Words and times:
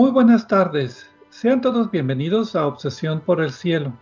Muy 0.00 0.12
buenas 0.12 0.48
tardes. 0.48 1.10
Sean 1.28 1.60
todos 1.60 1.90
bienvenidos 1.90 2.56
a 2.56 2.66
Obsesión 2.66 3.20
por 3.20 3.42
el 3.42 3.52
Cielo, 3.52 3.92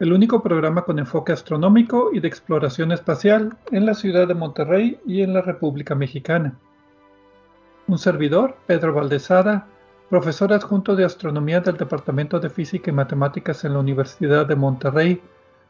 el 0.00 0.12
único 0.12 0.42
programa 0.42 0.82
con 0.82 0.98
enfoque 0.98 1.30
astronómico 1.30 2.10
y 2.12 2.18
de 2.18 2.26
exploración 2.26 2.90
espacial 2.90 3.56
en 3.70 3.86
la 3.86 3.94
ciudad 3.94 4.26
de 4.26 4.34
Monterrey 4.34 4.98
y 5.06 5.22
en 5.22 5.32
la 5.32 5.40
República 5.40 5.94
Mexicana. 5.94 6.58
Un 7.86 7.98
servidor, 7.98 8.56
Pedro 8.66 8.92
Valdezada, 8.92 9.68
profesor 10.10 10.52
adjunto 10.52 10.96
de 10.96 11.04
astronomía 11.04 11.60
del 11.60 11.76
Departamento 11.76 12.40
de 12.40 12.50
Física 12.50 12.90
y 12.90 12.94
Matemáticas 12.94 13.64
en 13.64 13.74
la 13.74 13.78
Universidad 13.78 14.44
de 14.44 14.56
Monterrey, 14.56 15.22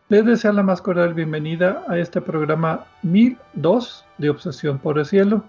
les 0.09 0.25
desea 0.25 0.55
la 0.55 0.62
más 0.62 0.81
cordial 0.81 1.12
bienvenida 1.12 1.85
a 1.89 1.98
este 1.98 2.23
programa 2.23 2.87
1002 3.03 4.07
de 4.17 4.31
Obsesión 4.31 4.79
por 4.79 4.98
el 4.98 5.05
Cielo 5.05 5.45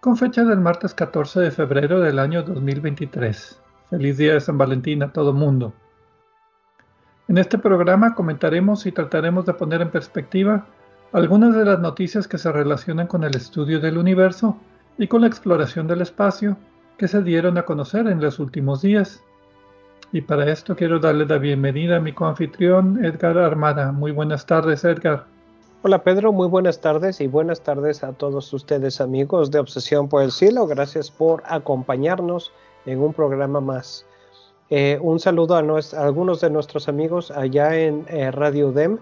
con 0.00 0.16
fecha 0.16 0.42
del 0.44 0.58
martes 0.58 0.94
14 0.94 1.38
de 1.40 1.50
febrero 1.50 2.00
del 2.00 2.18
año 2.18 2.42
2023. 2.42 3.60
Feliz 3.90 4.18
día 4.18 4.34
de 4.34 4.40
San 4.40 4.56
Valentín 4.56 5.02
a 5.02 5.12
todo 5.12 5.32
mundo. 5.32 5.72
En 7.26 7.38
este 7.38 7.58
programa 7.58 8.14
comentaremos 8.14 8.86
y 8.86 8.92
trataremos 8.92 9.46
de 9.46 9.54
poner 9.54 9.82
en 9.82 9.90
perspectiva 9.90 10.64
algunas 11.10 11.56
de 11.56 11.64
las 11.64 11.80
noticias 11.80 12.28
que 12.28 12.38
se 12.38 12.52
relacionan 12.52 13.08
con 13.08 13.24
el 13.24 13.34
estudio 13.34 13.80
del 13.80 13.98
universo 13.98 14.56
y 14.96 15.08
con 15.08 15.22
la 15.22 15.26
exploración 15.26 15.88
del 15.88 16.02
espacio 16.02 16.56
que 16.98 17.08
se 17.08 17.20
dieron 17.24 17.58
a 17.58 17.64
conocer 17.64 18.06
en 18.06 18.20
los 18.20 18.38
últimos 18.38 18.80
días. 18.80 19.24
Y 20.12 20.20
para 20.20 20.48
esto 20.48 20.76
quiero 20.76 21.00
darle 21.00 21.26
la 21.26 21.38
bienvenida 21.38 21.96
a 21.96 22.00
mi 22.00 22.12
coanfitrión 22.12 23.04
Edgar 23.04 23.38
Armada. 23.38 23.90
Muy 23.90 24.12
buenas 24.12 24.46
tardes, 24.46 24.84
Edgar. 24.84 25.26
Hola 25.82 26.04
Pedro, 26.04 26.30
muy 26.30 26.46
buenas 26.46 26.80
tardes 26.80 27.20
y 27.20 27.26
buenas 27.26 27.62
tardes 27.62 28.04
a 28.04 28.12
todos 28.12 28.52
ustedes 28.52 29.00
amigos 29.00 29.50
de 29.50 29.58
Obsesión 29.58 30.08
por 30.08 30.22
el 30.22 30.30
Cielo. 30.30 30.68
Gracias 30.68 31.10
por 31.10 31.42
acompañarnos 31.46 32.52
en 32.86 33.00
un 33.00 33.12
programa 33.12 33.60
más. 33.60 34.06
Eh, 34.70 34.98
un 35.02 35.18
saludo 35.18 35.56
a, 35.56 35.64
algunos 35.98 36.40
de 36.40 36.50
nuestros 36.50 36.88
amigos 36.88 37.30
allá 37.32 37.76
en 37.76 38.06
eh, 38.08 38.30
Radio 38.30 38.70
DEM, 38.70 38.98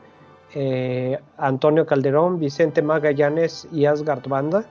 eh, 0.55 1.19
Antonio 1.37 1.85
Calderón, 1.85 2.39
Vicente 2.39 2.81
Magallanes 2.81 3.69
y 3.71 3.85
Asgard 3.85 4.27
Banda. 4.27 4.65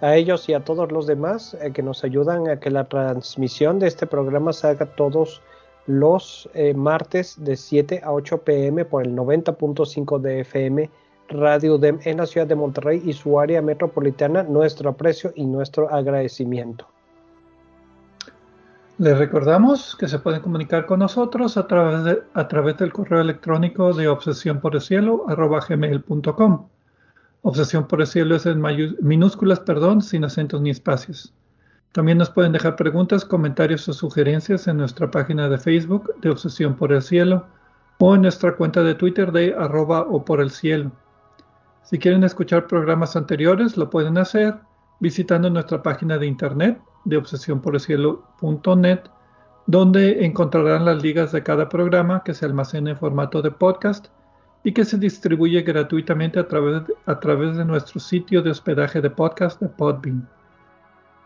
A 0.00 0.16
ellos 0.16 0.48
y 0.48 0.54
a 0.54 0.60
todos 0.60 0.92
los 0.92 1.06
demás 1.06 1.56
que 1.72 1.82
nos 1.82 2.04
ayudan 2.04 2.48
a 2.48 2.60
que 2.60 2.70
la 2.70 2.84
transmisión 2.84 3.78
de 3.78 3.86
este 3.86 4.06
programa 4.06 4.52
se 4.52 4.66
haga 4.66 4.86
todos 4.86 5.40
los 5.86 6.48
martes 6.74 7.36
de 7.42 7.56
7 7.56 8.02
a 8.04 8.12
8 8.12 8.42
pm 8.42 8.84
por 8.84 9.06
el 9.06 9.16
90.5 9.16 10.18
de 10.18 10.40
FM 10.40 10.90
Radio 11.28 11.78
DEM 11.78 12.00
en 12.04 12.18
la 12.18 12.26
ciudad 12.26 12.46
de 12.46 12.54
Monterrey 12.54 13.02
y 13.04 13.14
su 13.14 13.40
área 13.40 13.62
metropolitana, 13.62 14.42
nuestro 14.42 14.90
aprecio 14.90 15.32
y 15.34 15.46
nuestro 15.46 15.88
agradecimiento. 15.88 16.86
Les 18.96 19.18
recordamos 19.18 19.96
que 19.96 20.06
se 20.06 20.20
pueden 20.20 20.40
comunicar 20.40 20.86
con 20.86 21.00
nosotros 21.00 21.56
a 21.56 21.66
través, 21.66 22.18
a 22.32 22.46
través 22.46 22.76
del 22.76 22.92
correo 22.92 23.20
electrónico 23.20 23.92
de 23.92 24.06
obsesión 24.06 24.60
por 24.60 24.76
el 24.76 24.80
cielo. 24.80 25.26
Obsesión 27.42 27.88
por 27.88 28.00
el 28.00 28.06
cielo 28.06 28.36
es 28.36 28.46
en 28.46 28.62
minúsculas, 29.00 29.58
perdón, 29.58 30.00
sin 30.00 30.24
acentos 30.24 30.60
ni 30.60 30.70
espacios. 30.70 31.34
También 31.90 32.18
nos 32.18 32.30
pueden 32.30 32.52
dejar 32.52 32.76
preguntas, 32.76 33.24
comentarios 33.24 33.88
o 33.88 33.92
sugerencias 33.92 34.68
en 34.68 34.76
nuestra 34.76 35.10
página 35.10 35.48
de 35.48 35.58
Facebook 35.58 36.14
de 36.20 36.30
Obsesión 36.30 36.76
por 36.76 36.92
el 36.92 37.02
Cielo 37.02 37.46
o 37.98 38.14
en 38.14 38.22
nuestra 38.22 38.54
cuenta 38.54 38.84
de 38.84 38.94
Twitter 38.94 39.32
de 39.32 39.56
arroba 39.58 40.02
o 40.02 40.24
por 40.24 40.40
el 40.40 40.50
cielo. 40.50 40.92
Si 41.82 41.98
quieren 41.98 42.22
escuchar 42.22 42.68
programas 42.68 43.16
anteriores, 43.16 43.76
lo 43.76 43.90
pueden 43.90 44.18
hacer 44.18 44.54
visitando 45.00 45.50
nuestra 45.50 45.82
página 45.82 46.16
de 46.16 46.26
internet 46.26 46.80
de 47.04 47.16
obsesiónporelcielo.net, 47.16 49.00
donde 49.66 50.24
encontrarán 50.24 50.84
las 50.84 51.02
ligas 51.02 51.32
de 51.32 51.42
cada 51.42 51.68
programa 51.68 52.22
que 52.24 52.34
se 52.34 52.44
almacena 52.44 52.90
en 52.90 52.96
formato 52.96 53.42
de 53.42 53.50
podcast 53.50 54.06
y 54.62 54.72
que 54.72 54.84
se 54.84 54.98
distribuye 54.98 55.62
gratuitamente 55.62 56.38
a 56.38 56.48
través, 56.48 56.86
de, 56.86 56.94
a 57.06 57.20
través 57.20 57.56
de 57.56 57.64
nuestro 57.64 58.00
sitio 58.00 58.42
de 58.42 58.50
hospedaje 58.50 59.00
de 59.00 59.10
podcast 59.10 59.60
de 59.60 59.68
Podbean. 59.68 60.28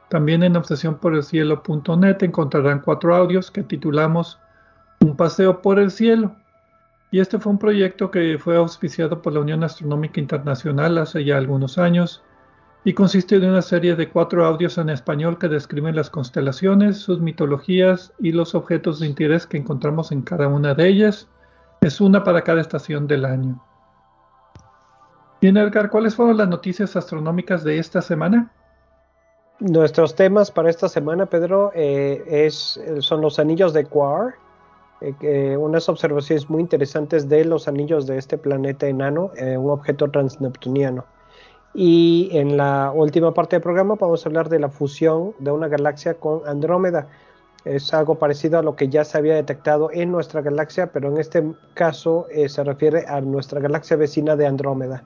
También 0.08 0.42
en 0.42 0.56
obsesiónporelcielo.net 0.56 2.22
encontrarán 2.22 2.80
cuatro 2.80 3.14
audios 3.14 3.50
que 3.50 3.62
titulamos 3.62 4.38
Un 5.00 5.16
paseo 5.16 5.60
por 5.62 5.78
el 5.78 5.90
cielo 5.90 6.34
y 7.10 7.20
este 7.20 7.38
fue 7.38 7.52
un 7.52 7.58
proyecto 7.58 8.10
que 8.10 8.38
fue 8.38 8.56
auspiciado 8.56 9.22
por 9.22 9.32
la 9.32 9.40
Unión 9.40 9.64
Astronómica 9.64 10.20
Internacional 10.20 10.98
hace 10.98 11.24
ya 11.24 11.38
algunos 11.38 11.78
años 11.78 12.22
y 12.88 12.94
consiste 12.94 13.38
de 13.38 13.46
una 13.46 13.60
serie 13.60 13.96
de 13.96 14.08
cuatro 14.08 14.46
audios 14.46 14.78
en 14.78 14.88
español 14.88 15.38
que 15.38 15.48
describen 15.48 15.94
las 15.94 16.08
constelaciones, 16.08 16.96
sus 16.96 17.20
mitologías 17.20 18.14
y 18.18 18.32
los 18.32 18.54
objetos 18.54 18.98
de 18.98 19.06
interés 19.06 19.46
que 19.46 19.58
encontramos 19.58 20.10
en 20.10 20.22
cada 20.22 20.48
una 20.48 20.72
de 20.72 20.88
ellas. 20.88 21.28
Es 21.82 22.00
una 22.00 22.24
para 22.24 22.44
cada 22.44 22.62
estación 22.62 23.06
del 23.06 23.26
año. 23.26 23.62
Bien, 25.42 25.58
Edgar, 25.58 25.90
¿cuáles 25.90 26.14
fueron 26.14 26.38
las 26.38 26.48
noticias 26.48 26.96
astronómicas 26.96 27.62
de 27.62 27.78
esta 27.78 28.00
semana? 28.00 28.50
Nuestros 29.60 30.14
temas 30.14 30.50
para 30.50 30.70
esta 30.70 30.88
semana, 30.88 31.26
Pedro, 31.26 31.72
eh, 31.74 32.48
son 32.50 33.20
los 33.20 33.38
anillos 33.38 33.74
de 33.74 33.84
Quar, 33.84 34.36
eh, 35.02 35.58
unas 35.58 35.90
observaciones 35.90 36.48
muy 36.48 36.62
interesantes 36.62 37.28
de 37.28 37.44
los 37.44 37.68
anillos 37.68 38.06
de 38.06 38.16
este 38.16 38.38
planeta 38.38 38.86
enano, 38.86 39.30
eh, 39.36 39.58
un 39.58 39.68
objeto 39.72 40.10
transneptuniano. 40.10 41.04
Y 41.74 42.30
en 42.32 42.56
la 42.56 42.92
última 42.94 43.32
parte 43.34 43.56
del 43.56 43.62
programa 43.62 43.96
vamos 43.96 44.24
a 44.24 44.28
hablar 44.28 44.48
de 44.48 44.58
la 44.58 44.68
fusión 44.68 45.34
de 45.38 45.50
una 45.50 45.68
galaxia 45.68 46.14
con 46.14 46.40
Andrómeda. 46.46 47.08
Es 47.64 47.92
algo 47.92 48.18
parecido 48.18 48.58
a 48.58 48.62
lo 48.62 48.76
que 48.76 48.88
ya 48.88 49.04
se 49.04 49.18
había 49.18 49.34
detectado 49.34 49.90
en 49.92 50.10
nuestra 50.10 50.40
galaxia, 50.40 50.92
pero 50.92 51.08
en 51.08 51.18
este 51.18 51.44
caso 51.74 52.26
eh, 52.30 52.48
se 52.48 52.64
refiere 52.64 53.04
a 53.06 53.20
nuestra 53.20 53.60
galaxia 53.60 53.96
vecina 53.96 54.36
de 54.36 54.46
Andrómeda. 54.46 55.04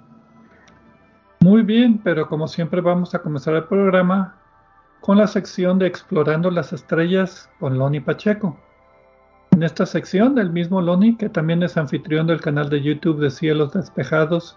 Muy 1.41 1.63
bien, 1.63 2.01
pero 2.05 2.29
como 2.29 2.47
siempre 2.47 2.81
vamos 2.81 3.15
a 3.15 3.19
comenzar 3.19 3.55
el 3.55 3.65
programa 3.65 4.37
con 5.01 5.19
la 5.19 5.27
sección 5.27 5.81
de 5.81 5.89
Explorando 5.89 6.51
las 6.51 6.73
Estrellas 6.73 7.51
con 7.59 7.79
Loni 7.79 7.99
Pacheco. 7.99 8.57
En 9.51 9.65
esta 9.65 9.85
sección, 9.85 10.39
el 10.39 10.51
mismo 10.51 10.81
Loni, 10.81 11.17
que 11.17 11.29
también 11.29 11.63
es 11.63 11.77
anfitrión 11.77 12.29
del 12.29 12.41
canal 12.41 12.71
de 12.71 12.81
YouTube 12.81 13.21
de 13.21 13.31
Cielos 13.31 13.73
Despejados, 13.73 14.57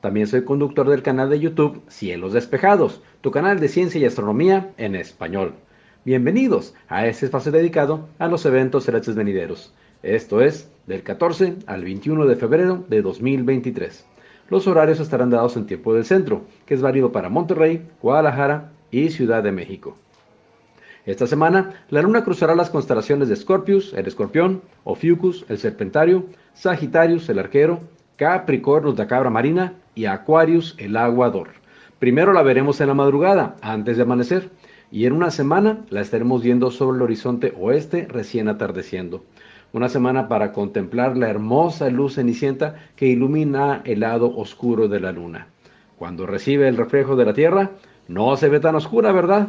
También 0.00 0.28
soy 0.28 0.44
conductor 0.44 0.88
del 0.88 1.02
canal 1.02 1.28
de 1.28 1.40
YouTube 1.40 1.82
Cielos 1.88 2.32
Despejados, 2.32 3.02
tu 3.20 3.32
canal 3.32 3.58
de 3.58 3.66
ciencia 3.66 4.00
y 4.00 4.04
astronomía 4.04 4.70
en 4.76 4.94
español. 4.94 5.54
Bienvenidos 6.04 6.72
a 6.86 7.08
este 7.08 7.26
espacio 7.26 7.50
dedicado 7.50 8.08
a 8.20 8.28
los 8.28 8.46
eventos 8.46 8.84
celestes 8.84 9.16
venideros. 9.16 9.74
Esto 10.04 10.40
es 10.40 10.70
del 10.86 11.02
14 11.02 11.56
al 11.66 11.82
21 11.82 12.26
de 12.26 12.36
febrero 12.36 12.84
de 12.88 13.02
2023. 13.02 14.06
Los 14.50 14.68
horarios 14.68 15.00
estarán 15.00 15.30
dados 15.30 15.56
en 15.56 15.66
tiempo 15.66 15.92
del 15.92 16.04
centro, 16.04 16.42
que 16.64 16.74
es 16.74 16.80
válido 16.80 17.10
para 17.10 17.28
Monterrey, 17.28 17.84
Guadalajara 18.00 18.70
y 18.92 19.10
Ciudad 19.10 19.42
de 19.42 19.50
México. 19.50 19.96
Esta 21.06 21.26
semana, 21.26 21.74
la 21.90 22.02
luna 22.02 22.22
cruzará 22.22 22.54
las 22.54 22.70
constelaciones 22.70 23.28
de 23.28 23.34
Scorpius, 23.34 23.92
el 23.94 24.06
escorpión, 24.06 24.62
Ophiuchus, 24.84 25.44
el 25.48 25.58
serpentario, 25.58 26.26
Sagittarius, 26.54 27.28
el 27.30 27.40
arquero, 27.40 27.80
Capricornus, 28.16 28.96
la 28.96 29.08
cabra 29.08 29.30
marina 29.30 29.74
y 29.98 30.06
Aquarius, 30.06 30.76
el 30.78 30.96
aguador. 30.96 31.48
Primero 31.98 32.32
la 32.32 32.44
veremos 32.44 32.80
en 32.80 32.86
la 32.86 32.94
madrugada, 32.94 33.56
antes 33.62 33.96
de 33.96 34.04
amanecer. 34.04 34.50
y 34.92 35.06
en 35.06 35.12
una 35.12 35.32
semana 35.32 35.84
la 35.90 36.00
estaremos 36.00 36.40
viendo 36.40 36.70
sobre 36.70 36.96
el 36.96 37.02
horizonte 37.02 37.52
oeste 37.58 38.06
recién 38.08 38.46
atardeciendo. 38.46 39.24
Una 39.72 39.88
semana 39.88 40.28
para 40.28 40.52
contemplar 40.52 41.16
la 41.16 41.28
hermosa 41.28 41.90
luz 41.90 42.14
cenicienta 42.14 42.76
que 42.94 43.06
ilumina 43.06 43.82
el 43.84 44.00
lado 44.00 44.34
oscuro 44.36 44.86
de 44.86 45.00
la 45.00 45.10
luna. 45.10 45.48
Cuando 45.98 46.26
recibe 46.26 46.68
el 46.68 46.76
reflejo 46.76 47.16
de 47.16 47.24
la 47.24 47.34
Tierra, 47.34 47.72
no 48.06 48.36
se 48.36 48.48
ve 48.48 48.60
tan 48.60 48.76
oscura, 48.76 49.10
¿verdad? 49.10 49.48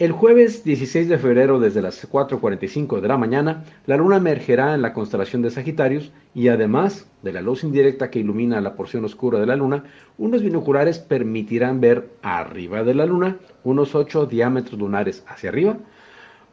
El 0.00 0.12
jueves 0.12 0.64
16 0.64 1.10
de 1.10 1.18
febrero 1.18 1.60
desde 1.60 1.82
las 1.82 2.10
4.45 2.10 3.02
de 3.02 3.08
la 3.08 3.18
mañana, 3.18 3.64
la 3.84 3.98
luna 3.98 4.16
emergerá 4.16 4.74
en 4.74 4.80
la 4.80 4.94
constelación 4.94 5.42
de 5.42 5.50
Sagitarios 5.50 6.10
y 6.34 6.48
además 6.48 7.06
de 7.20 7.34
la 7.34 7.42
luz 7.42 7.64
indirecta 7.64 8.10
que 8.10 8.20
ilumina 8.20 8.62
la 8.62 8.76
porción 8.76 9.04
oscura 9.04 9.38
de 9.38 9.44
la 9.44 9.56
luna, 9.56 9.84
unos 10.16 10.42
binoculares 10.42 11.00
permitirán 11.00 11.82
ver 11.82 12.08
arriba 12.22 12.82
de 12.82 12.94
la 12.94 13.04
luna, 13.04 13.36
unos 13.62 13.94
8 13.94 14.24
diámetros 14.24 14.80
lunares 14.80 15.22
hacia 15.28 15.50
arriba, 15.50 15.76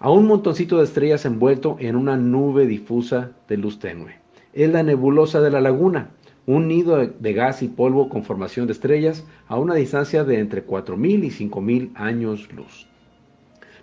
a 0.01 0.11
un 0.11 0.27
montoncito 0.27 0.79
de 0.79 0.83
estrellas 0.83 1.23
envuelto 1.23 1.77
en 1.79 1.95
una 1.95 2.17
nube 2.17 2.67
difusa 2.67 3.31
de 3.47 3.55
luz 3.55 3.79
tenue. 3.79 4.19
Es 4.51 4.69
la 4.69 4.83
nebulosa 4.83 5.39
de 5.39 5.51
la 5.51 5.61
laguna, 5.61 6.09
un 6.47 6.67
nido 6.67 6.97
de 6.97 7.33
gas 7.33 7.63
y 7.63 7.69
polvo 7.69 8.09
con 8.09 8.25
formación 8.25 8.67
de 8.67 8.73
estrellas 8.73 9.25
a 9.47 9.57
una 9.57 9.75
distancia 9.75 10.25
de 10.25 10.38
entre 10.39 10.67
4.000 10.67 11.23
y 11.23 11.49
5.000 11.49 11.91
años 11.95 12.51
luz 12.51 12.86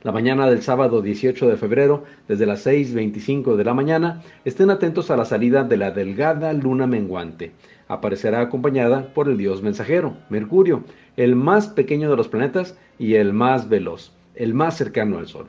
la 0.05 0.13
mañana 0.13 0.47
del 0.47 0.61
sábado 0.61 1.01
18 1.01 1.49
de 1.49 1.57
febrero, 1.57 2.05
desde 2.29 2.45
las 2.45 2.67
6.25 2.67 3.57
de 3.57 3.65
la 3.65 3.73
mañana, 3.73 4.23
estén 4.45 4.69
atentos 4.69 5.11
a 5.11 5.17
la 5.17 5.25
salida 5.25 5.65
de 5.65 5.79
la 5.79 5.93
delgada 5.93 6.53
luna 6.53 6.87
menguante. 6.87 7.53
Aparecerá 7.89 8.43
acompañada 8.43 9.15
por 9.15 9.31
el 9.31 9.39
dios 9.39 9.63
mensajero, 9.63 10.15
Mercurio, 10.29 10.85
el 11.17 11.37
más 11.37 11.69
pequeño 11.69 12.11
de 12.11 12.19
los 12.19 12.29
planetas 12.29 12.77
y 12.99 13.15
el 13.15 13.33
más 13.33 13.71
veloz, 13.71 14.13
el 14.35 14.53
más 14.53 14.77
cercano 14.77 15.17
al 15.17 15.27
Sol. 15.27 15.47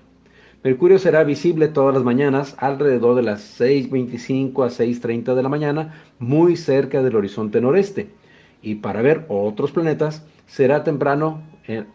Mercurio 0.63 0.99
será 0.99 1.25
visible 1.25 1.67
todas 1.67 1.93
las 1.93 2.05
mañanas 2.05 2.55
alrededor 2.57 3.17
de 3.17 3.23
las 3.23 3.59
6.25 3.59 4.65
a 4.65 4.69
6.30 4.69 5.35
de 5.35 5.43
la 5.43 5.49
mañana, 5.49 6.01
muy 6.17 6.55
cerca 6.55 7.03
del 7.03 7.17
horizonte 7.17 7.59
noreste. 7.59 8.07
Y 8.61 8.75
para 8.75 9.01
ver 9.01 9.25
otros 9.27 9.73
planetas, 9.73 10.25
será 10.47 10.85
temprano 10.85 11.43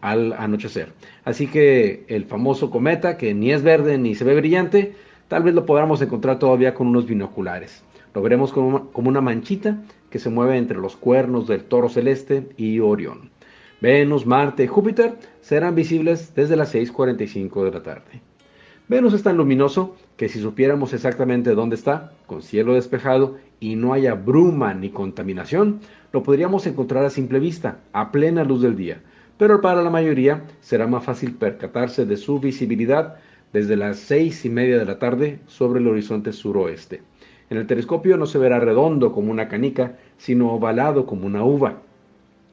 al 0.01 0.33
anochecer. 0.33 0.93
Así 1.23 1.47
que 1.47 2.05
el 2.07 2.25
famoso 2.25 2.69
cometa, 2.69 3.17
que 3.17 3.33
ni 3.33 3.51
es 3.51 3.63
verde 3.63 3.97
ni 3.97 4.15
se 4.15 4.23
ve 4.23 4.35
brillante, 4.35 4.95
tal 5.27 5.43
vez 5.43 5.53
lo 5.53 5.65
podamos 5.65 6.01
encontrar 6.01 6.39
todavía 6.39 6.73
con 6.73 6.87
unos 6.87 7.05
binoculares. 7.05 7.83
Lo 8.13 8.21
veremos 8.21 8.51
como, 8.51 8.91
como 8.91 9.09
una 9.09 9.21
manchita 9.21 9.81
que 10.09 10.19
se 10.19 10.29
mueve 10.29 10.57
entre 10.57 10.77
los 10.77 10.97
cuernos 10.97 11.47
del 11.47 11.63
toro 11.63 11.89
celeste 11.89 12.49
y 12.57 12.79
Orión. 12.79 13.29
Venus, 13.79 14.25
Marte 14.25 14.65
y 14.65 14.67
Júpiter 14.67 15.15
serán 15.41 15.73
visibles 15.73 16.35
desde 16.35 16.55
las 16.55 16.75
6.45 16.75 17.63
de 17.63 17.71
la 17.71 17.81
tarde. 17.81 18.21
Venus 18.87 19.13
es 19.13 19.23
tan 19.23 19.37
luminoso 19.37 19.95
que 20.17 20.27
si 20.27 20.41
supiéramos 20.41 20.93
exactamente 20.93 21.55
dónde 21.55 21.75
está, 21.75 22.11
con 22.27 22.41
cielo 22.41 22.73
despejado 22.73 23.37
y 23.61 23.75
no 23.75 23.93
haya 23.93 24.13
bruma 24.15 24.73
ni 24.73 24.89
contaminación, 24.89 25.79
lo 26.11 26.23
podríamos 26.23 26.67
encontrar 26.67 27.05
a 27.05 27.09
simple 27.09 27.39
vista, 27.39 27.79
a 27.93 28.11
plena 28.11 28.43
luz 28.43 28.61
del 28.61 28.75
día 28.75 29.01
pero 29.37 29.61
para 29.61 29.81
la 29.81 29.89
mayoría 29.89 30.43
será 30.59 30.87
más 30.87 31.03
fácil 31.03 31.35
percatarse 31.35 32.05
de 32.05 32.17
su 32.17 32.39
visibilidad 32.39 33.17
desde 33.53 33.75
las 33.75 33.97
seis 33.97 34.45
y 34.45 34.49
media 34.49 34.77
de 34.77 34.85
la 34.85 34.99
tarde 34.99 35.39
sobre 35.47 35.79
el 35.79 35.87
horizonte 35.87 36.31
suroeste. 36.33 37.01
En 37.49 37.57
el 37.57 37.67
telescopio 37.67 38.15
no 38.15 38.25
se 38.25 38.37
verá 38.37 38.59
redondo 38.59 39.11
como 39.11 39.29
una 39.29 39.49
canica, 39.49 39.97
sino 40.17 40.53
ovalado 40.53 41.05
como 41.05 41.25
una 41.25 41.43
uva. 41.43 41.81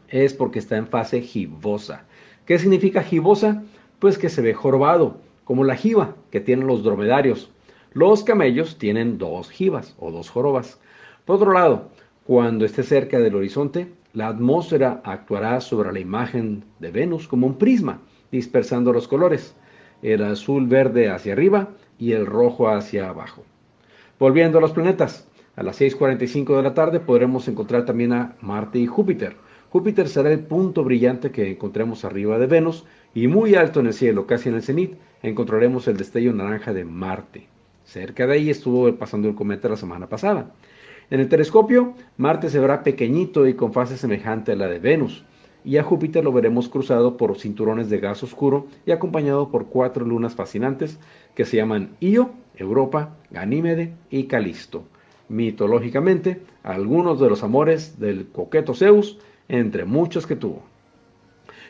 Es 0.09 0.35
porque 0.35 0.59
está 0.59 0.77
en 0.77 0.89
fase 0.89 1.21
gibosa. 1.21 2.05
¿Qué 2.47 2.59
significa 2.59 3.03
gibosa? 3.03 3.63
Pues 4.01 4.19
que 4.19 4.29
se 4.29 4.43
ve 4.43 4.55
jorobado, 4.55 5.19
como 5.45 5.65
la 5.65 5.77
jiba 5.77 6.17
que 6.31 6.41
tienen 6.41 6.67
los 6.67 6.83
dromedarios. 6.83 7.51
Los 7.93 8.25
camellos 8.25 8.77
tienen 8.79 9.19
dos 9.19 9.51
jibas 9.51 9.95
o 10.01 10.11
dos 10.11 10.31
jorobas. 10.31 10.81
Por 11.25 11.37
otro 11.37 11.53
lado, 11.53 11.91
cuando 12.25 12.65
esté 12.65 12.83
cerca 12.83 13.21
del 13.21 13.37
horizonte, 13.37 13.93
la 14.15 14.29
atmósfera 14.29 15.01
actuará 15.05 15.61
sobre 15.61 15.93
la 15.93 16.01
imagen 16.01 16.65
de 16.79 16.91
Venus 16.91 17.29
como 17.29 17.47
un 17.47 17.59
prisma, 17.59 18.01
dispersando 18.33 18.93
los 18.93 19.09
colores, 19.09 19.55
el 20.03 20.23
azul 20.23 20.67
verde 20.67 21.11
hacia 21.11 21.33
arriba 21.33 21.69
y 21.99 22.13
el 22.13 22.27
rojo 22.27 22.69
hacia 22.69 23.09
abajo. 23.09 23.45
Volviendo 24.19 24.59
a 24.59 24.61
los 24.61 24.73
planetas, 24.73 25.29
a 25.57 25.63
las 25.63 25.81
6.45 25.81 26.57
de 26.57 26.63
la 26.63 26.75
tarde 26.75 27.01
podremos 27.01 27.49
encontrar 27.49 27.85
también 27.85 28.13
a 28.13 28.37
Marte 28.41 28.79
y 28.79 28.87
Júpiter. 28.87 29.37
Júpiter 29.71 30.09
será 30.09 30.33
el 30.33 30.41
punto 30.41 30.85
brillante 30.85 31.31
que 31.31 31.51
encontremos 31.51 32.05
arriba 32.05 32.39
de 32.39 32.47
Venus 32.47 32.85
y 33.15 33.27
muy 33.27 33.55
alto 33.55 33.81
en 33.81 33.87
el 33.87 33.93
cielo, 33.93 34.27
casi 34.27 34.49
en 34.49 34.55
el 34.55 34.63
cenit, 34.63 34.95
encontraremos 35.23 35.89
el 35.89 35.97
destello 35.97 36.33
naranja 36.33 36.73
de 36.73 36.85
Marte. 36.85 37.47
Cerca 37.85 38.27
de 38.27 38.35
ahí 38.35 38.51
estuvo 38.51 38.95
pasando 38.95 39.29
el 39.29 39.35
cometa 39.35 39.69
la 39.69 39.77
semana 39.77 40.09
pasada. 40.09 40.53
En 41.11 41.21
el 41.21 41.29
telescopio, 41.31 41.95
Marte 42.19 42.51
se 42.51 42.61
verá 42.61 42.83
pequeñito 42.83 43.47
y 43.47 43.55
con 43.55 43.73
fase 43.73 43.97
semejante 43.97 44.53
a 44.53 44.57
la 44.57 44.69
de 44.69 44.79
Venus, 44.79 45.25
y 45.65 45.79
a 45.79 45.83
Júpiter 45.83 46.23
lo 46.23 46.33
veremos 46.33 46.69
cruzado 46.69 47.17
por 47.17 47.39
cinturones 47.39 47.89
de 47.89 47.99
gas 47.99 48.23
oscuro 48.23 48.67
y 48.85 48.91
acompañado 48.91 49.49
por 49.49 49.69
cuatro 49.69 50.05
lunas 50.05 50.35
fascinantes 50.35 50.99
que 51.35 51.47
se 51.47 51.57
llaman 51.57 51.97
Io, 52.01 52.33
Europa, 52.57 53.17
Ganímede 53.31 53.95
y 54.11 54.25
Calisto. 54.25 54.85
Mitológicamente, 55.29 56.43
algunos 56.63 57.21
de 57.21 57.31
los 57.31 57.43
amores 57.43 57.99
del 57.99 58.29
coqueto 58.29 58.75
Zeus, 58.75 59.19
entre 59.49 59.87
muchos 59.87 60.27
que 60.27 60.37
tuvo. 60.37 60.63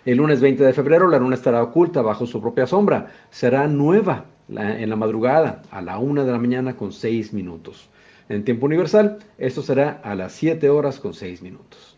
El 0.05 0.19
lunes 0.19 0.41
20 0.41 0.65
de 0.65 0.73
febrero 0.73 1.07
la 1.07 1.19
luna 1.19 1.37
estará 1.37 1.63
oculta 1.63 2.03
bajo 2.03 2.27
su 2.27 2.41
propia 2.41 2.67
sombra. 2.67 3.13
Será 3.31 3.69
nueva 3.69 4.25
en 4.49 4.91
la 4.91 4.97
madrugada 4.97 5.63
a 5.71 5.81
la 5.81 5.99
una 5.99 6.25
de 6.25 6.33
la 6.33 6.39
mañana 6.39 6.77
con 6.77 6.93
seis 6.93 7.33
minutos. 7.33 7.89
En 8.29 8.45
tiempo 8.45 8.67
universal, 8.67 9.19
esto 9.39 9.63
será 9.63 10.01
a 10.05 10.15
las 10.15 10.33
7 10.33 10.69
horas 10.69 11.01
con 11.01 11.15
6 11.15 11.41
minutos. 11.41 11.97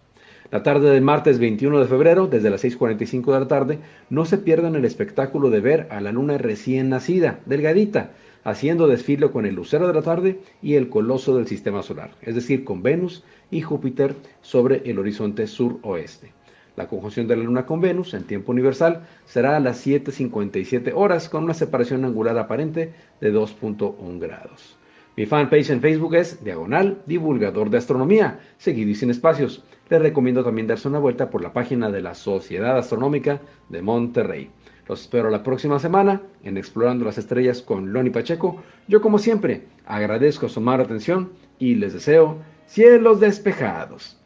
La 0.53 0.62
tarde 0.62 0.91
del 0.91 1.03
martes 1.03 1.38
21 1.38 1.81
de 1.81 1.87
febrero, 1.87 2.27
desde 2.29 2.50
las 2.50 2.65
6.45 2.65 3.32
de 3.32 3.41
la 3.41 3.49
tarde, 3.49 3.79
no 4.11 4.25
se 4.25 4.38
pierdan 4.38 4.77
el 4.77 4.85
espectáculo 4.85 5.50
de 5.50 5.61
ver 5.61 5.88
a 5.90 6.00
la 6.00 6.12
luna 6.12 6.38
recién 6.38 6.88
nacida, 6.88 7.40
delgadita, 7.47 8.12
haciendo 8.45 8.87
desfile 8.87 9.31
con 9.31 9.45
el 9.45 9.54
lucero 9.54 9.87
de 9.87 9.95
la 9.95 10.02
tarde 10.02 10.40
y 10.62 10.75
el 10.75 10.88
coloso 10.88 11.37
del 11.37 11.47
sistema 11.47 11.83
solar, 11.83 12.12
es 12.23 12.35
decir, 12.35 12.64
con 12.64 12.83
Venus 12.83 13.25
y 13.50 13.61
Júpiter 13.61 14.14
sobre 14.40 14.83
el 14.90 14.99
horizonte 14.99 15.47
sur-oeste. 15.47 16.33
La 16.76 16.88
conjunción 16.88 17.26
de 17.26 17.37
la 17.37 17.45
luna 17.45 17.66
con 17.66 17.81
Venus 17.81 18.14
en 18.14 18.25
tiempo 18.25 18.52
universal 18.52 19.07
será 19.25 19.57
a 19.57 19.61
las 19.61 19.87
7.57 19.87 20.93
horas 20.95 21.28
con 21.28 21.45
una 21.45 21.54
separación 21.54 22.04
angular 22.04 22.38
aparente 22.38 22.93
de 23.21 23.35
2.1 23.35 24.19
grados. 24.19 24.79
Mi 25.17 25.26
fanpage 25.26 25.71
en 25.71 25.81
Facebook 25.81 26.14
es 26.14 26.43
Diagonal 26.45 27.02
Divulgador 27.05 27.69
de 27.69 27.79
Astronomía, 27.79 28.38
seguido 28.59 28.90
y 28.90 28.95
sin 28.95 29.11
espacios. 29.11 29.64
Les 29.88 30.00
recomiendo 30.00 30.45
también 30.45 30.69
darse 30.69 30.87
una 30.87 31.00
vuelta 31.00 31.31
por 31.31 31.43
la 31.43 31.52
página 31.52 31.90
de 31.90 32.00
la 32.00 32.14
Sociedad 32.14 32.79
Astronómica 32.79 33.40
de 33.69 33.83
Monterrey. 33.83 34.50
Los 34.88 35.02
espero 35.02 35.29
la 35.29 35.43
próxima 35.43 35.81
semana 35.81 36.23
en 36.45 36.57
Explorando 36.57 37.05
las 37.05 37.19
Estrellas 37.19 37.61
con 37.61 37.93
Loni 37.93 38.11
Pacheco. 38.11 38.62
Yo 38.87 39.00
como 39.00 39.19
siempre 39.19 39.64
agradezco 39.85 40.49
su 40.49 40.61
mala 40.61 40.85
atención 40.85 41.33
y 41.59 41.75
les 41.75 41.93
deseo 41.93 42.38
cielos 42.67 43.19
despejados. 43.19 44.20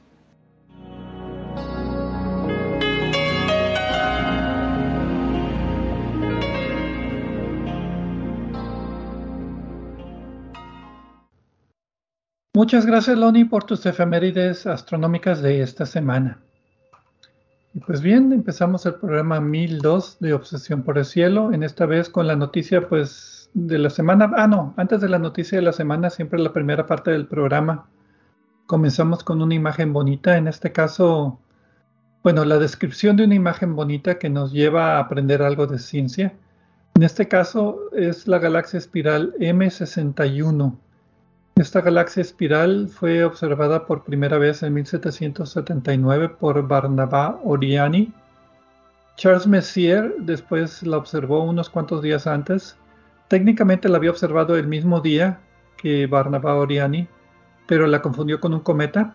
Muchas 12.57 12.87
gracias, 12.87 13.19
Loni, 13.19 13.45
por 13.45 13.65
tus 13.65 13.85
efemérides 13.85 14.65
astronómicas 14.69 15.43
de 15.43 15.61
esta 15.61 15.87
semana. 15.87 16.39
Y 17.75 17.81
pues 17.81 18.01
bien, 18.01 18.33
empezamos 18.33 18.87
el 18.87 18.95
programa 18.95 19.41
1002 19.41 20.19
de 20.21 20.35
Obsesión 20.35 20.85
por 20.85 20.97
el 20.97 21.05
Cielo, 21.05 21.53
en 21.53 21.65
esta 21.65 21.85
vez 21.85 22.09
con 22.09 22.29
la 22.29 22.37
noticia 22.37 22.89
pues 22.89 23.51
de 23.55 23.77
la 23.79 23.91
semana, 23.91 24.31
ah 24.37 24.47
no, 24.47 24.73
antes 24.77 25.01
de 25.01 25.09
la 25.09 25.19
noticia 25.19 25.59
de 25.59 25.65
la 25.65 25.73
semana, 25.73 26.11
siempre 26.11 26.39
la 26.39 26.53
primera 26.53 26.87
parte 26.87 27.11
del 27.11 27.27
programa. 27.27 27.89
Comenzamos 28.67 29.25
con 29.25 29.43
una 29.43 29.57
imagen 29.57 29.93
bonita, 29.93 30.37
en 30.37 30.47
este 30.47 30.71
caso, 30.71 31.41
bueno, 32.23 32.45
la 32.45 32.61
descripción 32.61 33.17
de 33.17 33.25
una 33.25 33.35
imagen 33.35 33.75
bonita 33.75 34.21
que 34.21 34.31
nos 34.31 34.53
lleva 34.53 34.93
a 34.93 35.01
aprender 35.01 35.43
algo 35.43 35.67
de 35.67 35.81
ciencia. 35.81 36.35
En 36.95 37.03
este 37.03 37.27
caso 37.27 37.91
es 37.97 38.29
la 38.29 38.39
galaxia 38.39 38.79
espiral 38.79 39.35
M61 39.41 40.84
esta 41.57 41.81
galaxia 41.81 42.21
espiral 42.21 42.89
fue 42.89 43.25
observada 43.25 43.87
por 43.87 44.03
primera 44.03 44.39
vez 44.39 44.65
en 44.65 44.75
1779 44.75 46.31
por 46.31 46.67
Barnabá 46.67 47.39
Oriani. 47.45 48.13
Charles 49.17 49.47
Messier 49.47 50.17
después 50.19 50.83
la 50.83 50.97
observó 50.97 51.45
unos 51.45 51.71
cuantos 51.71 52.03
días 52.03 52.27
antes. 52.27 52.77
Técnicamente 53.29 53.89
la 53.89 53.99
había 53.99 54.11
observado 54.11 54.57
el 54.57 54.67
mismo 54.67 55.01
día 55.01 55.41
que 55.77 56.09
Barnabá 56.09 56.57
Oriani, 56.57 57.07
pero 57.69 57.87
la 57.87 58.03
confundió 58.03 58.41
con 58.41 58.53
un 58.53 58.61
cometa. 58.61 59.15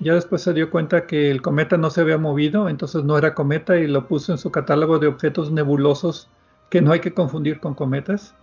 Ya 0.00 0.14
después 0.14 0.40
se 0.40 0.54
dio 0.54 0.70
cuenta 0.70 1.06
que 1.06 1.30
el 1.30 1.42
cometa 1.42 1.76
no 1.76 1.90
se 1.90 2.00
había 2.00 2.16
movido, 2.16 2.70
entonces 2.70 3.04
no 3.04 3.18
era 3.18 3.34
cometa 3.34 3.76
y 3.76 3.88
lo 3.88 4.08
puso 4.08 4.32
en 4.32 4.38
su 4.38 4.50
catálogo 4.50 4.98
de 4.98 5.08
objetos 5.08 5.52
nebulosos 5.52 6.30
que 6.70 6.80
no 6.80 6.92
hay 6.92 7.00
que 7.00 7.12
confundir 7.12 7.60
con 7.60 7.74
cometas. 7.74 8.34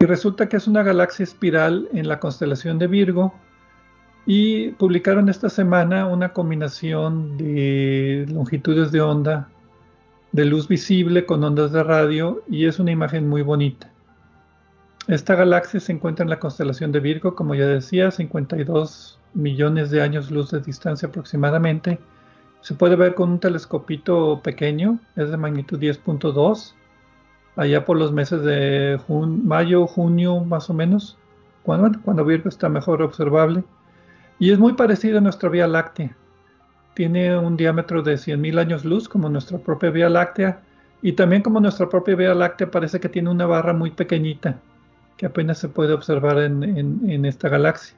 Y 0.00 0.04
resulta 0.04 0.48
que 0.48 0.56
es 0.56 0.68
una 0.68 0.82
galaxia 0.82 1.24
espiral 1.24 1.88
en 1.92 2.06
la 2.06 2.20
constelación 2.20 2.78
de 2.78 2.86
Virgo. 2.86 3.34
Y 4.26 4.70
publicaron 4.72 5.28
esta 5.28 5.48
semana 5.48 6.06
una 6.06 6.32
combinación 6.32 7.36
de 7.36 8.26
longitudes 8.28 8.92
de 8.92 9.00
onda, 9.00 9.48
de 10.32 10.44
luz 10.44 10.68
visible 10.68 11.26
con 11.26 11.42
ondas 11.42 11.72
de 11.72 11.82
radio, 11.82 12.42
y 12.48 12.66
es 12.66 12.78
una 12.78 12.90
imagen 12.90 13.28
muy 13.28 13.42
bonita. 13.42 13.90
Esta 15.08 15.34
galaxia 15.34 15.80
se 15.80 15.92
encuentra 15.92 16.22
en 16.22 16.30
la 16.30 16.38
constelación 16.38 16.92
de 16.92 17.00
Virgo, 17.00 17.34
como 17.34 17.54
ya 17.54 17.66
decía, 17.66 18.10
52 18.10 19.18
millones 19.32 19.90
de 19.90 20.02
años 20.02 20.30
luz 20.30 20.50
de 20.50 20.60
distancia 20.60 21.08
aproximadamente. 21.08 21.98
Se 22.60 22.74
puede 22.74 22.94
ver 22.94 23.14
con 23.14 23.30
un 23.30 23.40
telescopito 23.40 24.42
pequeño, 24.42 25.00
es 25.16 25.30
de 25.30 25.36
magnitud 25.38 25.80
10.2 25.80 26.74
allá 27.58 27.84
por 27.84 27.98
los 27.98 28.12
meses 28.12 28.42
de 28.44 29.00
mayo, 29.08 29.86
junio 29.88 30.40
más 30.44 30.70
o 30.70 30.74
menos, 30.74 31.18
cuando, 31.64 32.00
cuando 32.02 32.24
Virgo 32.24 32.48
está 32.48 32.68
mejor 32.68 33.02
observable. 33.02 33.64
Y 34.38 34.52
es 34.52 34.60
muy 34.60 34.74
parecido 34.74 35.18
a 35.18 35.20
nuestra 35.20 35.48
Vía 35.48 35.66
Láctea. 35.66 36.16
Tiene 36.94 37.36
un 37.36 37.56
diámetro 37.56 38.02
de 38.02 38.14
100.000 38.14 38.60
años 38.60 38.84
luz 38.84 39.08
como 39.08 39.28
nuestra 39.28 39.58
propia 39.58 39.90
Vía 39.90 40.08
Láctea. 40.08 40.60
Y 41.02 41.12
también 41.12 41.42
como 41.42 41.58
nuestra 41.58 41.88
propia 41.88 42.14
Vía 42.14 42.32
Láctea 42.32 42.70
parece 42.70 43.00
que 43.00 43.08
tiene 43.08 43.28
una 43.28 43.46
barra 43.46 43.72
muy 43.72 43.90
pequeñita 43.90 44.60
que 45.16 45.26
apenas 45.26 45.58
se 45.58 45.68
puede 45.68 45.92
observar 45.92 46.38
en, 46.38 46.62
en 46.62 47.24
esta 47.24 47.48
galaxia. 47.48 47.96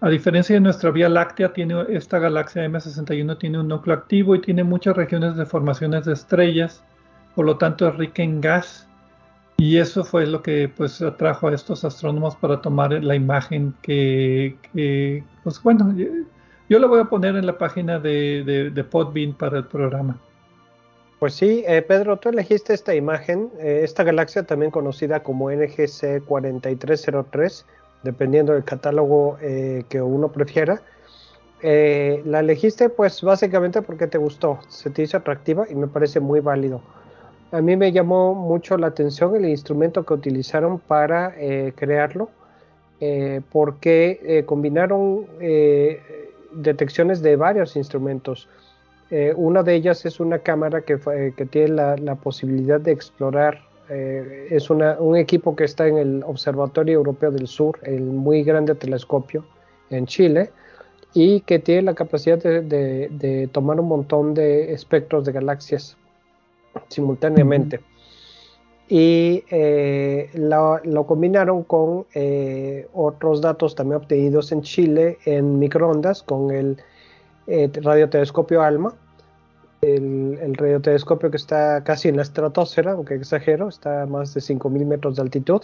A 0.00 0.08
diferencia 0.08 0.56
de 0.56 0.60
nuestra 0.60 0.90
Vía 0.90 1.08
Láctea, 1.08 1.52
tiene, 1.52 1.84
esta 1.90 2.18
galaxia 2.18 2.66
M61 2.66 3.38
tiene 3.38 3.60
un 3.60 3.68
núcleo 3.68 3.94
activo 3.94 4.34
y 4.34 4.40
tiene 4.40 4.64
muchas 4.64 4.96
regiones 4.96 5.36
de 5.36 5.46
formaciones 5.46 6.06
de 6.06 6.14
estrellas 6.14 6.82
por 7.38 7.46
lo 7.46 7.56
tanto 7.56 7.86
es 7.86 7.94
rica 7.94 8.20
en 8.24 8.40
gas 8.40 8.88
y 9.58 9.78
eso 9.78 10.02
fue 10.02 10.26
lo 10.26 10.42
que 10.42 10.68
pues 10.76 11.00
atrajo 11.00 11.46
a 11.46 11.54
estos 11.54 11.84
astrónomos 11.84 12.34
para 12.34 12.60
tomar 12.60 12.90
la 12.90 13.14
imagen 13.14 13.76
que, 13.80 14.56
pues 15.44 15.62
bueno, 15.62 15.94
yo, 16.68 16.78
la 16.80 16.88
voy 16.88 16.98
a 16.98 17.04
poner 17.04 17.36
en 17.36 17.46
la 17.46 17.56
página 17.56 18.00
de, 18.00 18.72
de, 18.74 18.82
Podbean 18.82 19.34
para 19.34 19.58
el 19.58 19.66
programa. 19.66 20.18
Pues 21.20 21.34
sí, 21.34 21.62
eh, 21.68 21.80
Pedro, 21.80 22.16
tú 22.16 22.30
elegiste 22.30 22.74
esta 22.74 22.92
imagen, 22.92 23.52
eh, 23.60 23.82
esta 23.84 24.02
galaxia 24.02 24.42
también 24.42 24.72
conocida 24.72 25.22
como 25.22 25.48
NGC 25.48 26.24
4303, 26.26 27.66
dependiendo 28.02 28.52
del 28.52 28.64
catálogo 28.64 29.38
eh, 29.40 29.84
que 29.88 30.02
uno 30.02 30.32
prefiera. 30.32 30.82
la 31.62 32.40
elegiste 32.40 32.88
pues 32.88 33.22
básicamente 33.22 33.80
porque 33.80 34.08
te 34.08 34.18
gustó, 34.18 34.58
se 34.66 34.90
te 34.90 35.02
hizo 35.02 35.18
atractiva 35.18 35.68
y 35.70 35.76
me 35.76 35.86
parece 35.86 36.18
muy 36.18 36.40
válido. 36.40 36.82
A 37.50 37.62
mí 37.62 37.76
me 37.76 37.92
llamó 37.92 38.34
mucho 38.34 38.76
la 38.76 38.88
atención 38.88 39.34
el 39.34 39.48
instrumento 39.48 40.04
que 40.04 40.12
utilizaron 40.12 40.78
para 40.78 41.32
eh, 41.38 41.72
crearlo, 41.74 42.28
eh, 43.00 43.40
porque 43.50 44.20
eh, 44.22 44.44
combinaron 44.44 45.26
detecciones 46.52 47.22
de 47.22 47.36
varios 47.36 47.76
instrumentos. 47.76 48.48
una 49.36 49.62
de 49.62 49.74
ellas 49.74 50.04
es 50.04 50.20
una 50.20 50.40
cámara 50.40 50.82
que, 50.82 50.98
tiene 51.50 51.68
la, 51.68 52.14
posibilidad 52.16 52.80
de 52.80 52.92
explorar. 52.92 53.60
es 53.88 54.68
un 54.68 55.16
equipo 55.16 55.56
que 55.56 55.64
está 55.64 55.86
en 55.86 55.96
el 55.96 56.22
Observatorio 56.24 56.94
Europeo 56.96 57.30
del 57.30 57.46
Sur, 57.46 57.78
el 57.82 58.02
muy 58.02 58.42
grande 58.42 58.74
telescopio 58.74 59.44
en 59.88 60.06
Chile, 60.06 60.50
y 61.14 61.40
que 61.40 61.58
tiene 61.58 61.82
la 61.82 61.94
capacidad 61.94 62.38
de 62.38 63.48
tomar 63.52 63.80
un 63.80 63.88
montón 63.88 64.34
de 64.34 64.72
espectros 64.72 65.24
de 65.24 65.32
galaxias 65.32 65.96
simultáneamente. 66.88 67.80
Y 68.88 69.44
eh, 69.50 70.30
lo, 70.34 71.06
combinaron 71.06 71.62
con 71.64 72.06
eh, 72.14 72.88
otros 72.94 73.42
datos 73.42 73.74
también 73.74 74.00
obtenidos 74.00 74.50
en 74.50 74.62
Chile 74.62 75.18
en 75.26 75.58
microondas 75.58 76.22
con 76.22 76.50
el 76.50 76.78
eh, 77.46 77.70
radiotelescopio 77.82 78.62
ALMA, 78.62 78.94
el, 79.82 80.38
el, 80.40 80.54
radiotelescopio 80.54 81.30
que 81.30 81.36
está 81.36 81.84
casi 81.84 82.08
en 82.08 82.16
la 82.16 82.22
estratosfera, 82.22 82.92
aunque 82.92 83.14
exagero, 83.14 83.68
está 83.68 84.02
a 84.02 84.06
más 84.06 84.32
de 84.32 84.40
5.000 84.40 84.86
metros 84.86 85.16
de 85.16 85.22
altitud. 85.22 85.62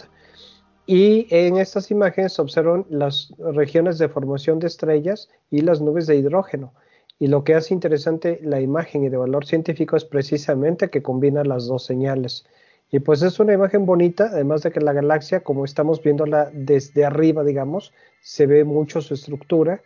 Y 0.87 1.25
en 1.31 1.57
estas 1.57 1.89
imágenes 1.89 2.33
se 2.33 2.41
observan 2.43 2.85
las 2.89 3.33
regiones 3.39 3.97
de 3.97 4.07
formación 4.07 4.59
de 4.59 4.67
estrellas 4.67 5.29
y 5.49 5.61
las 5.61 5.81
nubes 5.81 6.05
de 6.05 6.15
hidrógeno. 6.15 6.73
Y 7.19 7.27
lo 7.27 7.43
que 7.43 7.55
hace 7.55 7.73
interesante 7.73 8.39
la 8.43 8.59
imagen 8.59 9.03
y 9.03 9.09
de 9.09 9.17
valor 9.17 9.45
científico 9.45 9.95
es 9.95 10.03
precisamente 10.03 10.89
que 10.89 11.01
combina 11.01 11.43
las 11.43 11.67
dos 11.67 11.85
señales. 11.85 12.45
Y 12.91 12.99
pues 12.99 13.21
es 13.23 13.39
una 13.39 13.53
imagen 13.53 13.85
bonita, 13.85 14.29
además 14.31 14.61
de 14.63 14.71
que 14.71 14.81
la 14.81 14.93
galaxia, 14.93 15.41
como 15.41 15.65
estamos 15.65 16.03
viéndola 16.03 16.51
desde 16.53 17.05
arriba, 17.05 17.43
digamos, 17.43 17.93
se 18.21 18.45
ve 18.45 18.63
mucho 18.63 19.01
su 19.01 19.13
estructura. 19.13 19.81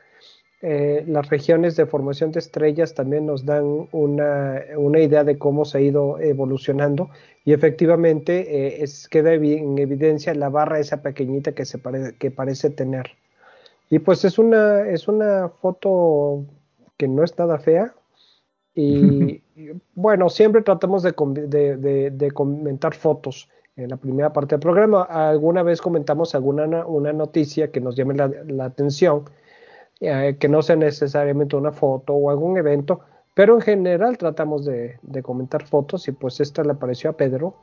Eh, 0.61 1.05
las 1.07 1.29
regiones 1.29 1.77
de 1.77 1.85
formación 1.85 2.31
de 2.31 2.39
estrellas 2.39 2.93
también 2.93 3.25
nos 3.25 3.45
dan 3.45 3.87
una, 3.93 4.61
idea 4.99 5.23
de 5.23 5.37
cómo 5.37 5.63
se 5.63 5.77
ha 5.77 5.81
ido 5.81 6.19
evolucionando 6.19 7.09
y 7.45 7.53
efectivamente 7.53 8.41
eh, 8.41 8.83
es, 8.83 9.07
queda 9.07 9.33
en 9.33 9.79
evidencia 9.79 10.35
la 10.35 10.49
barra 10.49 10.79
esa 10.79 11.01
pequeñita 11.01 11.53
que, 11.53 11.63
se 11.63 11.79
que 12.19 12.31
parece 12.31 12.69
tener. 12.69 13.11
Y 13.89 13.99
pues 13.99 14.25
es 14.25 14.37
una, 14.37 14.87
es 14.89 15.07
una 15.07 15.47
foto 15.47 16.43
que 16.99 17.07
no 17.07 17.23
es 17.23 17.35
nada 17.39 17.57
fea. 17.57 17.95
Y, 18.75 19.41
bueno, 19.95 20.29
siempre 20.29 20.61
tratamos 20.61 21.01
de, 21.01 21.13
comentar 22.33 22.93
fotos 22.93 23.49
en 23.75 23.89
la 23.89 23.97
primera 23.97 24.31
parte 24.31 24.55
del 24.55 24.59
programa. 24.59 25.03
Alguna 25.03 25.63
vez 25.63 25.81
comentamos 25.81 26.35
alguna 26.35 26.85
una 26.85 27.13
noticia 27.13 27.71
que 27.71 27.79
nos 27.79 27.95
llame 27.95 28.15
la, 28.15 28.65
atención, 28.65 29.23
eh, 30.01 30.35
que 30.39 30.49
no 30.49 30.61
sea 30.61 30.75
necesariamente 30.75 31.55
una 31.55 31.71
foto 31.71 32.13
o 32.13 32.29
algún 32.29 32.57
evento, 32.57 32.99
pero 33.33 33.55
en 33.55 33.61
general 33.61 34.17
tratamos 34.17 34.65
de, 34.65 34.99
comentar 35.23 35.65
fotos 35.65 36.07
y 36.09 36.11
pues 36.11 36.41
esta 36.41 36.63
le 36.63 36.75
pareció 36.75 37.11
a 37.11 37.13
Pedro. 37.13 37.55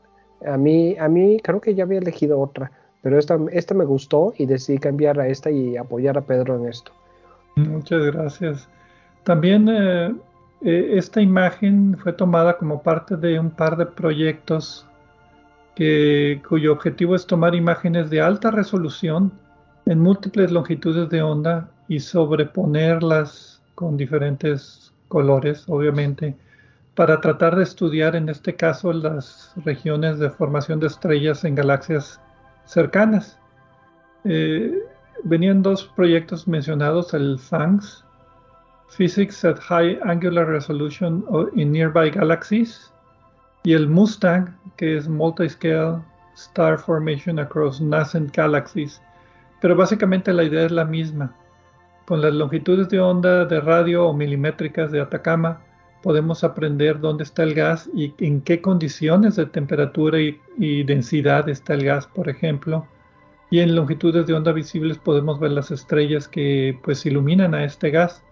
A 0.47 0.57
mí, 0.57 0.97
a 0.99 1.09
mí 1.09 1.39
creo 1.43 1.61
que 1.61 1.75
ya 1.75 1.85
había 1.85 1.99
elegido 1.99 2.41
otra, 2.41 2.73
pero 3.03 3.19
esta, 3.19 3.39
esta 3.53 3.75
me 3.75 3.85
gustó 3.85 4.33
y 4.39 4.47
decidí 4.47 4.79
cambiar 4.79 5.21
a 5.21 5.29
esta 5.29 5.51
y 5.51 5.77
apoyar 5.77 6.17
a 6.17 6.23
Pedro 6.23 6.57
en 6.57 6.69
esto. 6.69 6.93
Muchas 7.57 8.03
gracias. 8.07 8.69
También 9.27 9.69
eh, 9.69 10.15
eh, 10.61 10.91
esta 10.93 11.21
imagen 11.21 11.99
fue 11.99 12.13
tomada 12.13 12.57
como 12.59 12.81
parte 12.81 13.17
de 13.17 13.41
un 13.41 13.51
par 13.51 13.77
de 13.77 13.87
proyectos 13.87 14.87
cuyo 16.49 16.73
objetivo 16.73 17.15
es 17.15 17.27
tomar 17.27 17.55
imágenes 17.55 18.09
de 18.09 18.23
alta 18.23 18.51
resolución 18.51 19.31
en 19.85 20.01
múltiples 20.01 20.51
longitudes 20.51 21.11
de 21.11 21.21
onda 21.21 21.69
y 21.89 22.01
sobreponerlas 22.01 23.61
con 23.75 23.97
diferentes 23.99 24.95
colores, 25.09 25.65
obviamente, 25.69 26.35
para 26.95 27.21
tratar 27.21 27.57
de 27.57 27.65
estudiar 27.65 28.17
en 28.17 28.29
este 28.31 28.55
caso 28.55 28.93
las 28.93 29.53
regiones 29.65 30.19
de 30.19 30.31
formación 30.31 30.81
de 30.81 30.87
estrellas 30.87 31.45
en 31.45 31.57
galaxias 31.57 32.21
cercanas. 32.65 33.39
Eh, 34.25 34.73
venían 35.25 35.63
dos 35.63 35.85
proyectos 35.97 36.49
mencionados, 36.49 37.13
el 37.13 37.39
FANGS, 37.39 38.06
Physics 38.89 39.45
at 39.45 39.59
High 39.59 39.99
Angular 40.05 40.47
Resolution 40.47 41.25
in 41.55 41.73
Nearby 41.73 42.11
Galaxies, 42.11 42.93
y 43.67 43.73
el 43.73 43.89
Mustang, 43.89 44.57
que 44.77 44.97
es 44.97 45.09
Multiscale 45.09 46.01
Star 46.37 46.79
Formation 46.79 47.41
Across 47.41 47.81
Nascent 47.81 48.35
Galaxies. 48.35 49.03
Pero 49.61 49.75
básicamente 49.75 50.33
la 50.33 50.45
idea 50.45 50.67
es 50.67 50.73
la 50.73 50.85
misma. 50.85 51.35
Con 52.07 52.23
las 52.23 52.33
longitudes 52.33 52.89
de 52.89 53.01
onda 53.01 53.45
de 53.45 53.61
radio 53.61 54.07
o 54.07 54.13
milimétricas 54.13 54.93
de 54.93 55.01
Atacama, 55.01 55.61
podemos 56.05 56.45
aprender 56.45 57.01
dónde 57.01 57.25
está 57.25 57.43
el 57.43 57.55
gas 57.55 57.91
y 57.93 58.15
en 58.19 58.41
qué 58.41 58.61
condiciones 58.61 59.35
de 59.35 59.47
temperatura 59.47 60.21
y, 60.21 60.41
y, 60.57 60.85
densidad 60.85 61.49
está 61.49 61.75
el 61.75 61.85
gas, 61.85 62.07
por 62.07 62.29
ejemplo. 62.29 62.87
Y 63.51 63.59
en 63.59 63.75
longitudes 63.75 64.27
de 64.27 64.35
onda 64.35 64.53
visibles 64.53 64.99
podemos 64.99 65.41
ver 65.41 65.51
las 65.51 65.73
estrellas 65.73 66.29
que 66.29 66.79
pues 66.85 67.05
iluminan 67.05 67.53
a 67.55 67.65
este 67.65 67.91
gas 67.91 68.23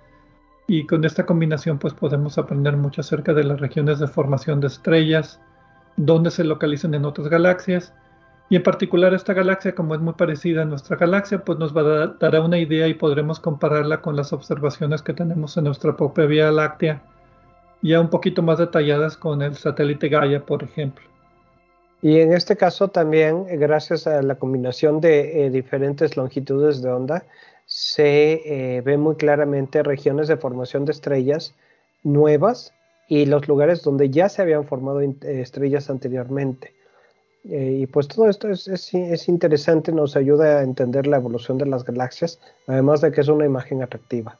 y 0.66 0.87
con 0.87 1.04
esta 1.04 1.26
combinación 1.26 1.78
pues 1.78 1.94
podemos 1.94 2.38
aprender 2.38 2.76
mucho 2.76 3.00
acerca 3.00 3.33
de 3.33 3.44
las 3.44 3.61
regiones 3.61 3.99
de 3.99 4.06
formación 4.06 4.61
de 4.61 4.68
estrellas, 4.68 5.40
dónde 5.97 6.30
se 6.30 6.44
localizan 6.44 6.94
en 6.94 7.04
otras 7.04 7.28
galaxias 7.28 7.92
y 8.49 8.56
en 8.56 8.62
particular 8.62 9.14
esta 9.14 9.33
galaxia 9.35 9.75
como 9.75 9.94
es 9.94 10.00
muy 10.00 10.14
parecida 10.14 10.62
a 10.62 10.66
nuestra 10.66 10.97
galaxia 10.97 11.44
pues 11.44 11.59
nos 11.59 11.76
va 11.76 11.80
a 11.80 11.85
dar, 11.85 12.18
dará 12.18 12.40
una 12.40 12.59
idea 12.59 12.88
y 12.88 12.94
podremos 12.94 13.40
compararla 13.40 14.00
con 14.00 14.16
las 14.16 14.33
observaciones 14.33 15.02
que 15.02 15.12
tenemos 15.12 15.56
en 15.56 15.64
nuestra 15.64 15.97
propia 15.97 16.26
Vía 16.26 16.50
Láctea 16.50 17.02
ya 17.83 18.00
un 18.00 18.09
poquito 18.09 18.42
más 18.42 18.59
detalladas 18.59 19.16
con 19.16 19.42
el 19.42 19.54
satélite 19.56 20.09
Gaia 20.09 20.44
por 20.44 20.62
ejemplo. 20.62 21.04
Y 22.04 22.21
en 22.21 22.35
este 22.35 22.54
caso 22.54 22.88
también, 22.88 23.47
gracias 23.59 24.06
a 24.06 24.21
la 24.21 24.35
combinación 24.35 25.00
de 25.00 25.47
eh, 25.47 25.50
diferentes 25.50 26.18
longitudes 26.18 26.83
de 26.83 26.90
onda, 26.90 27.25
se 27.76 28.83
ve 28.85 28.97
muy 28.97 29.16
claramente 29.16 29.83
regiones 29.83 30.28
de 30.28 30.37
formación 30.37 30.85
de 30.85 30.93
estrellas 30.93 31.54
nuevas 32.04 32.73
y 33.09 33.26
los 33.26 33.49
lugares 33.49 33.83
donde 33.83 34.11
ya 34.11 34.28
se 34.28 34.43
habían 34.43 34.64
formado 34.64 35.00
estrellas 35.00 35.90
anteriormente. 35.90 36.73
Eh, 37.45 37.81
y 37.83 37.87
pues 37.87 38.09
todo 38.09 38.28
esto 38.28 38.49
es, 38.49 38.69
es, 38.69 39.28
interesante, 39.28 39.93
nos 39.93 40.16
ayuda 40.16 40.61
a 40.61 40.62
entender 40.62 41.07
la 41.07 41.16
evolución 41.16 41.59
de 41.59 41.66
las 41.66 41.85
galaxias, 41.85 42.40
además 42.66 43.00
de 43.02 43.12
que 43.12 43.21
es 43.21 43.28
una 43.28 43.45
imagen 43.45 43.83
atractiva. 43.83 44.38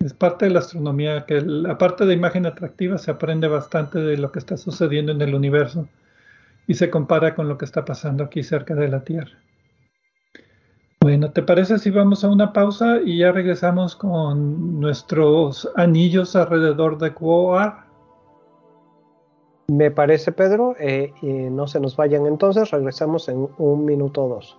Es 0.00 0.12
parte 0.12 0.46
de 0.46 0.50
la 0.50 0.58
astronomía, 0.58 1.24
que 1.24 1.40
la 1.40 1.78
parte 1.78 2.04
de 2.04 2.12
imagen 2.12 2.44
atractiva 2.44 2.98
se 2.98 3.10
aprende 3.10 3.48
bastante 3.48 3.98
de 3.98 4.18
lo 4.18 4.32
que 4.32 4.38
está 4.38 4.58
sucediendo 4.58 5.12
en 5.12 5.22
el 5.22 5.34
universo 5.34 5.88
y 6.66 6.74
se 6.74 6.90
compara 6.90 7.34
con 7.34 7.48
lo 7.48 7.56
que 7.56 7.64
está 7.64 7.86
pasando 7.86 8.24
aquí 8.24 8.42
cerca 8.42 8.74
de 8.74 8.88
la 8.88 9.04
Tierra. 9.04 9.38
Bueno, 11.02 11.32
¿te 11.32 11.42
parece 11.42 11.78
si 11.78 11.90
vamos 11.90 12.24
a 12.24 12.28
una 12.28 12.52
pausa 12.52 13.00
y 13.02 13.18
ya 13.20 13.32
regresamos 13.32 13.96
con 13.96 14.78
nuestros 14.80 15.66
anillos 15.76 16.36
alrededor 16.36 16.98
de 16.98 17.14
Quoar? 17.14 17.86
Me 19.68 19.90
parece, 19.90 20.30
Pedro. 20.30 20.76
Eh, 20.78 21.10
y 21.22 21.28
no 21.28 21.66
se 21.66 21.80
nos 21.80 21.96
vayan 21.96 22.26
entonces, 22.26 22.70
regresamos 22.70 23.30
en 23.30 23.48
un 23.56 23.86
minuto 23.86 24.24
o 24.24 24.28
dos. 24.28 24.58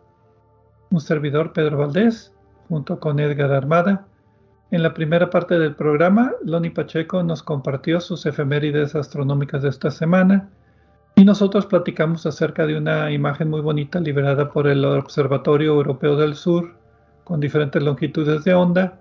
un 0.91 1.01
servidor 1.01 1.53
Pedro 1.53 1.77
Valdés, 1.77 2.33
junto 2.69 2.99
con 2.99 3.19
Edgar 3.19 3.51
Armada. 3.51 4.05
En 4.69 4.83
la 4.83 4.93
primera 4.93 5.29
parte 5.29 5.57
del 5.57 5.75
programa, 5.75 6.33
Loni 6.43 6.69
Pacheco 6.69 7.23
nos 7.23 7.43
compartió 7.43 7.99
sus 7.99 8.25
efemérides 8.25 8.95
astronómicas 8.95 9.63
de 9.63 9.69
esta 9.69 9.89
semana 9.89 10.49
y 11.15 11.25
nosotros 11.25 11.65
platicamos 11.65 12.25
acerca 12.25 12.65
de 12.65 12.77
una 12.77 13.11
imagen 13.11 13.49
muy 13.49 13.61
bonita 13.61 13.99
liberada 13.99 14.49
por 14.51 14.67
el 14.67 14.85
Observatorio 14.85 15.73
Europeo 15.73 16.15
del 16.15 16.35
Sur 16.35 16.75
con 17.23 17.39
diferentes 17.39 17.81
longitudes 17.81 18.43
de 18.43 18.53
onda, 18.53 18.99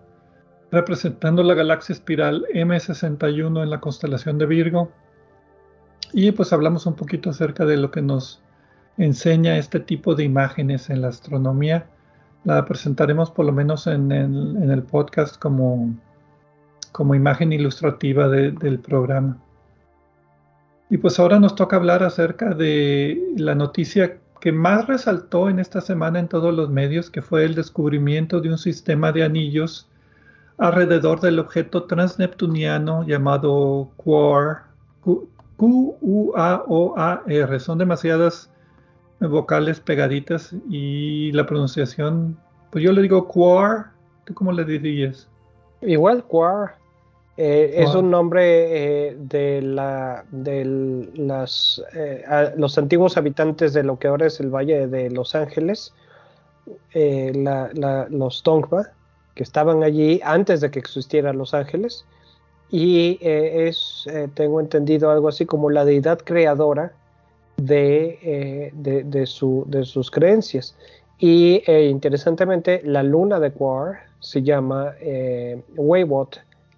representando 0.70 1.42
la 1.42 1.54
galaxia 1.54 1.92
espiral 1.92 2.46
M61 2.54 3.62
en 3.62 3.70
la 3.70 3.80
constelación 3.80 4.38
de 4.38 4.46
Virgo. 4.46 4.92
Y 6.12 6.32
pues 6.32 6.52
hablamos 6.52 6.86
un 6.86 6.94
poquito 6.94 7.30
acerca 7.30 7.64
de 7.64 7.76
lo 7.76 7.90
que 7.90 8.02
nos 8.02 8.42
enseña 8.98 9.58
este 9.58 9.80
tipo 9.80 10.14
de 10.14 10.24
imágenes 10.24 10.90
en 10.90 11.02
la 11.02 11.08
astronomía. 11.08 11.86
La 12.44 12.64
presentaremos 12.64 13.30
por 13.30 13.46
lo 13.46 13.52
menos 13.52 13.86
en 13.86 14.12
el, 14.12 14.82
podcast 14.82 15.38
como, 15.38 15.94
como 16.92 17.14
imagen 17.14 17.52
ilustrativa 17.52 18.28
del 18.28 18.78
programa. 18.78 19.38
Y 20.88 20.98
pues 20.98 21.20
ahora 21.20 21.38
nos 21.38 21.54
toca 21.54 21.76
hablar 21.76 22.02
acerca 22.02 22.54
de 22.54 23.20
la 23.36 23.54
noticia 23.54 24.18
que 24.40 24.52
más 24.52 24.86
resaltó 24.86 25.48
en 25.48 25.60
esta 25.60 25.80
semana 25.80 26.18
en 26.18 26.28
todos 26.28 26.54
los 26.54 26.68
medios, 26.70 27.10
que 27.10 27.22
fue 27.22 27.44
el 27.44 27.54
descubrimiento 27.54 28.40
de 28.40 28.50
un 28.50 28.58
sistema 28.58 29.12
de 29.12 29.22
anillos 29.22 29.88
alrededor 30.58 31.20
del 31.20 31.38
objeto 31.38 31.84
transneptuniano 31.84 33.06
llamado 33.06 33.92
QUAR. 33.96 34.64
Q-U-A-O-A-R. 35.56 37.60
Son 37.60 37.78
demasiadas 37.78 38.50
vocales 39.28 39.80
pegaditas 39.80 40.54
y 40.68 41.32
la 41.32 41.46
pronunciación, 41.46 42.38
pues 42.70 42.84
yo 42.84 42.92
le 42.92 43.02
digo 43.02 43.28
quar, 43.28 43.90
¿tú 44.24 44.34
cómo 44.34 44.52
le 44.52 44.64
dirías? 44.64 45.28
Igual 45.82 46.24
quar. 46.24 46.80
Eh, 47.36 47.82
es 47.82 47.94
un 47.94 48.10
nombre 48.10 49.08
eh, 49.08 49.16
de, 49.18 49.62
la, 49.62 50.24
de 50.30 51.10
las, 51.14 51.82
eh, 51.94 52.22
los 52.56 52.76
antiguos 52.76 53.16
habitantes 53.16 53.72
de 53.72 53.82
lo 53.82 53.98
que 53.98 54.08
ahora 54.08 54.26
es 54.26 54.40
el 54.40 54.50
Valle 54.50 54.86
de 54.88 55.08
Los 55.10 55.34
Ángeles, 55.34 55.94
los 56.92 58.42
Tongva, 58.42 58.90
que 59.34 59.42
estaban 59.42 59.82
allí 59.82 60.20
antes 60.22 60.60
de 60.60 60.70
que 60.70 60.80
existiera 60.80 61.32
Los 61.32 61.54
Ángeles, 61.54 62.04
y 62.70 63.18
es, 63.22 64.06
tengo 64.34 64.60
entendido, 64.60 65.10
algo 65.10 65.28
así 65.28 65.46
como 65.46 65.70
la 65.70 65.86
deidad 65.86 66.18
creadora 66.18 66.92
eh, 67.68 68.70
de, 68.72 69.04
de, 69.04 69.26
su, 69.26 69.64
de 69.66 69.84
sus 69.84 70.10
creencias. 70.10 70.76
Y 71.18 71.62
eh, 71.66 71.88
interesantemente, 71.88 72.80
la 72.84 73.02
luna 73.02 73.38
de 73.38 73.52
Quar 73.52 74.00
se 74.20 74.42
llama 74.42 74.94
eh, 75.00 75.62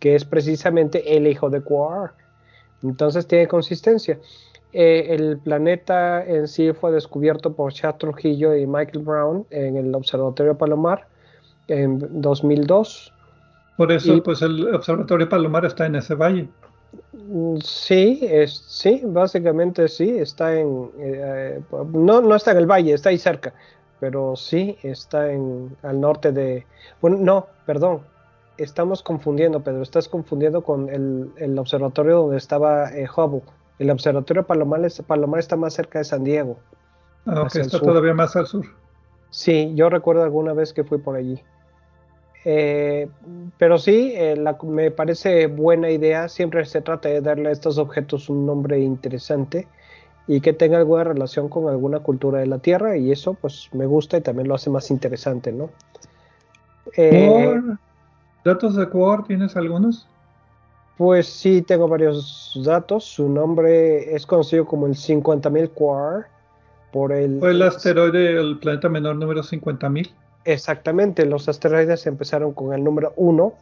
que 0.00 0.16
es 0.16 0.24
precisamente 0.24 1.16
el 1.16 1.28
hijo 1.28 1.48
de 1.48 1.60
Quar. 1.60 2.12
Entonces 2.82 3.26
tiene 3.26 3.46
consistencia. 3.46 4.18
Eh, 4.72 5.14
el 5.14 5.38
planeta 5.38 6.24
en 6.24 6.48
sí 6.48 6.72
fue 6.72 6.90
descubierto 6.90 7.52
por 7.52 7.72
Chad 7.72 7.96
Trujillo 7.96 8.56
y 8.56 8.66
Michael 8.66 9.04
Brown 9.04 9.46
en 9.50 9.76
el 9.76 9.94
Observatorio 9.94 10.58
Palomar 10.58 11.06
en 11.68 12.20
2002. 12.20 13.12
Por 13.76 13.92
eso, 13.92 14.22
pues 14.22 14.42
el 14.42 14.74
Observatorio 14.74 15.28
Palomar 15.28 15.66
está 15.66 15.86
en 15.86 15.96
ese 15.96 16.14
valle. 16.14 16.48
Sí, 17.62 18.20
es, 18.22 18.64
sí, 18.66 19.02
básicamente 19.04 19.88
sí, 19.88 20.18
está 20.18 20.54
en, 20.58 20.90
eh, 20.98 21.60
no, 21.92 22.20
no 22.20 22.34
está 22.34 22.52
en 22.52 22.58
el 22.58 22.66
valle, 22.66 22.92
está 22.92 23.10
ahí 23.10 23.18
cerca, 23.18 23.54
pero 24.00 24.36
sí 24.36 24.76
está 24.82 25.30
en, 25.30 25.76
al 25.82 26.00
norte 26.00 26.32
de, 26.32 26.66
bueno, 27.00 27.18
no, 27.18 27.46
perdón, 27.66 28.02
estamos 28.58 29.02
confundiendo, 29.02 29.60
Pedro, 29.60 29.82
estás 29.82 30.08
confundiendo 30.08 30.62
con 30.62 30.88
el, 30.88 31.58
observatorio 31.58 32.18
donde 32.18 32.36
estaba 32.36 32.90
eh, 32.90 33.08
Hubble. 33.14 33.42
El 33.78 33.90
observatorio 33.90 34.46
Palomar, 34.46 34.80
Palomar 35.06 35.40
está 35.40 35.56
más 35.56 35.74
cerca 35.74 35.98
de 35.98 36.04
San 36.04 36.24
Diego. 36.24 36.58
Ah, 37.26 37.46
está 37.52 37.80
todavía 37.80 38.14
más 38.14 38.36
al 38.36 38.46
sur. 38.46 38.66
Sí, 39.30 39.72
yo 39.74 39.88
recuerdo 39.88 40.22
alguna 40.22 40.52
vez 40.52 40.72
que 40.72 40.84
fui 40.84 40.98
por 40.98 41.16
allí. 41.16 41.42
Eh, 42.44 43.08
pero 43.58 43.78
sí, 43.78 44.12
eh, 44.16 44.42
me 44.64 44.90
parece 44.90 45.46
buena 45.46 45.90
idea. 45.90 46.28
Siempre 46.28 46.64
se 46.64 46.80
trata 46.80 47.08
de 47.08 47.20
darle 47.20 47.48
a 47.48 47.52
estos 47.52 47.78
objetos 47.78 48.28
un 48.28 48.46
nombre 48.46 48.80
interesante 48.80 49.66
y 50.26 50.40
que 50.40 50.52
tenga 50.52 50.78
alguna 50.78 51.04
relación 51.04 51.48
con 51.48 51.68
alguna 51.68 52.00
cultura 52.00 52.40
de 52.40 52.46
la 52.46 52.58
Tierra 52.58 52.96
y 52.96 53.10
eso 53.10 53.34
pues 53.34 53.68
me 53.72 53.86
gusta 53.86 54.16
y 54.16 54.20
también 54.20 54.48
lo 54.48 54.54
hace 54.54 54.70
más 54.70 54.90
interesante, 54.90 55.52
¿no? 55.52 55.70
Eh, 56.96 57.60
¿Datos 58.44 58.76
de 58.76 58.88
Quor 58.88 59.24
tienes 59.24 59.56
algunos? 59.56 60.06
Pues 60.96 61.26
sí, 61.26 61.62
tengo 61.62 61.88
varios 61.88 62.60
datos. 62.64 63.04
Su 63.04 63.28
nombre 63.28 64.14
es 64.14 64.26
conocido 64.26 64.66
como 64.66 64.86
el 64.86 64.94
50.000 64.94 65.70
Quar 65.70 66.26
por 66.92 67.12
el... 67.12 67.40
¿Fue 67.40 67.52
el 67.52 67.62
asteroide 67.62 68.34
del 68.34 68.58
planeta 68.58 68.88
menor 68.88 69.16
número 69.16 69.42
50.000? 69.42 70.10
Exactamente, 70.44 71.24
los 71.24 71.48
asteroides 71.48 72.06
empezaron 72.06 72.52
con 72.52 72.72
el 72.72 72.82
número 72.82 73.12
1 73.16 73.52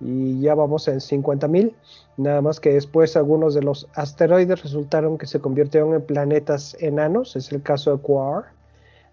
y 0.00 0.40
ya 0.40 0.54
vamos 0.54 0.88
en 0.88 0.96
50.000. 0.96 1.72
Nada 2.16 2.40
más 2.42 2.60
que 2.60 2.74
después 2.74 3.16
algunos 3.16 3.54
de 3.54 3.62
los 3.62 3.88
asteroides 3.94 4.62
resultaron 4.62 5.18
que 5.18 5.26
se 5.26 5.40
convirtieron 5.40 5.94
en 5.94 6.02
planetas 6.02 6.76
enanos, 6.80 7.36
es 7.36 7.52
el 7.52 7.62
caso 7.62 7.96
de 7.96 8.02
Quar. 8.02 8.44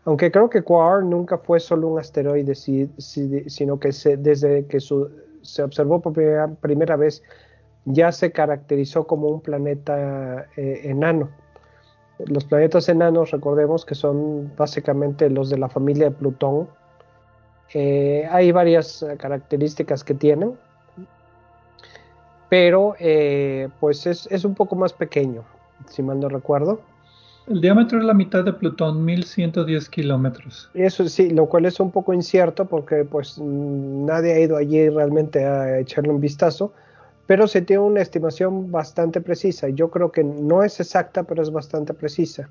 Aunque 0.06 0.32
creo 0.32 0.49
que 0.49 0.63
Quar 0.63 1.04
nunca 1.04 1.38
fue 1.38 1.60
solo 1.60 1.88
un 1.88 1.99
asteroide, 1.99 2.56
sino 2.56 3.80
que 3.80 3.89
desde 4.17 4.65
que 4.65 4.80
se 4.80 5.63
observó 5.63 6.02
por 6.02 6.13
primera, 6.60 6.95
vez 6.95 7.23
ya 7.86 8.12
se 8.12 8.32
caracterizó 8.32 9.06
como 9.06 9.28
un 9.28 9.41
planeta 9.41 10.47
eh, 10.58 10.82
enano. 10.86 11.30
Los 12.26 12.45
planetas 12.45 12.89
enanos, 12.89 13.32
recordemos 13.32 13.86
que 13.86 13.95
son 13.95 14.52
básicamente 14.58 15.30
los 15.30 15.49
de 15.49 15.58
la 15.58 15.69
familia 15.69 16.06
de 16.06 16.12
Plutón, 16.12 16.67
eh, 17.73 18.28
hay 18.30 18.52
varias 18.52 19.06
características 19.17 20.04
que 20.04 20.13
tienen, 20.13 20.58
pero 22.54 22.95
eh, 22.99 23.67
pues 23.80 24.06
es, 24.06 24.45
un 24.45 24.54
poco 24.54 24.76
más 24.76 24.93
pequeño, 24.93 25.43
si 25.89 26.04
mal 26.04 26.19
no 26.19 26.30
recuerdo. 26.30 26.82
El 27.47 27.62
diámetro 27.62 27.97
es 27.97 28.06
la 28.06 28.13
mitad 28.13 28.43
de 28.43 28.54
Plutón, 28.54 29.04
1110 29.04 29.89
kilómetros. 29.89 30.69
Eso 30.76 31.10
sí, 31.10 31.32
lo 31.32 31.47
cual 31.47 31.65
es 31.65 31.80
un 31.80 31.89
poco 31.89 32.13
incierto 32.13 32.65
porque 32.65 33.06
pues 33.06 33.39
nadie 33.39 34.34
ha 34.34 34.39
ido 34.39 34.56
allí 34.56 34.88
realmente 34.88 35.43
a 35.43 35.80
echarle 35.80 36.12
un 36.12 36.21
vistazo, 36.21 36.71
pero 37.26 37.47
se 37.47 37.63
tiene 37.63 37.82
una 37.82 38.02
estimación 38.02 38.71
bastante 38.71 39.19
precisa. 39.19 39.69
Yo 39.69 39.89
creo 39.89 40.12
que 40.12 40.23
no 40.23 40.63
es 40.63 40.80
exacta, 40.80 41.23
pero 41.23 41.41
es 41.41 41.52
bastante 41.52 41.95
precisa. 41.95 42.49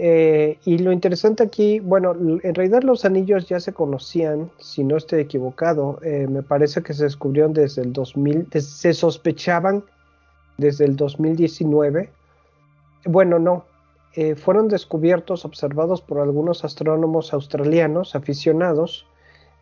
Eh, 0.00 0.60
y 0.64 0.78
lo 0.78 0.92
interesante 0.92 1.42
aquí, 1.42 1.80
bueno, 1.80 2.12
en 2.12 2.54
realidad 2.54 2.84
los 2.84 3.04
anillos 3.04 3.48
ya 3.48 3.58
se 3.58 3.72
conocían, 3.72 4.48
si 4.58 4.84
no 4.84 4.96
estoy 4.96 5.22
equivocado, 5.22 5.98
eh, 6.04 6.28
me 6.30 6.44
parece 6.44 6.84
que 6.84 6.94
se 6.94 7.02
descubrieron 7.02 7.52
desde 7.52 7.82
el 7.82 7.92
2000, 7.92 8.46
se 8.52 8.94
sospechaban 8.94 9.82
desde 10.56 10.84
el 10.84 10.94
2019. 10.94 12.10
Bueno, 13.06 13.40
no, 13.40 13.64
eh, 14.14 14.36
fueron 14.36 14.68
descubiertos, 14.68 15.44
observados 15.44 16.00
por 16.00 16.20
algunos 16.20 16.64
astrónomos 16.64 17.34
australianos 17.34 18.14
aficionados, 18.14 19.04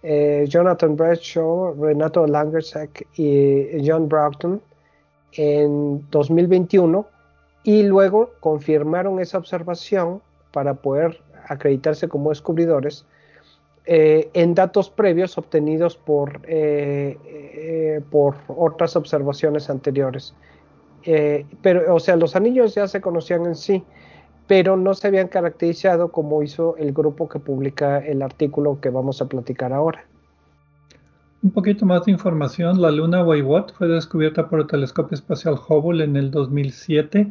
Jonathan 0.02 0.94
Bradshaw, 0.94 1.74
Renato 1.82 2.24
Langersack 2.28 3.08
y 3.16 3.66
John 3.84 4.08
Broughton, 4.08 4.62
en 5.32 6.08
2021 6.10 7.06
y 7.64 7.82
luego 7.82 8.30
confirmaron 8.38 9.18
esa 9.18 9.38
observación 9.38 10.22
para 10.56 10.72
poder 10.72 11.20
acreditarse 11.48 12.08
como 12.08 12.30
descubridores 12.30 13.04
eh, 13.84 14.30
en 14.32 14.54
datos 14.54 14.88
previos 14.88 15.36
obtenidos 15.36 15.98
por, 15.98 16.40
eh, 16.48 17.18
eh, 17.26 18.00
por 18.10 18.36
otras 18.48 18.96
observaciones 18.96 19.68
anteriores. 19.68 20.34
pero, 21.60 21.94
o 21.94 22.00
sea, 22.00 22.16
los 22.16 22.34
anillos 22.36 22.74
ya 22.74 22.88
se 22.88 23.02
conocían 23.02 23.44
en 23.44 23.54
sí, 23.54 23.84
pero 24.46 24.78
no 24.78 24.94
se 24.94 25.08
habían 25.08 25.28
caracterizado 25.28 26.10
como 26.10 26.42
hizo 26.42 26.74
el 26.78 26.94
grupo 26.94 27.28
que 27.28 27.38
publica 27.38 27.98
el 27.98 28.22
artículo 28.22 28.80
que 28.80 28.88
vamos 28.88 29.20
a 29.20 29.26
platicar 29.26 29.74
ahora. 29.74 30.06
Un 31.42 31.50
poquito 31.50 31.84
más 31.84 32.06
de 32.06 32.12
información, 32.12 32.80
la 32.80 32.90
luna 32.90 33.22
Waiwot 33.22 33.74
fue 33.74 33.88
descubierta 33.88 34.48
por 34.48 34.60
el 34.60 34.66
telescopio 34.66 35.16
espacial 35.16 35.56
Hubble 35.68 36.02
en 36.02 36.16
el 36.16 36.30
2007 36.30 37.30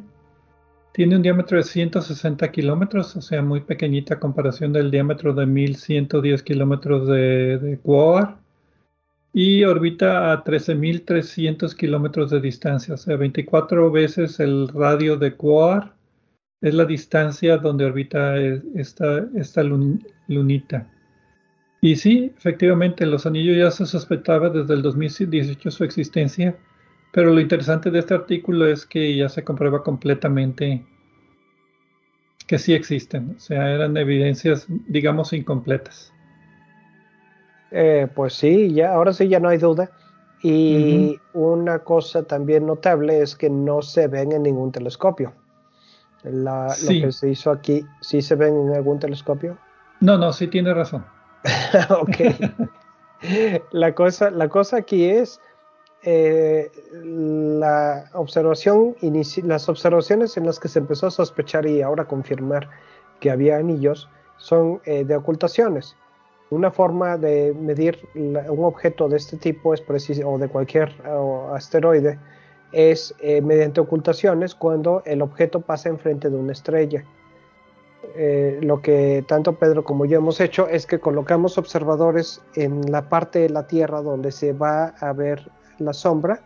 tiene 0.96 1.18
un 1.18 1.22
diámetro 1.22 1.58
de 1.58 1.64
160 1.64 2.54
kilómetros, 2.54 3.18
o 3.18 3.22
sea, 3.22 3.42
muy 3.42 3.60
pequeñita 3.60 4.14
a 4.14 4.20
comparación 4.20 4.72
del 4.72 4.92
diámetro 4.92 5.34
de 5.34 5.46
1110 5.46 6.42
kilómetros 6.42 7.06
de, 7.10 7.58
de 7.58 7.78
Quasar. 7.80 8.38
Y 9.34 9.66
orbita 9.66 10.32
a 10.32 10.46
13.300 10.46 11.76
kilómetros 11.76 12.32
de 12.32 12.40
distancia, 12.40 12.94
o 12.94 12.98
sea, 12.98 13.18
24 13.18 13.92
veces 13.92 14.40
el 14.40 14.70
radio 14.70 15.18
de 15.18 15.36
Quasar. 15.36 15.94
Es 16.62 16.74
la 16.74 16.86
distancia 16.86 17.58
donde 17.58 17.84
orbita 17.84 18.38
esta, 18.38 19.28
esta 19.36 19.64
lunita. 19.64 20.90
Y 21.82 21.98
sí, 21.98 22.32
efectivamente, 22.38 23.06
los 23.06 23.26
anillos 23.26 23.58
ya 23.58 23.70
se 23.70 23.86
sospechaba 23.86 24.50
desde 24.50 24.74
el 24.74 24.82
2018 24.82 25.72
su 25.72 25.84
existencia 25.84 26.56
pero 27.16 27.34
lo 27.34 27.40
interesante 27.40 27.92
de 27.92 28.00
este 28.00 28.14
artículo 28.14 28.68
es 28.68 28.86
que 28.86 29.16
ya 29.16 29.30
se 29.30 29.46
comprueba 29.46 29.84
completamente 29.84 30.86
que 32.46 32.60
sí 32.60 32.74
existen, 32.74 33.36
o 33.38 33.40
sea, 33.40 33.72
eran 33.72 33.96
evidencias, 33.96 34.66
digamos, 34.68 35.32
incompletas. 35.32 36.12
Eh, 37.72 38.10
pues 38.14 38.34
sí, 38.34 38.74
ya, 38.74 38.92
ahora 38.92 39.14
sí 39.14 39.30
ya 39.30 39.40
no 39.40 39.48
hay 39.48 39.58
duda. 39.58 39.92
Y 40.44 41.18
una 41.34 41.80
cosa 41.80 42.24
también 42.24 42.68
notable 42.68 43.22
es 43.22 43.38
que 43.38 43.50
no 43.50 43.82
se 43.82 44.10
ven 44.10 44.34
en 44.34 44.44
ningún 44.44 44.74
telescopio. 44.74 45.32
Lo 46.24 46.68
que 46.86 47.14
se 47.14 47.30
hizo 47.30 47.50
aquí, 47.50 47.86
¿sí 48.02 48.22
se 48.22 48.36
ven 48.36 48.60
en 48.60 48.76
algún 48.76 49.00
telescopio? 49.00 49.58
No, 50.02 50.18
no, 50.18 50.34
sí 50.34 50.48
tiene 50.48 50.74
razón. 50.74 51.06
ok. 51.92 52.72
la, 53.72 53.96
cosa, 53.96 54.32
la 54.32 54.50
cosa 54.50 54.78
aquí 54.78 55.06
es 55.06 55.40
eh, 56.08 56.70
las 57.04 58.14
observaciones 58.14 60.38
en 60.38 60.46
las 60.46 60.60
que 60.60 60.68
se 60.68 60.78
empezó 60.78 61.08
a 61.08 61.12
sospechar 61.12 61.66
y 61.66 61.82
ahora 61.82 62.06
confirmar 62.06 62.70
que 63.20 63.32
había 63.32 63.58
anillos 63.58 64.08
son 64.38 64.82
eh, 64.86 65.04
de 65.04 65.16
ocultaciones. 65.16 65.98
Una 66.52 66.70
forma 66.70 67.18
de 67.18 67.56
medir 67.60 68.08
un 68.14 68.66
objeto 68.66 69.10
de 69.10 69.18
este 69.18 69.38
tipo 69.38 69.74
es 69.74 69.84
o 70.24 70.38
de 70.38 70.48
cualquier 70.48 70.94
asteroide 71.52 72.20
es 72.72 73.16
eh, 73.20 73.42
mediante 73.42 73.82
ocultaciones 73.82 74.54
cuando 74.54 75.02
el 75.06 75.24
objeto 75.24 75.62
pasa 75.62 75.90
enfrente 75.90 76.30
de 76.30 76.38
una 76.38 76.52
estrella. 76.52 77.04
lo 78.62 78.80
que 78.80 79.26
tanto 79.28 79.54
Pedro 79.54 79.84
como 79.84 80.06
yo 80.06 80.20
hemos 80.20 80.40
hecho 80.40 80.68
es 80.68 80.86
que 80.86 81.00
colocamos 81.00 81.58
observadores 81.58 82.44
en 82.54 82.92
la 82.92 83.10
parte 83.10 83.40
de 83.40 83.50
la 83.50 83.66
Tierra 83.66 84.04
donde 84.04 84.32
se 84.32 84.54
va 84.54 84.94
a 85.00 85.12
ver 85.12 85.50
la 85.80 85.94
sombra 85.94 86.42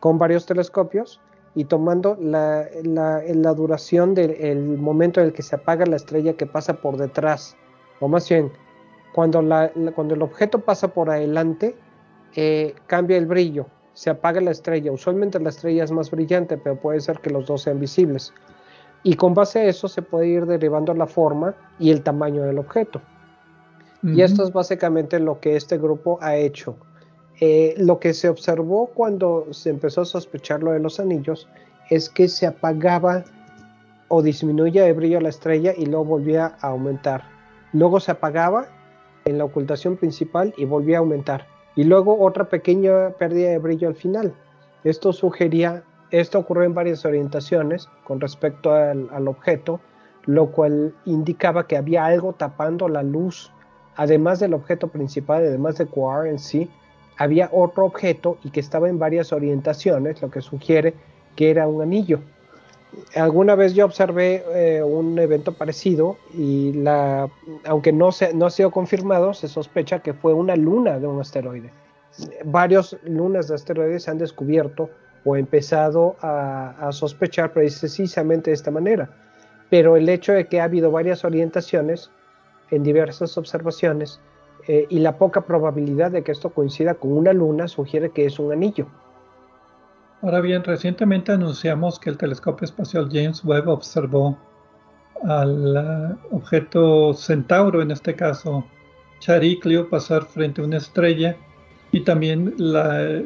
con 0.00 0.18
varios 0.18 0.46
telescopios 0.46 1.20
y 1.54 1.64
tomando 1.64 2.16
la, 2.20 2.68
duración 3.54 4.14
del 4.14 4.78
momento 4.78 5.20
en 5.20 5.28
el 5.28 5.32
que 5.32 5.42
se 5.42 5.56
apaga 5.56 5.86
la 5.86 5.96
estrella 5.96 6.34
que 6.34 6.46
pasa 6.46 6.74
por 6.74 6.96
detrás, 6.96 7.56
o 8.00 8.08
más 8.08 8.28
bien, 8.28 8.52
cuando, 9.14 9.40
cuando 9.94 10.14
el 10.14 10.22
objeto 10.22 10.58
pasa 10.60 10.88
por 10.88 11.08
adelante, 11.10 11.74
eh, 12.34 12.74
cambia 12.86 13.16
el 13.16 13.24
brillo, 13.24 13.66
se 13.94 14.10
apaga 14.10 14.42
la 14.42 14.50
estrella. 14.50 14.92
Usualmente 14.92 15.40
la 15.40 15.48
estrella 15.48 15.84
es 15.84 15.90
más 15.90 16.10
brillante, 16.10 16.58
pero 16.58 16.78
puede 16.78 17.00
ser 17.00 17.20
que 17.20 17.30
los 17.30 17.46
dos 17.46 17.62
sean 17.62 17.80
visibles. 17.80 18.34
Y 19.02 19.14
con 19.14 19.32
base 19.32 19.60
a 19.60 19.64
eso 19.64 19.88
se 19.88 20.02
puede 20.02 20.26
ir 20.26 20.44
derivando 20.44 20.92
la 20.92 21.06
forma 21.06 21.54
y 21.78 21.90
el 21.90 22.02
tamaño 22.02 22.42
del 22.42 22.58
objeto. 22.58 23.00
Y 24.02 24.20
esto 24.20 24.44
es 24.44 24.52
básicamente 24.52 25.18
lo 25.18 25.40
que 25.40 25.56
este 25.56 25.78
grupo 25.78 26.18
ha 26.20 26.36
hecho. 26.36 26.76
Eh, 27.40 27.74
lo 27.76 28.00
que 28.00 28.14
se 28.14 28.28
observó 28.28 28.86
cuando 28.86 29.48
se 29.52 29.70
empezó 29.70 30.02
a 30.02 30.06
sospechar 30.06 30.62
lo 30.62 30.72
de 30.72 30.80
los 30.80 30.98
anillos 31.00 31.48
es 31.90 32.08
que 32.08 32.28
se 32.28 32.46
apagaba 32.46 33.24
o 34.08 34.22
disminuía 34.22 34.86
el 34.86 34.94
brillo 34.94 35.16
de 35.18 35.24
la 35.24 35.28
estrella 35.28 35.72
y 35.76 35.86
luego 35.86 36.04
volvía 36.04 36.56
a 36.60 36.68
aumentar. 36.68 37.24
Luego 37.72 38.00
se 38.00 38.12
apagaba 38.12 38.68
en 39.24 39.38
la 39.38 39.44
ocultación 39.44 39.96
principal 39.96 40.54
y 40.56 40.64
volvía 40.64 40.96
a 40.96 41.00
aumentar. 41.00 41.46
Y 41.74 41.84
luego 41.84 42.18
otra 42.24 42.48
pequeña 42.48 43.10
pérdida 43.18 43.50
de 43.50 43.58
brillo 43.58 43.88
al 43.88 43.96
final. 43.96 44.32
Esto 44.84 45.12
sugería, 45.12 45.82
esto 46.10 46.38
ocurrió 46.38 46.64
en 46.64 46.74
varias 46.74 47.04
orientaciones 47.04 47.88
con 48.04 48.20
respecto 48.20 48.72
al, 48.72 49.10
al 49.12 49.28
objeto, 49.28 49.80
lo 50.24 50.52
cual 50.52 50.94
indicaba 51.04 51.66
que 51.66 51.76
había 51.76 52.06
algo 52.06 52.32
tapando 52.32 52.88
la 52.88 53.02
luz, 53.02 53.52
además 53.96 54.40
del 54.40 54.54
objeto 54.54 54.88
principal, 54.88 55.44
además 55.44 55.76
de 55.76 55.86
Quar 55.86 56.28
en 56.28 56.38
sí, 56.38 56.70
había 57.16 57.48
otro 57.52 57.84
objeto 57.84 58.38
y 58.44 58.50
que 58.50 58.60
estaba 58.60 58.88
en 58.88 58.98
varias 58.98 59.32
orientaciones, 59.32 60.20
lo 60.22 60.30
que 60.30 60.40
sugiere 60.40 60.94
que 61.34 61.50
era 61.50 61.68
un 61.68 61.82
anillo. 61.82 62.20
alguna 63.14 63.54
vez 63.54 63.74
yo 63.74 63.84
observé 63.84 64.42
eh, 64.54 64.82
un 64.82 65.18
evento 65.18 65.52
parecido 65.52 66.16
y 66.34 66.72
aunque 67.64 67.92
no, 67.92 68.12
se, 68.12 68.32
no 68.32 68.46
ha 68.46 68.50
sido 68.50 68.70
confirmado, 68.70 69.34
se 69.34 69.48
sospecha 69.48 70.00
que 70.00 70.14
fue 70.14 70.32
una 70.32 70.56
luna 70.56 70.98
de 70.98 71.06
un 71.06 71.20
asteroide. 71.20 71.70
Varios 72.44 72.96
lunas 73.04 73.48
de 73.48 73.56
asteroides 73.56 74.04
se 74.04 74.10
han 74.10 74.18
descubierto 74.18 74.88
o 75.26 75.36
empezado 75.36 76.16
a, 76.22 76.88
sospechar 76.92 77.52
precisamente 77.52 78.50
de 78.50 78.54
esta 78.54 78.70
manera. 78.70 79.10
Pero 79.68 79.96
el 79.96 80.08
hecho 80.08 80.32
de 80.32 80.46
que 80.46 80.60
ha 80.60 80.64
habido 80.64 80.92
varias 80.92 81.24
orientaciones 81.24 82.10
en 82.70 82.84
diversas 82.84 83.36
observaciones 83.36 84.20
eh, 84.68 84.86
y 84.88 84.98
la 84.98 85.16
poca 85.16 85.42
probabilidad 85.42 86.10
de 86.10 86.22
que 86.22 86.32
esto 86.32 86.50
coincida 86.50 86.94
con 86.94 87.12
una 87.12 87.32
luna 87.32 87.68
sugiere 87.68 88.10
que 88.10 88.26
es 88.26 88.38
un 88.38 88.52
anillo. 88.52 88.86
Ahora 90.22 90.40
bien, 90.40 90.64
recientemente 90.64 91.32
anunciamos 91.32 91.98
que 91.98 92.10
el 92.10 92.16
telescopio 92.16 92.64
espacial 92.64 93.08
James 93.12 93.44
Webb 93.44 93.68
observó 93.68 94.36
al 95.24 96.16
uh, 96.30 96.36
objeto 96.36 97.14
Centauro, 97.14 97.82
en 97.82 97.90
este 97.90 98.14
caso 98.14 98.64
Chariclio, 99.20 99.88
pasar 99.88 100.24
frente 100.24 100.60
a 100.60 100.64
una 100.64 100.78
estrella 100.78 101.36
y 101.92 102.00
también 102.00 102.54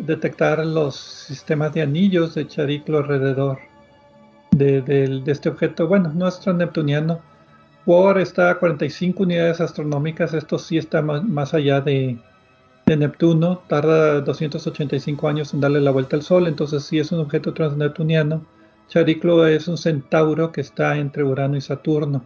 detectar 0.02 0.64
los 0.64 0.94
sistemas 0.94 1.72
de 1.72 1.82
anillos 1.82 2.34
de 2.34 2.46
Chariclo 2.46 2.98
alrededor 2.98 3.58
de, 4.52 5.22
este 5.26 5.48
objeto. 5.48 5.88
Bueno, 5.88 6.12
nuestro 6.14 6.52
neptuniano. 6.52 7.20
Por 7.84 8.18
está 8.18 8.50
a 8.50 8.58
45 8.58 9.22
unidades 9.22 9.60
astronómicas, 9.60 10.34
esto 10.34 10.58
sí 10.58 10.76
está 10.76 11.02
más 11.02 11.54
allá 11.54 11.80
de, 11.80 12.18
de 12.86 12.96
Neptuno 12.96 13.62
tarda 13.68 14.20
285 14.20 15.28
años 15.28 15.54
en 15.54 15.60
darle 15.60 15.80
la 15.80 15.90
vuelta 15.90 16.16
al 16.16 16.22
Sol, 16.22 16.46
entonces 16.46 16.82
sí 16.82 16.98
es 16.98 17.12
un 17.12 17.20
objeto 17.20 17.54
transneptuniano. 17.54 18.44
Chariclo 18.88 19.46
es 19.46 19.68
un 19.68 19.78
centauro 19.78 20.50
que 20.50 20.60
está 20.60 20.96
entre 20.96 21.22
Urano 21.22 21.56
y 21.56 21.60
Saturno, 21.60 22.24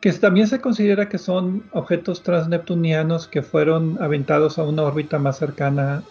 que 0.00 0.10
también 0.14 0.46
se 0.46 0.60
considera 0.60 1.08
que 1.08 1.18
son 1.18 1.64
objetos 1.72 2.22
transneptunianos 2.22 3.28
que 3.28 3.42
fueron 3.42 3.98
aventados 4.00 4.58
a 4.58 4.64
una 4.64 4.84
órbita 4.84 5.18
más 5.18 5.38
cercana 5.38 6.02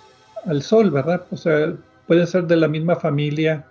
al 0.46 0.62
Sol, 0.62 0.92
¿verdad? 0.92 1.24
O 1.32 1.38
sea, 1.38 1.74
pueden 2.06 2.28
ser 2.28 2.46
de 2.46 2.58
la 2.58 2.68
misma 2.68 2.96
familia, 2.96 3.66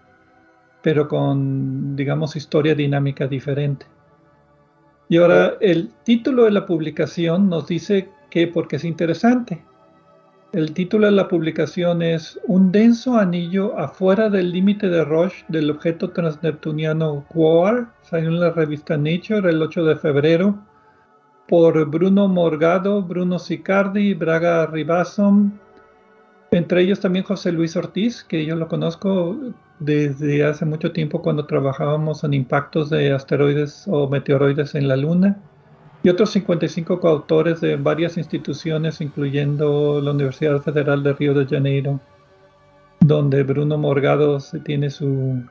pero 0.83 1.07
con, 1.07 1.95
digamos, 1.95 2.35
historia 2.35 2.75
dinámica 2.75 3.29
diferente. 3.29 3.87
Y 5.09 5.19
ahora 5.19 5.55
el 5.61 5.90
título 6.05 6.45
de 6.45 6.51
la 6.51 6.66
publicación 6.66 7.49
nos 7.49 7.66
dice 7.66 8.09
que 8.31 8.49
porque 8.49 8.77
es 8.77 8.85
interesante. 8.85 9.64
El 10.53 10.73
título 10.73 11.07
de 11.07 11.12
la 11.12 11.29
publicación 11.29 12.03
es 12.03 12.40
Un 12.45 12.73
denso 12.73 13.16
anillo 13.16 13.79
afuera 13.79 14.31
del 14.31 14.53
límite 14.53 14.88
de 14.88 15.05
Roche 15.05 15.45
del 15.49 15.71
objeto 15.71 16.11
transneptuniano 16.11 17.25
Quasar. 17.29 17.88
Salió 18.03 18.29
en 18.29 18.40
la 18.40 18.51
revista 18.51 18.97
Nature 18.97 19.51
el 19.51 19.62
8 19.62 19.85
de 19.85 19.97
febrero 19.97 20.59
por 21.47 21.88
Bruno 21.88 22.27
Morgado, 22.27 23.03
Bruno 23.03 23.38
Sicardi, 23.38 24.14
Braga 24.14 24.66
Ribasom, 24.66 25.53
entre 26.51 26.83
ellos 26.83 27.01
también 27.01 27.25
José 27.25 27.53
Luis 27.53 27.77
Ortiz, 27.77 28.25
que 28.25 28.45
yo 28.45 28.57
lo 28.57 28.69
conozco 28.69 29.37
desde 29.79 30.45
hace 30.45 30.65
mucho 30.65 30.93
tiempo 30.93 31.23
cuando 31.23 31.47
trabajábamos 31.47 32.25
en 32.25 32.35
impactos 32.35 32.91
de 32.91 33.12
asteroides 33.12 33.85
o 33.87 34.09
meteoroides 34.09 34.75
en 34.75 34.89
la 34.89 34.97
Luna 34.97 35.39
y 36.03 36.09
otros 36.09 36.31
55 36.31 37.01
coautores 37.01 37.61
de 37.61 37.77
varias 37.77 38.17
instituciones, 38.17 39.01
incluyendo 39.01 40.01
la 40.01 40.12
Universidad 40.12 40.61
Federal 40.61 41.03
de 41.03 41.12
Río 41.15 41.35
de 41.35 41.47
Janeiro, 41.47 42.01
donde 43.01 43.43
Bruno 43.43 43.77
Morgado 43.77 44.39
tiene 44.65 44.91
su, 44.91 45.43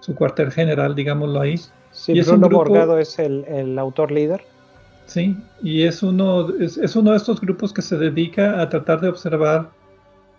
su 0.00 0.14
cuartel 0.14 0.50
general, 0.50 0.94
digámoslo 0.94 1.40
ahí. 1.40 1.60
Sí, 1.90 2.18
Bruno 2.22 2.48
Morgado 2.48 2.98
es 2.98 3.18
el, 3.18 3.78
autor 3.78 4.12
líder. 4.12 4.44
Sí, 5.04 5.36
y 5.62 5.82
es 5.82 6.02
uno, 6.02 6.48
es, 6.58 6.78
es 6.78 6.96
uno 6.96 7.10
de 7.10 7.18
estos 7.18 7.40
grupos 7.40 7.72
que 7.72 7.82
se 7.82 7.98
dedica 7.98 8.60
a 8.60 8.68
tratar 8.68 9.00
de 9.00 9.08
observar 9.08 9.68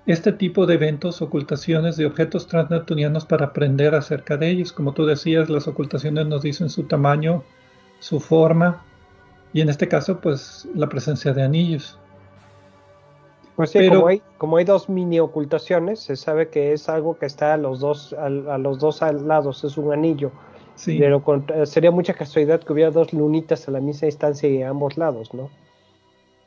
este 0.08 0.32
tipo 0.32 0.66
de 0.66 0.76
eventos, 0.76 1.22
ocultaciones 1.22 1.98
de 1.98 2.06
objetos 2.06 2.48
transneptunianos 2.48 3.26
para 3.26 3.48
aprender 3.48 3.94
acerca 3.94 4.38
de 4.38 4.50
ellos. 4.50 4.72
Como 4.72 4.94
tú 4.94 5.06
decías, 5.06 5.50
las 5.50 5.68
ocultaciones 5.68 6.26
nos 6.28 6.42
dicen 6.42 6.70
su 6.70 6.84
tamaño, 6.84 7.44
su 8.00 8.22
forma, 8.22 8.86
y 9.54 9.62
en 9.62 9.70
este 9.70 9.88
caso, 9.88 10.20
pues 10.22 10.68
la 10.74 10.88
presencia 10.88 11.34
de 11.34 11.44
anillos. 11.44 12.00
Pues 13.58 13.72
sí, 13.72 13.90
como, 13.90 14.08
hay, 14.08 14.22
como 14.38 14.58
hay 14.58 14.66
dos 14.66 14.88
mini 14.88 15.20
ocultaciones, 15.20 16.00
se 16.00 16.16
sabe 16.16 16.50
que 16.50 16.74
es 16.74 16.88
algo 16.90 17.18
que 17.18 17.26
está 17.26 17.56
a 17.56 17.58
los 17.58 17.80
dos, 17.80 18.14
a, 18.14 18.30
los 18.30 18.80
dos 18.80 19.02
lados, 19.02 19.64
es 19.64 19.78
un 19.78 19.92
anillo. 19.92 20.32
Sí. 20.76 20.98
Pero 21.00 21.24
eh, 21.56 21.66
sería 21.66 21.90
mucha 21.92 22.14
casualidad 22.14 22.62
que 22.62 22.72
hubiera 22.72 22.92
dos 22.92 23.12
lunitas 23.12 23.68
a 23.68 23.72
la 23.72 23.80
misma 23.80 24.06
distancia 24.06 24.48
y 24.48 24.62
a 24.62 24.70
ambos 24.70 24.96
lados, 24.96 25.34
¿no? 25.34 25.50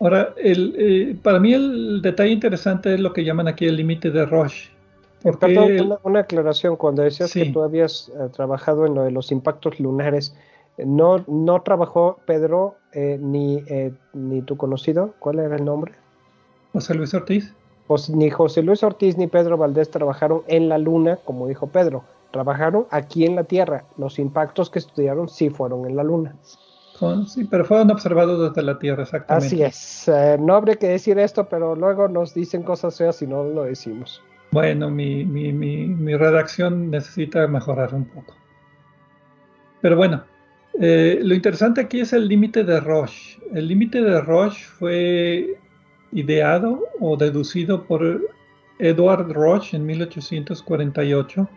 Ahora, 0.00 0.34
el, 0.36 0.74
eh, 0.78 1.16
para 1.22 1.38
mí 1.38 1.52
el 1.52 2.00
detalle 2.02 2.32
interesante 2.32 2.94
es 2.94 3.00
lo 3.00 3.12
que 3.12 3.22
llaman 3.22 3.48
aquí 3.48 3.66
el 3.66 3.76
límite 3.76 4.10
de 4.10 4.24
Roche. 4.24 4.70
Porque 5.22 5.86
una, 6.02 6.20
aclaración, 6.20 6.76
cuando 6.76 7.02
decías 7.02 7.32
que 7.32 7.50
tú 7.50 7.62
habías 7.62 8.08
eh, 8.08 8.28
trabajado 8.32 8.86
en 8.86 8.94
lo 8.94 9.02
de 9.02 9.10
los 9.10 9.30
impactos 9.30 9.78
lunares, 9.78 10.34
no, 10.78 11.22
no 11.26 11.60
trabajó 11.62 12.18
Pedro 12.26 12.76
eh, 12.92 13.18
ni, 13.20 13.62
eh, 13.66 13.92
ni 14.12 14.42
tu 14.42 14.56
conocido, 14.56 15.14
¿cuál 15.18 15.38
era 15.40 15.56
el 15.56 15.64
nombre? 15.64 15.92
José 16.72 16.94
Luis 16.94 17.12
Ortiz. 17.14 17.52
Pues 17.86 18.08
ni 18.08 18.30
José 18.30 18.62
Luis 18.62 18.82
Ortiz 18.82 19.16
ni 19.18 19.26
Pedro 19.26 19.56
Valdés 19.56 19.90
trabajaron 19.90 20.42
en 20.46 20.68
la 20.68 20.78
Luna, 20.78 21.16
como 21.24 21.48
dijo 21.48 21.66
Pedro. 21.66 22.04
Trabajaron 22.30 22.86
aquí 22.90 23.26
en 23.26 23.34
la 23.34 23.44
Tierra. 23.44 23.84
Los 23.98 24.18
impactos 24.18 24.70
que 24.70 24.78
estudiaron 24.78 25.28
sí 25.28 25.50
fueron 25.50 25.86
en 25.86 25.96
la 25.96 26.04
Luna. 26.04 26.36
Sí, 27.26 27.44
pero 27.44 27.64
fueron 27.64 27.90
observados 27.90 28.50
desde 28.50 28.62
la 28.62 28.78
Tierra, 28.78 29.04
exactamente. 29.04 29.46
Así 29.46 29.62
es. 29.62 30.08
Eh, 30.08 30.36
no 30.38 30.54
habría 30.54 30.76
que 30.76 30.88
decir 30.88 31.18
esto, 31.18 31.48
pero 31.48 31.74
luego 31.74 32.08
nos 32.08 32.34
dicen 32.34 32.62
cosas 32.62 32.96
feas 32.98 33.22
y 33.22 33.26
no 33.26 33.44
lo 33.44 33.64
decimos. 33.64 34.22
Bueno, 34.50 34.90
mi, 34.90 35.24
mi, 35.24 35.52
mi, 35.52 35.86
mi 35.86 36.14
redacción 36.14 36.90
necesita 36.90 37.46
mejorar 37.46 37.94
un 37.94 38.04
poco. 38.04 38.34
Pero 39.80 39.96
bueno, 39.96 40.24
eh, 40.78 41.20
lo 41.22 41.34
interesante 41.34 41.80
aquí 41.80 42.00
es 42.00 42.12
el 42.12 42.28
límite 42.28 42.64
de 42.64 42.80
Roche. 42.80 43.38
El 43.54 43.68
límite 43.68 44.02
de 44.02 44.20
Roche 44.20 44.64
fue 44.78 45.58
ideado 46.12 46.84
o 47.00 47.16
deducido 47.16 47.84
por 47.84 48.20
Edward 48.78 49.32
Roche 49.32 49.76
en 49.76 49.86
1848 49.86 51.48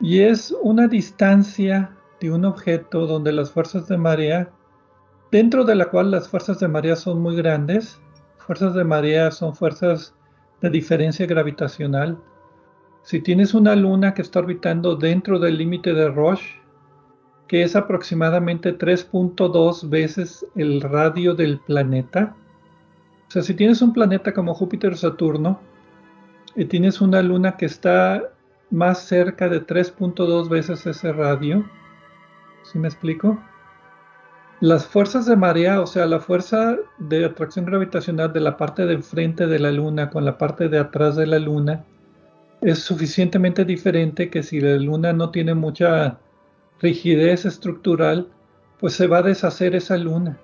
y 0.00 0.20
es 0.20 0.54
una 0.62 0.86
distancia 0.86 1.90
de 2.20 2.30
un 2.30 2.44
objeto 2.44 3.06
donde 3.06 3.32
las 3.32 3.50
fuerzas 3.50 3.88
de 3.88 3.96
marea, 3.96 4.50
dentro 5.30 5.64
de 5.64 5.74
la 5.74 5.86
cual 5.86 6.10
las 6.10 6.28
fuerzas 6.28 6.60
de 6.60 6.68
marea 6.68 6.96
son 6.96 7.20
muy 7.20 7.34
grandes, 7.36 8.00
fuerzas 8.38 8.74
de 8.74 8.84
marea 8.84 9.30
son 9.30 9.54
fuerzas 9.54 10.14
de 10.60 10.70
diferencia 10.70 11.26
gravitacional. 11.26 12.18
Si 13.02 13.20
tienes 13.20 13.54
una 13.54 13.74
luna 13.74 14.12
que 14.12 14.22
está 14.22 14.40
orbitando 14.40 14.96
dentro 14.96 15.38
del 15.38 15.56
límite 15.56 15.94
de 15.94 16.08
Roche, 16.08 16.60
que 17.50 17.62
es 17.62 17.74
aproximadamente 17.74 18.78
3.2 18.78 19.88
veces 19.88 20.46
el 20.54 20.80
radio 20.80 21.34
del 21.34 21.58
planeta. 21.58 22.36
O 23.26 23.30
sea, 23.32 23.42
si 23.42 23.54
tienes 23.54 23.82
un 23.82 23.92
planeta 23.92 24.32
como 24.32 24.54
Júpiter 24.54 24.92
o 24.92 24.96
Saturno 24.96 25.60
y 26.54 26.66
tienes 26.66 27.00
una 27.00 27.22
luna 27.22 27.56
que 27.56 27.66
está 27.66 28.22
más 28.70 29.04
cerca 29.04 29.48
de 29.48 29.66
3.2 29.66 30.48
veces 30.48 30.86
ese 30.86 31.12
radio, 31.12 31.64
¿sí 32.70 32.78
me 32.78 32.88
explico? 32.88 33.38
Las 34.60 34.86
fuerzas 34.86 35.26
de 35.26 35.36
marea, 35.36 35.80
o 35.80 35.86
sea, 35.86 36.06
la 36.06 36.20
fuerza 36.20 36.76
de 36.98 37.24
atracción 37.24 37.64
gravitacional 37.64 38.32
de 38.32 38.40
la 38.40 38.56
parte 38.56 38.86
de 38.86 38.94
enfrente 38.94 39.46
de 39.46 39.58
la 39.58 39.72
luna 39.72 40.10
con 40.10 40.24
la 40.24 40.36
parte 40.38 40.68
de 40.68 40.78
atrás 40.78 41.16
de 41.16 41.26
la 41.26 41.38
luna, 41.38 41.84
es 42.60 42.80
suficientemente 42.80 43.64
diferente 43.64 44.28
que 44.28 44.42
si 44.42 44.60
la 44.60 44.76
luna 44.76 45.12
no 45.12 45.30
tiene 45.30 45.54
mucha 45.54 46.18
rigidez 46.80 47.46
estructural, 47.46 48.28
pues 48.78 48.94
se 48.94 49.06
va 49.06 49.18
a 49.18 49.22
deshacer 49.22 49.74
esa 49.74 49.96
luna 49.96 50.38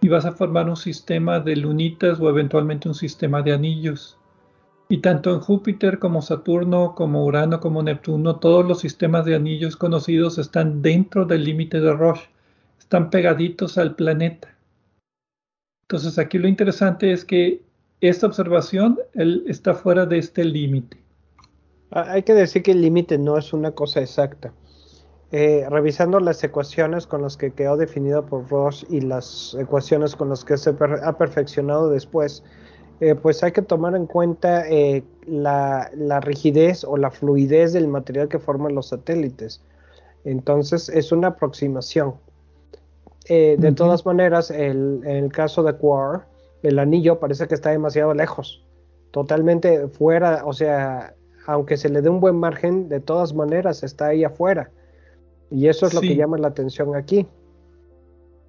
y 0.00 0.08
vas 0.08 0.24
a 0.24 0.32
formar 0.32 0.68
un 0.68 0.76
sistema 0.76 1.38
de 1.38 1.56
lunitas 1.56 2.18
o 2.18 2.30
eventualmente 2.30 2.88
un 2.88 2.94
sistema 2.94 3.42
de 3.42 3.52
anillos. 3.52 4.18
Y 4.90 4.98
tanto 4.98 5.32
en 5.32 5.38
Júpiter 5.38 6.00
como 6.00 6.20
Saturno, 6.20 6.96
como 6.96 7.24
Urano, 7.24 7.60
como 7.60 7.80
Neptuno, 7.80 8.40
todos 8.40 8.66
los 8.66 8.80
sistemas 8.80 9.24
de 9.24 9.36
anillos 9.36 9.76
conocidos 9.76 10.36
están 10.36 10.82
dentro 10.82 11.24
del 11.24 11.44
límite 11.44 11.80
de 11.80 11.92
Roche, 11.92 12.28
están 12.76 13.08
pegaditos 13.08 13.78
al 13.78 13.94
planeta. 13.94 14.48
Entonces 15.82 16.18
aquí 16.18 16.38
lo 16.38 16.48
interesante 16.48 17.12
es 17.12 17.24
que 17.24 17.62
esta 18.00 18.26
observación 18.26 18.98
está 19.46 19.74
fuera 19.74 20.06
de 20.06 20.18
este 20.18 20.44
límite. 20.44 20.96
Ah, 21.92 22.06
hay 22.08 22.24
que 22.24 22.34
decir 22.34 22.64
que 22.64 22.72
el 22.72 22.80
límite 22.80 23.16
no 23.16 23.38
es 23.38 23.52
una 23.52 23.70
cosa 23.70 24.00
exacta. 24.00 24.52
Eh, 25.30 25.68
revisando 25.70 26.18
las 26.18 26.42
ecuaciones 26.42 27.06
con 27.06 27.22
las 27.22 27.36
que 27.36 27.52
quedó 27.52 27.76
definido 27.76 28.26
por 28.26 28.48
Roche 28.48 28.84
y 28.90 29.02
las 29.02 29.56
ecuaciones 29.56 30.16
con 30.16 30.30
las 30.30 30.44
que 30.44 30.56
se 30.56 30.70
ha 30.70 31.16
perfeccionado 31.16 31.90
después, 31.90 32.42
eh, 33.00 33.14
pues 33.14 33.42
hay 33.42 33.52
que 33.52 33.62
tomar 33.62 33.96
en 33.96 34.06
cuenta 34.06 34.68
eh, 34.68 35.02
la, 35.26 35.90
rigidez 36.20 36.84
o 36.84 36.98
la 36.98 37.10
fluidez 37.10 37.72
del 37.72 37.88
material 37.88 38.28
que 38.28 38.38
forman 38.38 38.74
los 38.74 38.88
satélites. 38.88 39.62
Entonces 40.24 40.90
es 40.90 41.10
una 41.10 41.28
aproximación. 41.28 42.14
Eh, 43.26 43.56
de 43.58 43.72
todas 43.72 44.04
maneras, 44.04 44.50
en 44.50 45.02
el 45.06 45.32
caso 45.32 45.62
de 45.62 45.74
Quar, 45.76 46.26
el 46.62 46.78
anillo 46.78 47.18
parece 47.18 47.48
que 47.48 47.54
está 47.54 47.70
demasiado 47.70 48.12
lejos, 48.12 48.62
totalmente 49.12 49.88
fuera, 49.88 50.42
o 50.44 50.52
sea, 50.52 51.14
aunque 51.46 51.76
se 51.78 51.88
le 51.88 52.02
dé 52.02 52.10
un 52.10 52.20
buen 52.20 52.36
margen, 52.36 52.88
de 52.88 53.00
todas 53.00 53.32
maneras 53.32 53.82
está 53.82 54.08
ahí 54.08 54.24
afuera. 54.24 54.70
Y 55.50 55.68
eso 55.68 55.86
es 55.86 55.94
lo 55.94 56.00
que 56.00 56.14
llama 56.14 56.38
la 56.38 56.48
atención 56.48 56.94
aquí. 56.94 57.26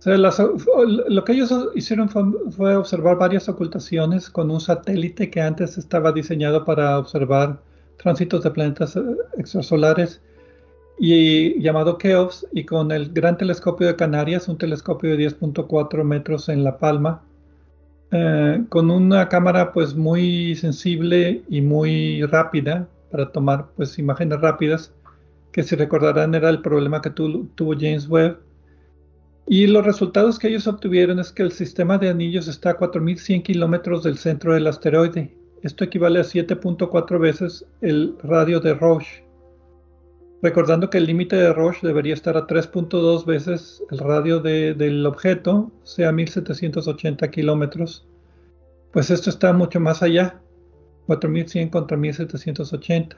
Lo 0.06 1.24
que 1.24 1.34
ellos 1.34 1.70
hicieron 1.76 2.10
fue, 2.10 2.76
observar 2.76 3.18
varias 3.18 3.48
ocultaciones 3.48 4.30
con 4.30 4.50
un 4.50 4.60
satélite 4.60 5.30
que 5.30 5.42
antes 5.42 5.78
estaba 5.78 6.12
diseñado 6.12 6.66
para 6.66 6.98
observar 6.98 7.60
tránsitos 7.98 8.44
de 8.44 8.52
planetas 8.52 8.96
eh, 8.96 9.02
extrasolares 9.38 10.22
y 10.98 11.62
llamado 11.62 11.98
KEOPS 11.98 12.48
y 12.52 12.66
con 12.66 12.92
el 12.92 13.12
gran 13.14 13.38
telescopio 13.38 13.88
de 13.88 13.96
Canarias, 13.96 14.48
un 14.48 14.58
telescopio 14.58 15.16
de 15.16 15.30
10.4 15.30 16.04
metros 16.04 16.50
en 16.50 16.64
La 16.64 16.78
Palma, 16.78 17.22
eh, 18.12 18.64
con 18.70 18.92
una 18.92 19.30
cámara 19.30 19.72
pues 19.72 19.96
muy 19.96 20.56
sensible 20.56 21.44
y 21.48 21.62
muy 21.62 22.24
rápida 22.24 22.88
para 23.12 23.32
tomar 23.32 23.68
pues 23.76 23.98
imágenes 24.00 24.42
rápidas, 24.42 24.94
que 25.52 25.64
si 25.64 25.76
recordarán 25.76 26.34
era 26.34 26.50
el 26.50 26.62
problema 26.62 27.02
que 27.02 27.10
tuvo 27.10 27.74
James 27.80 28.08
Webb. 28.08 28.40
Y 29.48 29.68
los 29.68 29.86
resultados 29.86 30.40
que 30.40 30.48
ellos 30.48 30.68
obtuvieron 30.68 31.20
es 31.20 31.32
que 31.32 31.44
el 31.44 31.52
sistema 31.52 31.98
de 31.98 32.10
anillos 32.10 32.48
está 32.48 32.72
a 32.72 32.78
4.100 32.78 33.44
kilómetros 33.44 34.04
del 34.04 34.18
centro 34.18 34.54
del 34.54 34.68
asteroide. 34.68 35.36
Esto 35.62 35.84
equivale 35.84 36.20
a 36.20 36.24
7.4 36.24 37.20
veces 37.20 37.66
el 37.82 38.16
radio 38.24 38.60
de 38.60 38.74
Roche. 38.74 39.26
Recordando 40.42 40.90
que 40.90 40.98
el 40.98 41.06
límite 41.06 41.36
de 41.36 41.54
Roche 41.54 41.86
debería 41.86 42.14
estar 42.14 42.36
a 42.36 42.48
3.2 42.48 43.26
veces 43.26 43.84
el 43.92 44.00
radio 44.00 44.40
del 44.40 45.06
objeto, 45.06 45.72
sea 45.84 46.12
1780 46.12 47.30
kilómetros. 47.30 48.08
Pues 48.92 49.12
esto 49.12 49.30
está 49.30 49.54
mucho 49.54 49.80
más 49.80 50.02
allá, 50.02 50.42
4100 51.06 51.70
contra 51.70 51.96
1780. 51.96 53.18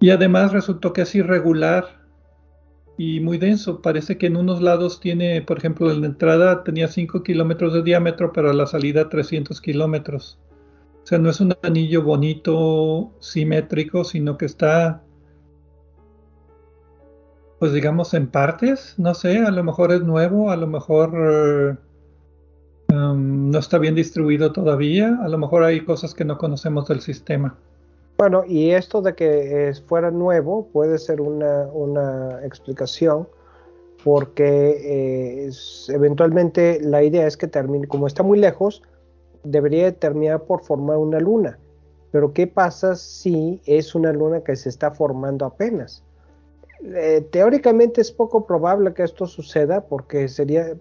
Y 0.00 0.10
además 0.10 0.52
resultó 0.52 0.92
que 0.92 1.02
es 1.02 1.14
irregular 1.14 2.01
y 2.96 3.20
muy 3.20 3.38
denso. 3.38 3.80
Parece 3.82 4.18
que 4.18 4.26
en 4.26 4.36
unos 4.36 4.60
lados 4.60 5.00
tiene, 5.00 5.42
por 5.42 5.58
ejemplo, 5.58 5.90
en 5.90 6.02
la 6.02 6.06
entrada 6.08 6.64
tenía 6.64 6.88
5 6.88 7.22
kilómetros 7.22 7.74
de 7.74 7.82
diámetro, 7.82 8.32
pero 8.32 8.50
a 8.50 8.54
la 8.54 8.66
salida 8.66 9.08
300 9.08 9.60
kilómetros. 9.60 10.38
O 11.02 11.06
sea, 11.06 11.18
no 11.18 11.30
es 11.30 11.40
un 11.40 11.54
anillo 11.62 12.02
bonito, 12.02 13.12
simétrico, 13.20 14.04
sino 14.04 14.36
que 14.36 14.46
está 14.46 15.02
pues 17.62 17.72
digamos 17.72 18.12
en 18.12 18.26
partes, 18.26 18.96
no 18.98 19.14
sé, 19.14 19.38
a 19.38 19.52
lo 19.52 19.62
mejor 19.62 19.92
es 19.92 20.02
nuevo, 20.02 20.50
a 20.50 20.56
lo 20.56 20.66
mejor 20.66 21.78
um, 22.88 23.50
no 23.52 23.58
está 23.60 23.78
bien 23.78 23.94
distribuido 23.94 24.50
todavía, 24.50 25.16
a 25.22 25.28
lo 25.28 25.38
mejor 25.38 25.62
hay 25.62 25.84
cosas 25.84 26.12
que 26.12 26.24
no 26.24 26.38
conocemos 26.38 26.88
del 26.88 27.00
sistema. 27.00 27.56
Bueno, 28.22 28.44
y 28.46 28.70
esto 28.70 29.02
de 29.02 29.16
que 29.16 29.74
fuera 29.88 30.12
nuevo 30.12 30.68
puede 30.72 30.96
ser 30.98 31.20
una, 31.20 32.38
explicación 32.44 33.26
porque 34.04 35.48
eh, 35.48 35.50
eventualmente 35.88 36.78
la 36.82 37.02
idea 37.02 37.26
es 37.26 37.36
que 37.36 37.48
termine, 37.48 37.88
como 37.88 38.06
está 38.06 38.22
muy 38.22 38.38
lejos, 38.38 38.84
debería 39.42 39.90
terminar 39.90 40.44
por 40.44 40.62
formar 40.62 40.98
una 40.98 41.18
luna. 41.18 41.58
Pero 42.12 42.32
¿qué 42.32 42.46
pasa 42.46 42.94
si 42.94 43.60
es 43.66 43.92
una 43.96 44.12
luna 44.12 44.42
que 44.42 44.54
se 44.54 44.68
está 44.68 44.92
formando 44.92 45.44
apenas? 45.44 46.04
Eh, 46.94 47.26
teóricamente 47.32 48.00
es 48.00 48.12
poco 48.12 48.46
probable 48.46 48.94
que 48.94 49.02
esto 49.02 49.26
suceda 49.26 49.80
porque 49.80 50.28
sería 50.28 50.76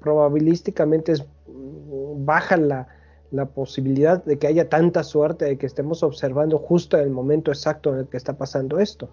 probabilísticamente 0.00 1.12
es 1.12 1.24
baja 2.26 2.58
la, 2.58 2.88
posibilidad 3.46 4.24
de 4.24 4.38
que 4.38 4.46
haya 4.46 4.68
tanta 4.68 5.02
suerte 5.02 5.44
de 5.44 5.58
que 5.58 5.66
estemos 5.66 6.02
observando 6.02 6.58
justo 6.58 6.96
el 6.96 7.10
momento 7.10 7.50
exacto 7.50 7.92
en 7.92 8.00
el 8.00 8.06
que 8.06 8.16
está 8.16 8.36
pasando 8.36 8.78
esto. 8.78 9.08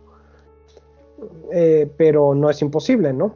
Eh, 1.52 1.90
pero 1.98 2.34
no 2.36 2.50
es 2.50 2.62
imposible, 2.62 3.14
¿no? 3.14 3.36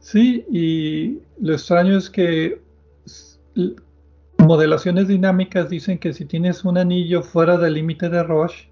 Sí, 0.00 0.44
y 0.50 1.20
lo 1.40 1.52
extraño 1.52 1.96
es 1.98 2.08
que 2.08 2.60
modelaciones 4.38 5.08
dinámicas 5.08 5.68
dicen 5.68 5.98
que 5.98 6.12
si 6.14 6.24
tienes 6.24 6.64
un 6.64 6.78
anillo 6.78 7.22
fuera 7.22 7.58
del 7.58 7.74
límite 7.74 8.08
de 8.08 8.22
Roche, 8.22 8.70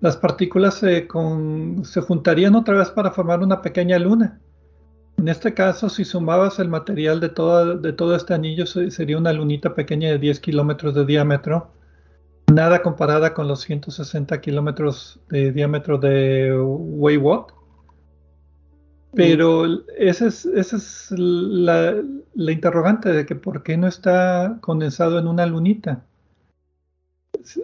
las 0.00 0.16
partículas 0.16 0.74
se, 0.74 1.08
juntarían 1.08 2.54
otra 2.56 2.76
vez 2.76 2.90
para 2.90 3.12
formar 3.12 3.40
una 3.40 3.62
pequeña 3.62 3.98
luna. 3.98 4.40
En 5.22 5.28
este 5.28 5.54
caso, 5.54 5.88
si 5.88 6.04
sumabas 6.04 6.58
el 6.58 6.68
material 6.68 7.20
de 7.20 7.28
todo, 7.28 7.78
de 7.78 7.92
todo 7.92 8.16
este 8.16 8.34
anillo, 8.34 8.66
sería 8.66 9.16
una 9.16 9.32
lunita 9.32 9.72
pequeña 9.72 10.10
de 10.10 10.18
10 10.18 10.40
kilómetros 10.40 10.96
de 10.96 11.06
diámetro, 11.06 11.70
nada 12.52 12.82
comparada 12.82 13.32
con 13.32 13.46
los 13.46 13.60
160 13.60 14.40
kilómetros 14.40 15.20
de 15.28 15.52
diámetro 15.52 15.98
de 15.98 16.60
Wayward. 16.60 17.54
Pero 19.14 19.84
esa 19.96 20.26
es, 20.26 20.44
es 20.44 21.12
la, 21.12 21.94
la 22.34 22.50
interrogante 22.50 23.10
de 23.10 23.24
que 23.24 23.36
por 23.36 23.62
qué 23.62 23.76
no 23.76 23.86
está 23.86 24.58
condensado 24.60 25.20
en 25.20 25.28
una 25.28 25.46
lunita 25.46 26.02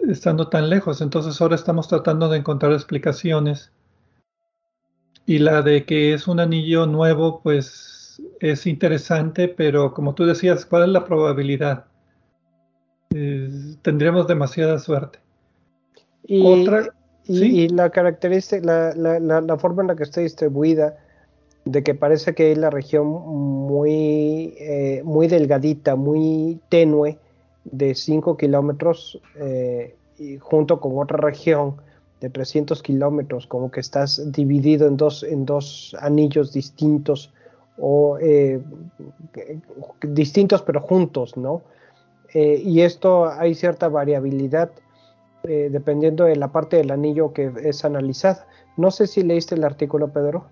estando 0.07 0.47
tan 0.47 0.69
lejos. 0.69 1.01
Entonces 1.01 1.41
ahora 1.41 1.55
estamos 1.55 1.89
tratando 1.89 2.29
de 2.29 2.37
encontrar 2.37 2.71
explicaciones. 2.71 3.73
Y 5.29 5.37
la 5.37 5.61
de 5.61 5.85
que 5.85 6.15
es 6.15 6.27
un 6.27 6.39
anillo 6.39 6.87
nuevo, 6.87 7.41
pues 7.43 8.19
es 8.39 8.65
interesante, 8.65 9.47
pero 9.47 9.93
como 9.93 10.15
tú 10.15 10.25
decías, 10.25 10.65
¿cuál 10.65 10.85
es 10.85 10.89
la 10.89 11.05
probabilidad? 11.05 11.85
tendríamos 13.83 14.27
demasiada 14.27 14.79
suerte. 14.79 15.19
Y, 16.25 16.43
Otra, 16.43 16.95
y, 17.25 17.69
la 17.69 17.91
característica, 17.91 18.65
la, 18.95 19.19
la, 19.19 19.57
forma 19.59 19.83
en 19.83 19.89
la 19.89 19.95
que 19.95 20.01
está 20.01 20.21
distribuida, 20.21 20.97
de 21.63 21.83
que 21.83 21.93
parece 21.93 22.33
que 22.33 22.51
es 22.51 22.57
la 22.57 22.71
región 22.71 23.05
muy, 23.05 24.55
eh, 24.57 25.03
muy 25.05 25.27
delgadita, 25.27 25.95
muy 25.95 26.59
tenue, 26.69 27.19
de 27.65 27.93
5 27.93 28.35
kilómetros 28.35 29.21
eh, 29.35 29.95
y 30.17 30.37
junto 30.37 30.79
con 30.79 30.97
otra 30.97 31.17
región 31.19 31.75
de 32.21 32.29
300 32.29 32.81
kilómetros, 32.83 33.47
como 33.47 33.71
que 33.71 33.79
estás 33.79 34.31
dividido 34.31 34.87
en 34.87 34.97
dos, 34.97 35.23
en 35.23 35.45
dos 35.45 35.95
anillos 36.01 36.51
distintos 36.53 37.31
o 37.77 38.17
eh, 38.19 38.61
distintos 40.01 40.61
pero 40.61 40.81
juntos, 40.81 41.37
¿no? 41.37 41.61
Eh, 42.33 42.61
y 42.63 42.81
esto 42.81 43.29
hay 43.29 43.55
cierta 43.55 43.87
variabilidad 43.87 44.71
dependiendo 45.41 46.25
de 46.25 46.35
la 46.35 46.49
parte 46.49 46.75
del 46.75 46.91
anillo 46.91 47.31
que 47.31 47.51
es 47.63 47.85
analizada. 47.85 48.45
No 48.75 48.91
sé 48.91 49.07
si 49.07 49.23
leíste 49.23 49.55
el 49.55 49.63
artículo, 49.63 50.09
Pedro. 50.09 50.45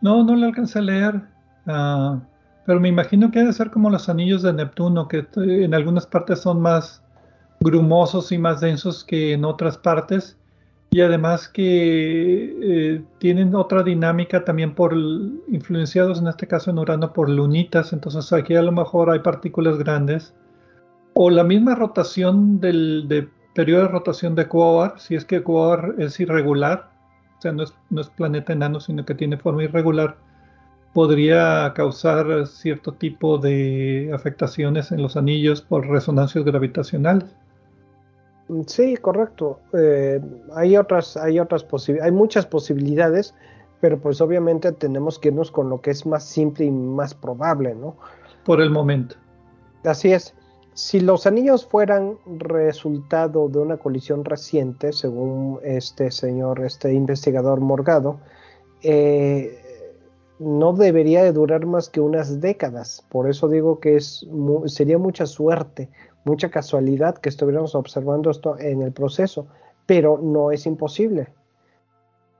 No, 0.00 0.24
no 0.24 0.34
lo 0.34 0.46
alcancé 0.46 0.80
a 0.80 0.82
leer. 0.82 1.22
Ah, 1.66 2.20
pero 2.64 2.80
me 2.80 2.88
imagino 2.88 3.30
que 3.30 3.40
debe 3.40 3.52
ser 3.52 3.70
como 3.70 3.90
los 3.90 4.08
anillos 4.08 4.42
de 4.42 4.52
Neptuno, 4.52 5.08
que 5.08 5.26
en 5.36 5.74
algunas 5.74 6.06
partes 6.06 6.40
son 6.40 6.60
más 6.60 7.02
grumosos 7.60 8.32
y 8.32 8.38
más 8.38 8.60
densos 8.60 9.04
que 9.04 9.32
en 9.32 9.44
otras 9.44 9.76
partes. 9.76 10.38
Y 10.90 11.00
además 11.02 11.48
que 11.48 12.56
eh, 12.62 13.02
tienen 13.18 13.54
otra 13.54 13.82
dinámica 13.84 14.44
también 14.44 14.74
por 14.74 14.92
influenciados 15.48 16.18
en 16.18 16.26
este 16.26 16.48
caso 16.48 16.70
en 16.70 16.78
Urano 16.78 17.12
por 17.12 17.28
lunitas. 17.30 17.92
Entonces 17.92 18.32
aquí 18.32 18.56
a 18.56 18.62
lo 18.62 18.72
mejor 18.72 19.10
hay 19.10 19.20
partículas 19.20 19.78
grandes. 19.78 20.34
O 21.14 21.30
la 21.30 21.44
misma 21.44 21.74
rotación 21.74 22.60
del 22.60 23.30
periodo 23.54 23.82
de 23.82 23.88
rotación 23.88 24.34
de 24.34 24.48
Quasar, 24.48 24.98
si 24.98 25.14
es 25.14 25.24
que 25.24 25.42
Quasar 25.42 25.94
es 25.98 26.18
irregular, 26.18 26.90
o 27.38 27.40
sea, 27.42 27.52
no 27.52 27.62
es, 27.62 27.74
no 27.90 28.00
es 28.00 28.08
planeta 28.10 28.52
enano, 28.52 28.80
sino 28.80 29.04
que 29.04 29.14
tiene 29.14 29.36
forma 29.36 29.64
irregular 29.64 30.16
podría 30.92 31.72
causar 31.74 32.46
cierto 32.46 32.92
tipo 32.92 33.38
de 33.38 34.10
afectaciones 34.12 34.90
en 34.92 35.02
los 35.02 35.16
anillos 35.16 35.62
por 35.62 35.86
resonancias 35.86 36.44
gravitacionales. 36.44 37.34
Sí, 38.66 38.96
correcto. 38.96 39.60
Eh, 39.72 40.20
hay 40.54 40.76
otras, 40.76 41.16
hay 41.16 41.38
otras 41.38 41.66
hay 42.02 42.10
muchas 42.10 42.46
posibilidades, 42.46 43.34
pero 43.80 43.98
pues 43.98 44.20
obviamente 44.20 44.72
tenemos 44.72 45.18
que 45.18 45.28
irnos 45.28 45.50
con 45.50 45.68
lo 45.68 45.80
que 45.80 45.90
es 45.90 46.06
más 46.06 46.24
simple 46.24 46.66
y 46.66 46.70
más 46.70 47.14
probable, 47.14 47.74
¿no? 47.74 47.96
Por 48.44 48.60
el 48.60 48.70
momento. 48.70 49.16
Así 49.84 50.12
es. 50.12 50.34
Si 50.74 51.00
los 51.00 51.26
anillos 51.26 51.66
fueran 51.66 52.16
resultado 52.26 53.48
de 53.48 53.58
una 53.58 53.76
colisión 53.76 54.24
reciente, 54.24 54.92
según 54.92 55.58
este 55.62 56.10
señor, 56.10 56.64
este 56.64 56.92
investigador 56.92 57.60
Morgado, 57.60 58.20
eh, 58.82 59.58
no 60.38 60.72
debería 60.72 61.22
de 61.22 61.32
durar 61.32 61.66
más 61.66 61.90
que 61.90 62.00
unas 62.00 62.40
décadas. 62.40 63.04
Por 63.10 63.28
eso 63.28 63.48
digo 63.48 63.78
que 63.78 63.96
es, 63.96 64.26
sería 64.66 64.96
mucha 64.96 65.26
suerte, 65.26 65.90
mucha 66.24 66.50
casualidad 66.50 67.18
que 67.18 67.28
estuviéramos 67.28 67.74
observando 67.74 68.30
esto 68.30 68.58
en 68.58 68.82
el 68.82 68.92
proceso, 68.92 69.46
pero 69.86 70.18
no 70.18 70.50
es 70.50 70.66
imposible. 70.66 71.28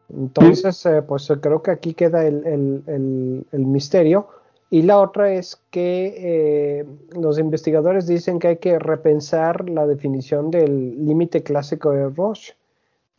Entonces, 0.08 0.84
eh, 0.86 1.02
pues 1.02 1.32
creo 1.40 1.62
que 1.62 1.70
aquí 1.70 1.94
queda 1.94 2.26
el, 2.26 3.44
misterio. 3.52 4.28
Y 4.72 4.82
la 4.82 4.98
otra 4.98 5.32
es 5.32 5.60
que 5.70 6.14
eh, 6.16 6.86
los 7.18 7.38
investigadores 7.38 8.06
dicen 8.06 8.38
que 8.38 8.48
hay 8.48 8.56
que 8.58 8.78
repensar 8.78 9.68
la 9.68 9.86
definición 9.86 10.50
del 10.50 11.04
límite 11.04 11.42
clásico 11.42 11.90
de 11.90 12.08
Roche 12.08 12.54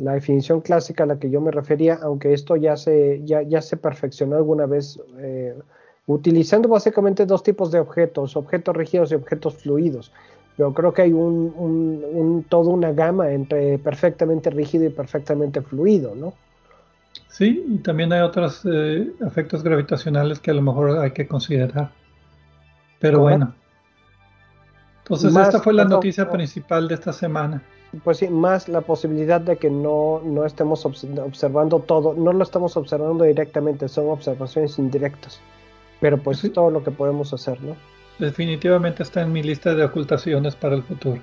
la 0.02 0.14
definición 0.14 0.62
clásica 0.62 1.04
a 1.04 1.08
la 1.08 1.20
que 1.20 1.30
yo 1.30 1.42
me 1.42 1.52
refería, 1.52 2.00
aunque 2.02 2.34
esto 2.34 2.56
ya 2.56 2.76
se, 2.76 3.22
ya, 3.24 3.44
ya 3.44 3.62
se 3.62 3.78
perfeccionó 3.78 4.36
alguna 4.36 4.66
vez, 4.66 5.00
eh, 5.20 5.56
utilizando 6.08 6.68
básicamente 6.68 7.26
dos 7.26 7.44
tipos 7.44 7.72
de 7.72 7.80
objetos, 7.80 8.36
objetos 8.36 8.76
rígidos 8.76 9.12
y 9.12 9.16
objetos 9.16 9.56
fluidos. 9.56 10.12
Pero 10.62 10.74
creo 10.74 10.94
que 10.94 11.02
hay 11.02 11.14
un, 11.14 11.54
un, 11.58 12.46
toda 12.48 12.70
una 12.70 12.92
gama 12.92 13.32
entre 13.32 13.80
perfectamente 13.80 14.52
rígido 14.52 14.86
y 14.86 14.90
perfectamente 14.90 15.62
fluido, 15.62 16.14
¿no? 16.14 16.34
Sí, 17.28 17.66
y 17.68 17.78
también 17.80 18.14
hay 18.14 18.22
otros 18.22 18.62
eh, 18.72 19.12
efectos 19.26 19.64
gravitacionales 19.64 20.40
que 20.40 20.52
a 20.52 20.54
lo 20.54 20.62
mejor 20.62 21.00
hay 21.00 21.12
que 21.12 21.28
considerar. 21.28 21.92
Pero 23.00 23.22
bueno. 23.22 23.56
Entonces, 25.00 25.36
esta 25.36 25.60
fue 25.60 25.74
la 25.74 25.86
noticia 25.86 26.30
principal 26.30 26.88
de 26.88 26.94
esta 26.94 27.12
semana 27.12 27.64
pues 28.04 28.18
sí, 28.18 28.28
más 28.30 28.70
la 28.70 28.82
posibilidad 28.82 29.42
de 29.42 29.58
que 29.58 29.70
no, 29.70 30.22
no 30.24 30.46
estemos 30.46 30.86
observando 30.86 31.80
todo, 31.80 32.14
no 32.14 32.32
lo 32.32 32.44
estamos 32.44 32.78
observando 32.78 33.26
directamente, 33.26 33.90
son 33.90 34.10
observaciones 34.10 34.80
indirectas, 34.80 35.42
pero 36.00 36.18
pues 36.18 36.44
es 36.44 36.54
todo 36.54 36.72
lo 36.72 36.84
que 36.84 36.92
podemos 36.92 37.34
hacer, 37.34 37.62
¿no? 37.62 37.76
Definitivamente 38.22 39.02
está 39.02 39.24
en 39.24 39.34
mi 39.34 39.42
lista 39.42 39.74
de 39.74 39.84
ocultaciones 39.84 40.56
para 40.56 40.76
el 40.76 40.84
futuro. 40.84 41.20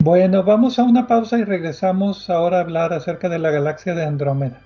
Bueno, 0.00 0.42
vamos 0.42 0.80
a 0.80 0.82
una 0.82 1.06
pausa 1.06 1.38
y 1.38 1.44
regresamos 1.44 2.28
ahora 2.28 2.58
a 2.58 2.62
hablar 2.62 2.92
acerca 2.92 3.28
de 3.28 3.38
la 3.38 3.52
galaxia 3.52 3.94
de 3.94 4.04
Andrómeda. 4.04 4.65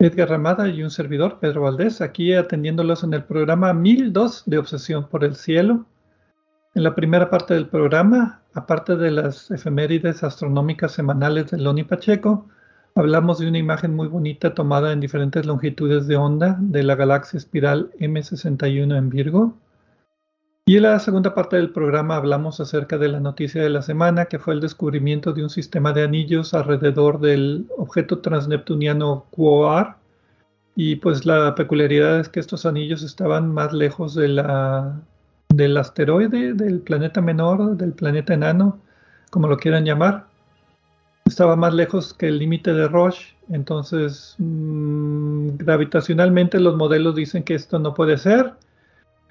Edgar 0.00 0.30
Ramada 0.30 0.68
y 0.68 0.84
un 0.84 0.92
servidor, 0.92 1.40
Pedro 1.40 1.62
Valdés, 1.62 2.00
aquí 2.00 2.32
atendiéndolos 2.32 3.02
en 3.02 3.14
el 3.14 3.24
programa 3.24 3.74
1002 3.74 4.44
de 4.46 4.58
Obsesión 4.58 5.08
por 5.08 5.24
el 5.24 5.34
Cielo. 5.34 5.86
En 6.76 6.84
la 6.84 6.94
primera 6.94 7.30
parte 7.30 7.54
del 7.54 7.66
programa, 7.66 8.40
aparte 8.54 8.94
de 8.94 9.10
las 9.10 9.50
efemérides 9.50 10.22
astronómicas 10.22 10.92
semanales 10.92 11.50
de 11.50 11.58
Loni 11.58 11.82
Pacheco, 11.82 12.46
hablamos 12.94 13.40
de 13.40 13.48
una 13.48 13.58
imagen 13.58 13.96
muy 13.96 14.06
bonita 14.06 14.54
tomada 14.54 14.92
en 14.92 15.00
diferentes 15.00 15.44
longitudes 15.44 16.06
de 16.06 16.14
onda 16.14 16.56
de 16.60 16.84
la 16.84 16.94
galaxia 16.94 17.36
espiral 17.36 17.90
M61 17.98 18.96
en 18.96 19.10
Virgo. 19.10 19.56
Y 20.68 20.76
en 20.76 20.82
la 20.82 20.98
segunda 20.98 21.34
parte 21.34 21.56
del 21.56 21.70
programa 21.70 22.16
hablamos 22.16 22.60
acerca 22.60 22.98
de 22.98 23.08
la 23.08 23.20
noticia 23.20 23.62
de 23.62 23.70
la 23.70 23.80
semana, 23.80 24.26
que 24.26 24.38
fue 24.38 24.52
el 24.52 24.60
descubrimiento 24.60 25.32
de 25.32 25.42
un 25.42 25.48
sistema 25.48 25.94
de 25.94 26.02
anillos 26.02 26.52
alrededor 26.52 27.20
del 27.20 27.66
objeto 27.78 28.18
transneptuniano 28.18 29.24
Quoar. 29.30 29.96
Y 30.76 30.96
pues 30.96 31.24
la 31.24 31.54
peculiaridad 31.54 32.20
es 32.20 32.28
que 32.28 32.38
estos 32.38 32.66
anillos 32.66 33.02
estaban 33.02 33.50
más 33.50 33.72
lejos 33.72 34.14
de 34.14 34.28
la, 34.28 35.00
del 35.48 35.74
asteroide, 35.74 36.52
del 36.52 36.80
planeta 36.80 37.22
menor, 37.22 37.74
del 37.78 37.94
planeta 37.94 38.34
enano, 38.34 38.78
como 39.30 39.48
lo 39.48 39.56
quieran 39.56 39.86
llamar. 39.86 40.26
Estaba 41.24 41.56
más 41.56 41.72
lejos 41.72 42.12
que 42.12 42.28
el 42.28 42.38
límite 42.38 42.74
de 42.74 42.88
Roche, 42.88 43.34
entonces 43.48 44.34
mm, 44.36 45.56
gravitacionalmente 45.56 46.60
los 46.60 46.76
modelos 46.76 47.14
dicen 47.16 47.42
que 47.42 47.54
esto 47.54 47.78
no 47.78 47.94
puede 47.94 48.18
ser 48.18 48.52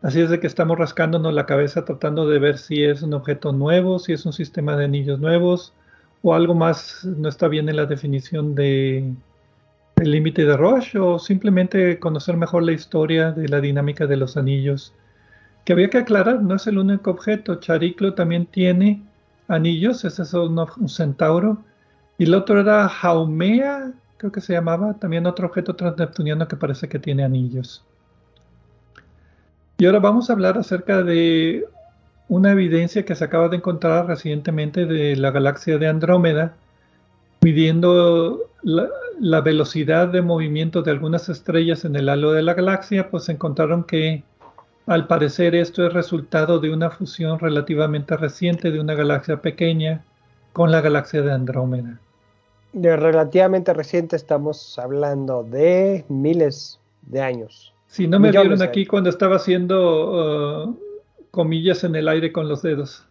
Así 0.02 0.22
es 0.22 0.30
de 0.30 0.40
que 0.40 0.48
estamos 0.48 0.78
rascándonos 0.78 1.34
la 1.34 1.46
cabeza 1.46 1.84
tratando 1.84 2.28
de 2.28 2.40
ver 2.40 2.58
si 2.58 2.84
es 2.84 3.02
un 3.02 3.14
objeto 3.14 3.52
nuevo, 3.52 3.98
si 4.00 4.14
es 4.14 4.26
un 4.26 4.34
sistema 4.34 4.76
de 4.76 4.86
anillos 4.86 5.20
nuevos 5.20 5.74
o 6.22 6.34
algo 6.34 6.54
más 6.54 7.06
no 7.06 7.30
está 7.30 7.48
bien 7.48 7.70
en 7.70 7.78
la 7.78 7.86
definición 7.86 8.56
de 8.56 9.14
el 9.98 10.12
límite 10.12 10.46
de 10.46 10.56
Roche 10.56 11.00
o 11.00 11.18
simplemente 11.20 12.00
conocer 12.00 12.38
mejor 12.38 12.64
la 12.64 12.74
historia 12.74 13.32
de 13.32 13.48
la 13.48 13.62
dinámica 13.62 14.06
de 14.06 14.18
los 14.18 14.38
anillos. 14.38 14.94
Que 15.66 15.74
había 15.74 15.90
que 15.90 15.98
aclarar, 15.98 16.42
no 16.44 16.56
es 16.56 16.68
el 16.68 16.78
único 16.78 17.12
objeto. 17.12 17.56
Chariclo 17.56 18.14
también 18.14 18.46
tiene 18.46 19.02
anillos, 19.48 20.06
ese 20.06 20.22
es 20.22 20.34
un, 20.34 20.60
un 20.60 20.90
centauro. 20.90 21.58
Y 22.20 22.26
el 22.26 22.36
otro 22.36 22.62
era 22.62 22.88
Jaumea, 22.88 23.92
creo 24.18 24.32
que 24.32 24.42
se 24.42 24.54
llamaba, 24.54 24.94
también 24.94 25.26
otro 25.26 25.48
objeto 25.48 25.76
transneptuniano 25.76 26.48
que 26.48 26.56
parece 26.58 26.88
que 26.88 27.00
tiene 27.00 27.24
anillos. 27.24 27.87
Y 29.80 29.86
ahora 29.86 30.00
vamos 30.00 30.30
a 30.30 30.34
hablar 30.34 30.58
acerca 30.58 31.04
de 31.04 31.66
una 32.30 32.52
evidencia 32.52 33.06
que 33.06 33.16
se 33.16 33.24
acaba 33.24 33.48
de 33.48 33.58
encontrar 33.58 34.08
recientemente 34.08 34.86
de 34.86 35.16
la 35.16 35.32
galaxia 35.32 35.78
de 35.78 35.88
Andrómeda, 35.88 36.56
midiendo 37.42 38.50
la, 38.64 39.42
velocidad 39.42 40.08
de 40.08 40.24
movimiento 40.24 40.82
de 40.82 40.92
algunas 40.92 41.30
estrellas 41.30 41.86
en 41.86 41.96
el 41.96 42.10
halo 42.10 42.32
de 42.32 42.42
la 42.42 42.56
galaxia, 42.56 43.10
pues 43.12 43.30
encontraron 43.30 43.84
que 43.84 44.24
al 44.88 45.06
parecer 45.06 45.54
esto 45.54 45.86
es 45.86 45.94
resultado 45.94 46.60
de 46.60 46.74
una 46.74 46.90
fusión 46.90 47.38
relativamente 47.38 48.18
reciente 48.18 48.72
de 48.72 48.80
una 48.80 48.96
galaxia 48.96 49.42
pequeña 49.42 50.04
con 50.54 50.72
la 50.72 50.82
galaxia 50.82 51.22
de 51.22 51.32
Andrómeda. 51.32 52.00
De 52.74 52.98
relativamente 52.98 53.74
reciente 53.74 54.16
estamos 54.16 54.78
hablando 54.80 55.44
de 55.44 56.04
miles 56.10 56.80
de 57.04 57.22
años. 57.22 57.74
Si 57.88 58.08
no 58.08 58.20
me 58.20 58.32
vieron 58.32 58.62
aquí 58.62 58.86
cuando 58.86 59.10
estaba 59.10 59.38
haciendo 59.38 60.68
uh, 60.68 60.80
comillas 61.32 61.84
en 61.84 61.96
el 61.96 62.08
aire 62.08 62.32
con 62.32 62.48
los 62.48 62.62
dedos. 62.62 63.06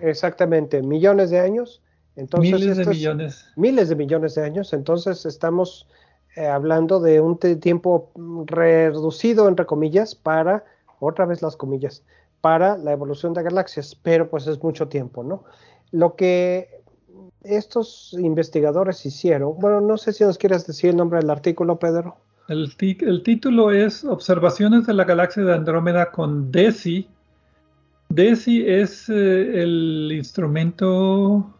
Exactamente, 0.00 0.82
millones 0.82 1.30
de 1.30 1.40
años 1.40 1.80
Entonces, 2.16 2.52
miles 2.52 2.76
de 2.76 2.86
millones. 2.86 3.46
Miles 3.56 3.88
de 3.88 3.96
millones 3.96 4.34
de 4.34 4.44
años. 4.44 4.72
Entonces 4.72 5.24
estamos 5.24 5.88
eh, 6.36 6.46
hablando 6.46 7.00
de 7.00 7.20
un 7.20 7.38
tiempo 7.38 8.10
reducido, 8.46 9.48
entre 9.48 9.66
comillas, 9.66 10.14
para, 10.14 10.64
otra 10.98 11.26
vez 11.26 11.42
las 11.42 11.56
comillas, 11.56 12.02
para 12.40 12.76
la 12.76 12.92
evolución 12.92 13.34
de 13.34 13.42
galaxias, 13.42 13.94
pero 13.94 14.28
pues 14.28 14.46
es 14.46 14.62
mucho 14.62 14.88
tiempo, 14.88 15.22
¿no? 15.22 15.44
Lo 15.92 16.16
que 16.16 16.82
estos 17.44 18.14
investigadores 18.18 19.06
hicieron, 19.06 19.58
bueno, 19.58 19.80
no 19.80 19.96
sé 19.96 20.12
si 20.12 20.24
nos 20.24 20.38
quieres 20.38 20.66
decir 20.66 20.90
el 20.90 20.96
nombre 20.96 21.20
del 21.20 21.30
artículo, 21.30 21.78
Pedro. 21.78 22.16
El, 22.48 22.72
el 22.78 23.22
título 23.22 23.70
es 23.70 24.04
Observaciones 24.04 24.86
de 24.86 24.94
la 24.94 25.04
galaxia 25.04 25.42
de 25.44 25.54
Andrómeda 25.54 26.10
con 26.10 26.52
DESI. 26.52 27.08
DESI 28.10 28.68
es 28.68 29.08
eh, 29.08 29.62
el 29.62 30.12
instrumento 30.12 31.54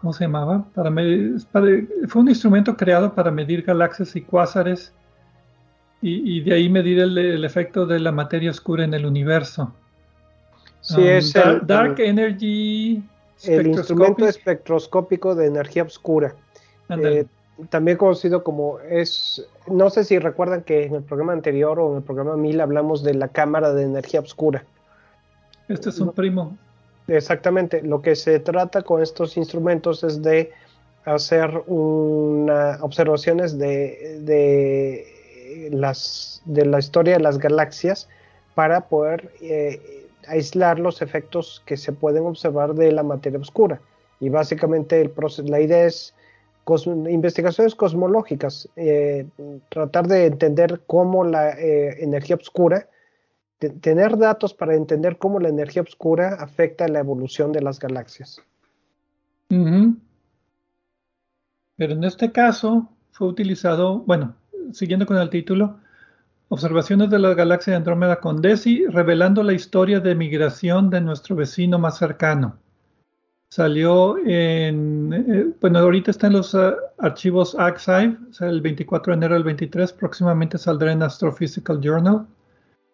¿cómo 0.00 0.12
se 0.12 0.24
llamaba? 0.24 0.64
Para 0.74 0.90
fue 2.08 2.22
un 2.22 2.28
instrumento 2.28 2.76
creado 2.76 3.14
para 3.14 3.30
medir 3.30 3.62
galaxias 3.62 4.16
y 4.16 4.22
cuásares 4.22 4.92
y, 6.02 6.40
de 6.40 6.54
ahí 6.54 6.70
medir 6.70 6.98
el, 6.98 7.44
efecto 7.44 7.84
de 7.84 8.00
la 8.00 8.10
materia 8.10 8.50
oscura 8.50 8.84
en 8.84 8.94
el 8.94 9.04
universo. 9.04 9.74
Sí, 10.80 11.06
es 11.06 11.34
um, 11.34 11.42
el, 11.42 11.66
Dark 11.66 12.00
Energy. 12.00 13.02
El 13.44 13.66
instrumento 13.66 14.24
espectroscópico 14.26 15.34
de 15.34 15.46
energía 15.46 15.82
oscura. 15.82 16.34
Eh, 16.88 17.26
también 17.68 17.96
conocido 17.96 18.42
como 18.42 18.78
es, 18.80 19.46
no 19.66 19.90
sé 19.90 20.04
si 20.04 20.18
recuerdan 20.18 20.62
que 20.62 20.84
en 20.84 20.94
el 20.94 21.02
programa 21.02 21.32
anterior 21.32 21.78
o 21.78 21.90
en 21.90 21.96
el 21.98 22.02
programa 22.02 22.36
1000 22.36 22.60
hablamos 22.60 23.02
de 23.02 23.14
la 23.14 23.28
cámara 23.28 23.72
de 23.72 23.82
energía 23.84 24.20
oscura. 24.20 24.64
Este 25.68 25.90
es 25.90 26.00
un 26.00 26.12
primo. 26.12 26.56
Exactamente, 27.06 27.82
lo 27.82 28.02
que 28.02 28.14
se 28.14 28.38
trata 28.38 28.82
con 28.82 29.02
estos 29.02 29.36
instrumentos 29.36 30.04
es 30.04 30.22
de 30.22 30.52
hacer 31.04 31.62
una, 31.66 32.78
observaciones 32.82 33.58
de, 33.58 35.06
las, 35.70 36.42
de 36.44 36.66
la 36.66 36.78
historia 36.78 37.14
de 37.14 37.20
las 37.20 37.38
galaxias 37.38 38.08
para 38.54 38.82
poder 38.82 39.32
eh, 39.40 40.06
aislar 40.28 40.78
los 40.78 41.02
efectos 41.02 41.62
que 41.66 41.76
se 41.76 41.92
pueden 41.92 42.26
observar 42.26 42.74
de 42.74 42.92
la 42.92 43.02
materia 43.02 43.38
oscura. 43.38 43.80
Y 44.20 44.28
básicamente 44.28 45.00
el 45.00 45.12
la 45.44 45.60
idea 45.60 45.86
es 45.86 46.14
investigaciones 46.86 47.74
cosmológicas, 47.74 48.68
eh, 48.76 49.26
tratar 49.68 50.06
de 50.06 50.26
entender 50.26 50.82
cómo 50.86 51.24
la 51.24 51.50
eh, 51.50 52.02
energía 52.02 52.36
oscura 52.36 52.88
tener 53.68 54.16
datos 54.16 54.54
para 54.54 54.74
entender 54.74 55.18
cómo 55.18 55.38
la 55.38 55.50
energía 55.50 55.82
oscura 55.82 56.34
afecta 56.40 56.88
la 56.88 57.00
evolución 57.00 57.52
de 57.52 57.60
las 57.60 57.78
galaxias. 57.78 58.42
Pero 61.76 61.92
en 61.92 62.04
este 62.04 62.32
caso 62.32 62.88
fue 63.10 63.28
utilizado, 63.28 63.98
bueno, 64.00 64.34
siguiendo 64.72 65.04
con 65.06 65.18
el 65.18 65.28
título, 65.28 65.78
Observaciones 66.52 67.10
de 67.10 67.20
la 67.20 67.34
galaxia 67.34 67.72
de 67.72 67.76
Andrómeda 67.76 68.18
con 68.18 68.42
DESI, 68.42 68.86
revelando 68.88 69.44
la 69.44 69.52
historia 69.52 70.00
de 70.00 70.16
migración 70.16 70.90
de 70.90 71.00
nuestro 71.00 71.36
vecino 71.36 71.78
más 71.78 71.96
cercano. 71.98 72.58
Salió 73.52 74.16
en, 74.18 75.12
eh, 75.12 75.52
bueno, 75.60 75.80
ahorita 75.80 76.12
está 76.12 76.28
en 76.28 76.34
los 76.34 76.54
uh, 76.54 76.72
archivos 76.98 77.56
Archive, 77.58 78.16
el 78.42 78.60
24 78.60 79.12
de 79.12 79.16
enero 79.16 79.34
del 79.34 79.42
23, 79.42 79.92
próximamente 79.94 80.56
saldrá 80.56 80.92
en 80.92 81.02
Astrophysical 81.02 81.80
Journal. 81.80 82.28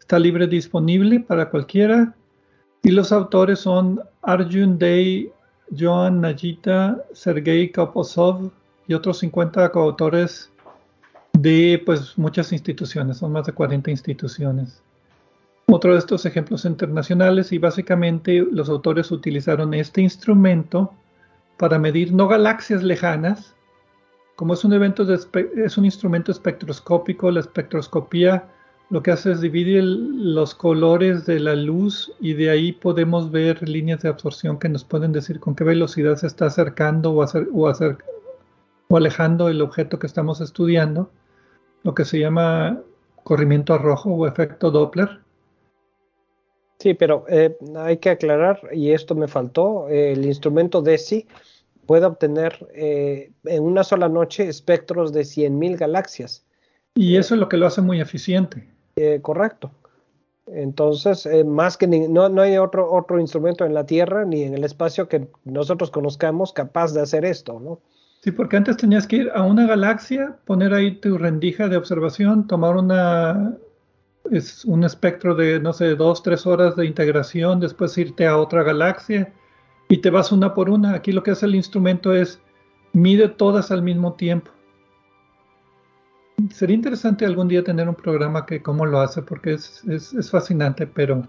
Está 0.01 0.19
libre 0.19 0.47
disponible 0.47 1.21
para 1.21 1.51
cualquiera. 1.51 2.15
Y 2.83 2.91
los 2.91 3.13
autores 3.13 3.59
son 3.59 4.01
Arjun 4.23 4.79
Day, 4.79 5.31
Joan 5.79 6.23
Najita, 6.23 7.05
Sergei 7.13 7.71
Kaposov 7.71 8.51
y 8.89 8.95
otros 8.95 9.19
50 9.19 9.71
coautores 9.73 10.51
de 11.35 11.83
pues, 11.85 12.17
muchas 12.17 12.51
instituciones, 12.53 13.19
son 13.19 13.33
más 13.33 13.45
de 13.45 13.53
40 13.53 13.91
instituciones. 13.91 14.83
Otro 15.69 15.93
de 15.93 15.99
estos 15.99 16.25
ejemplos 16.27 16.65
internacionales 16.65 17.53
y 17.53 17.59
básicamente 17.59 18.47
los 18.53 18.69
autores 18.69 19.11
utilizaron 19.11 19.75
este 19.75 20.01
instrumento 20.01 20.95
para 21.57 21.79
medir 21.79 22.13
no 22.13 22.29
galaxias 22.29 22.83
lejanas, 22.85 23.55
como 24.37 24.55
es 24.55 24.65
un 24.65 24.75
evento 24.75 25.05
es 25.13 25.79
un 25.79 25.85
instrumento 25.85 26.31
espectroscópico, 26.31 27.31
la 27.31 27.41
espectroscopía 27.41 28.49
lo 28.89 29.03
que 29.03 29.11
hace 29.11 29.33
es 29.33 29.41
dividir 29.41 29.83
los 29.83 30.55
colores 30.55 31.27
de 31.27 31.41
la 31.41 31.57
luz 31.57 32.13
y 32.21 32.35
de 32.35 32.51
ahí 32.51 32.73
podemos 32.73 33.33
ver 33.33 33.69
líneas 33.69 34.03
de 34.03 34.09
absorción 34.09 34.61
que 34.61 34.69
nos 34.69 34.85
pueden 34.85 35.11
decir 35.11 35.41
con 35.41 35.57
qué 35.57 35.65
velocidad 35.65 36.17
se 36.17 36.29
está 36.29 36.47
acercando 36.47 37.13
o, 37.13 37.25
o, 37.53 38.97
alejando 38.97 39.49
el 39.49 39.61
objeto 39.61 39.99
que 39.99 40.07
estamos 40.07 40.41
estudiando, 40.41 41.11
lo 41.83 41.95
que 41.95 42.05
se 42.05 42.21
llama 42.21 42.81
corrimiento 43.25 43.77
rojo 43.79 44.11
o 44.11 44.27
efecto 44.29 44.71
Doppler. 44.71 45.26
Sí, 46.87 46.95
pero 46.95 47.25
eh, 47.29 47.59
hay 47.79 47.97
que 47.97 48.11
aclarar, 48.11 48.61
y 48.73 48.93
esto 48.93 49.17
me 49.17 49.27
faltó, 49.27 49.89
el 49.89 50.25
instrumento 50.25 50.83
DESI 50.83 51.27
puede 51.85 52.07
obtener 52.07 52.65
eh, 52.77 53.33
en 53.43 53.65
una 53.65 53.83
sola 53.83 54.09
noche 54.09 54.47
espectros 54.47 55.13
de 55.13 55.23
100.000 55.23 55.79
galaxias. 55.79 56.47
Y 56.95 57.17
eso 57.17 57.35
es 57.35 57.41
lo 57.41 57.49
que 57.49 57.57
lo 57.57 57.67
hace 57.67 57.83
muy 57.83 58.01
eficiente. 58.01 58.69
Eh, 58.95 59.19
correcto. 59.21 59.73
Entonces, 60.47 61.27
eh, 61.27 61.43
más 61.43 61.77
que 61.77 61.89
no, 61.89 62.29
no 62.29 62.41
hay 62.41 62.57
otro, 62.57 62.89
otro 62.93 63.19
instrumento 63.19 63.65
en 63.65 63.75
la 63.75 63.85
Tierra 63.85 64.25
ni 64.25 64.45
en 64.45 64.55
el 64.55 64.63
espacio 64.63 65.09
que 65.09 65.27
nosotros 65.43 65.91
conozcamos 65.91 66.53
capaz 66.53 66.95
de 66.95 67.01
hacer 67.01 67.25
esto, 67.25 67.59
¿no? 67.59 67.81
Sí, 68.23 68.31
porque 68.31 68.59
antes 68.59 68.77
tenías 68.77 69.09
que 69.09 69.17
ir 69.17 69.33
a 69.35 69.43
una 69.43 69.67
galaxia, 69.67 70.37
poner 70.45 70.73
ahí 70.73 71.01
tu 71.01 71.19
rendija 71.19 71.67
de 71.67 71.79
observación, 71.79 72.47
tomar 72.47 72.77
una 72.77 73.57
es 74.31 74.65
un 74.65 74.85
espectro 74.85 75.35
de, 75.35 75.61
no 75.61 75.73
sé, 75.73 75.95
dos, 75.95 76.23
tres 76.23 76.47
horas 76.47 76.77
de 76.77 76.87
integración, 76.87 77.61
después 77.61 77.97
irte 77.99 78.27
a 78.27 78.37
otra 78.37 78.63
galaxia 78.63 79.33
y 79.89 79.99
te 79.99 80.11
vas 80.11 80.33
una 80.33 80.55
por 80.55 80.71
una. 80.71 80.95
Aquí 80.95 81.13
lo 81.13 81.23
que 81.23 81.31
hace 81.33 81.47
el 81.47 81.55
instrumento 81.55 82.15
es 82.15 82.41
mide 82.93 83.29
todas 83.29 83.71
al 83.71 83.83
mismo 83.83 84.15
tiempo 84.15 84.51
sería 86.51 86.77
interesante 86.77 87.25
algún 87.25 87.49
día 87.49 87.65
tener 87.65 87.89
un 87.89 87.95
programa 87.95 88.47
que 88.47 88.63
cómo 88.63 88.87
lo 88.87 89.01
hace, 89.01 89.23
porque 89.23 89.55
es, 89.55 89.83
es, 89.85 90.31
fascinante, 90.31 90.87
pero 90.87 91.27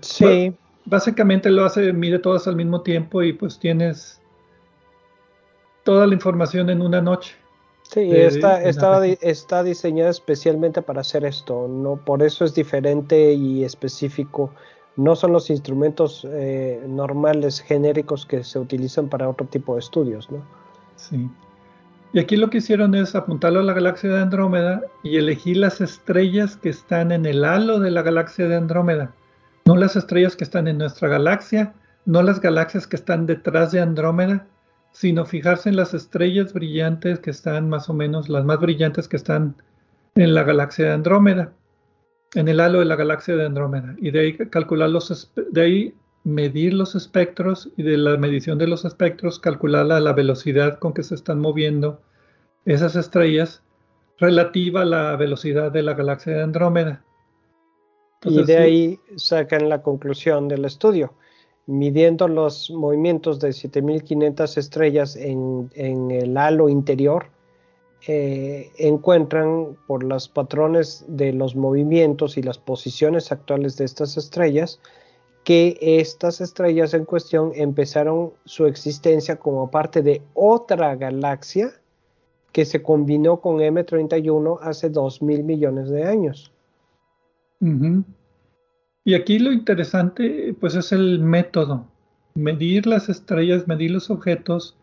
sí. 0.00 0.54
básicamente 0.84 1.50
lo 1.50 1.64
hace, 1.64 1.92
mide 1.92 2.18
todas 2.18 2.46
al 2.46 2.56
mismo 2.56 2.82
tiempo 2.82 3.22
y 3.22 3.32
pues 3.32 3.58
tienes 3.58 4.20
toda 5.82 6.06
la 6.06 6.14
información 6.14 6.70
en 6.70 6.82
una 6.82 7.00
noche. 7.00 7.36
Sí, 7.94 8.10
está, 8.10 8.60
está, 8.60 9.06
está 9.06 9.62
diseñada 9.62 10.10
especialmente 10.10 10.82
para 10.82 11.02
hacer 11.02 11.24
esto, 11.24 11.68
no 11.68 11.94
por 11.94 12.24
eso 12.24 12.44
es 12.44 12.52
diferente 12.52 13.32
y 13.32 13.62
específico. 13.62 14.50
No 14.96 15.14
son 15.14 15.30
los 15.30 15.48
instrumentos 15.48 16.26
eh, 16.28 16.84
normales, 16.88 17.60
genéricos 17.60 18.26
que 18.26 18.42
se 18.42 18.58
utilizan 18.58 19.08
para 19.08 19.28
otro 19.28 19.46
tipo 19.46 19.74
de 19.74 19.80
estudios, 19.80 20.28
¿no? 20.28 20.38
Sí. 20.96 21.30
Y 22.12 22.18
aquí 22.18 22.36
lo 22.36 22.50
que 22.50 22.58
hicieron 22.58 22.96
es 22.96 23.14
apuntarlo 23.14 23.60
a 23.60 23.62
la 23.62 23.72
galaxia 23.74 24.10
de 24.10 24.22
Andrómeda 24.22 24.82
y 25.04 25.16
elegir 25.16 25.58
las 25.58 25.80
estrellas 25.80 26.56
que 26.56 26.70
están 26.70 27.12
en 27.12 27.26
el 27.26 27.44
halo 27.44 27.78
de 27.78 27.92
la 27.92 28.02
galaxia 28.02 28.48
de 28.48 28.56
Andrómeda. 28.56 29.14
No 29.66 29.76
las 29.76 29.94
estrellas 29.94 30.34
que 30.34 30.42
están 30.42 30.66
en 30.66 30.78
nuestra 30.78 31.08
galaxia, 31.08 31.74
no 32.06 32.22
las 32.22 32.40
galaxias 32.40 32.88
que 32.88 32.96
están 32.96 33.26
detrás 33.26 33.70
de 33.70 33.80
Andrómeda, 33.80 34.48
sino 34.94 35.26
fijarse 35.26 35.68
en 35.68 35.76
las 35.76 35.92
estrellas 35.92 36.52
brillantes 36.52 37.18
que 37.18 37.30
están 37.30 37.68
más 37.68 37.90
o 37.90 37.94
menos, 37.94 38.28
las 38.28 38.44
más 38.44 38.60
brillantes 38.60 39.08
que 39.08 39.16
están 39.16 39.56
en 40.14 40.34
la 40.34 40.44
galaxia 40.44 40.86
de 40.86 40.92
Andrómeda, 40.92 41.52
en 42.34 42.46
el 42.46 42.60
halo 42.60 42.78
de 42.78 42.84
la 42.84 42.94
galaxia 42.94 43.34
de 43.34 43.44
Andrómeda. 43.44 43.96
Y 43.98 44.12
de 44.12 44.20
ahí 44.20 44.36
calcular 44.36 44.88
los, 44.88 45.32
de 45.50 45.60
ahí 45.60 45.94
medir 46.22 46.74
los 46.74 46.94
espectros 46.94 47.70
y 47.76 47.82
de 47.82 47.98
la 47.98 48.16
medición 48.16 48.56
de 48.56 48.68
los 48.68 48.84
espectros 48.84 49.40
calcular 49.40 49.84
la, 49.84 50.12
velocidad 50.12 50.78
con 50.78 50.94
que 50.94 51.02
se 51.02 51.16
están 51.16 51.40
moviendo 51.40 52.00
esas 52.64 52.94
estrellas 52.94 53.62
relativa 54.18 54.82
a 54.82 54.86
la 54.86 55.16
velocidad 55.16 55.72
de 55.72 55.82
la 55.82 55.94
galaxia 55.94 56.34
de 56.36 56.42
Andrómeda. 56.44 57.04
y 58.22 58.44
de 58.44 58.56
ahí 58.56 59.00
sacan 59.16 59.68
la 59.68 59.82
conclusión 59.82 60.46
del 60.46 60.64
estudio. 60.64 61.14
Midiendo 61.66 62.28
los 62.28 62.70
movimientos 62.70 63.40
de 63.40 63.52
7500 63.52 64.58
estrellas 64.58 65.16
en, 65.16 65.70
el 65.74 66.36
halo 66.36 66.68
interior, 66.68 67.26
eh, 68.06 68.70
encuentran 68.76 69.76
por 69.86 70.04
los 70.04 70.28
patrones 70.28 71.04
de 71.08 71.32
los 71.32 71.56
movimientos 71.56 72.36
y 72.36 72.42
las 72.42 72.58
posiciones 72.58 73.32
actuales 73.32 73.78
de 73.78 73.86
estas 73.86 74.18
estrellas 74.18 74.78
que 75.44 75.76
estas 75.80 76.40
estrellas 76.40 76.94
en 76.94 77.04
cuestión 77.04 77.52
empezaron 77.54 78.32
su 78.46 78.66
existencia 78.66 79.36
como 79.36 79.70
parte 79.70 80.02
de 80.02 80.22
otra 80.32 80.96
galaxia 80.96 81.70
que 82.50 82.64
se 82.64 82.82
combinó 82.82 83.40
con 83.40 83.58
M31 83.58 84.58
hace 84.62 84.88
2 84.88 85.22
mil 85.22 85.44
millones 85.44 85.90
de 85.90 86.04
años. 86.04 86.50
Y 89.04 89.14
aquí 89.14 89.38
lo 89.38 89.52
interesante 89.52 90.56
pues 90.58 90.74
es 90.74 90.92
el 90.92 91.20
método. 91.20 91.86
medir 92.34 92.86
las 92.86 93.08
estrellas, 93.08 93.68
medir 93.68 93.92
los 93.92 94.10
objetos, 94.10 94.76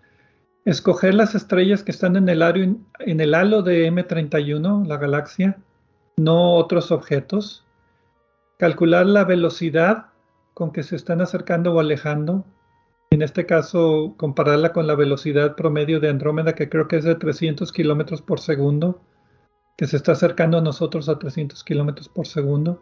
escoger 0.64 1.16
las 1.16 1.36
estrellas 1.36 1.84
que 1.84 1.92
están 1.92 2.16
en 2.16 2.30
el, 2.30 2.42
en 3.00 3.20
el 3.20 3.34
halo 3.34 3.62
de 3.62 3.92
M31, 3.92 4.86
la 4.88 4.98
galaxia, 4.98 5.58
no 6.18 6.54
otros 6.54 6.92
objetos, 6.92 7.66
calcular 8.58 9.06
la 9.06 9.26
velocidad 9.26 10.06
con 10.54 10.72
que 10.72 10.84
se 10.84 10.96
están 10.96 11.20
acercando 11.20 11.74
o 11.74 11.80
alejando, 11.80 12.46
en 13.10 13.22
este 13.22 13.46
caso 13.46 14.14
compararla 14.18 14.72
con 14.72 14.88
la 14.88 14.96
velocidad 14.96 15.56
promedio 15.56 16.00
de 16.00 16.10
Andrómeda, 16.10 16.56
que 16.56 16.70
creo 16.70 16.88
que 16.88 16.98
es 16.98 17.04
de 17.04 17.16
300 17.16 17.72
kilómetros 17.74 18.22
por 18.22 18.40
segundo, 18.40 19.02
que 19.78 19.88
se 19.88 19.98
está 19.98 20.14
acercando 20.14 20.60
a 20.60 20.62
nosotros 20.62 21.10
a 21.10 21.20
300 21.20 21.64
kilómetros 21.66 22.08
por 22.08 22.28
segundo. 22.28 22.80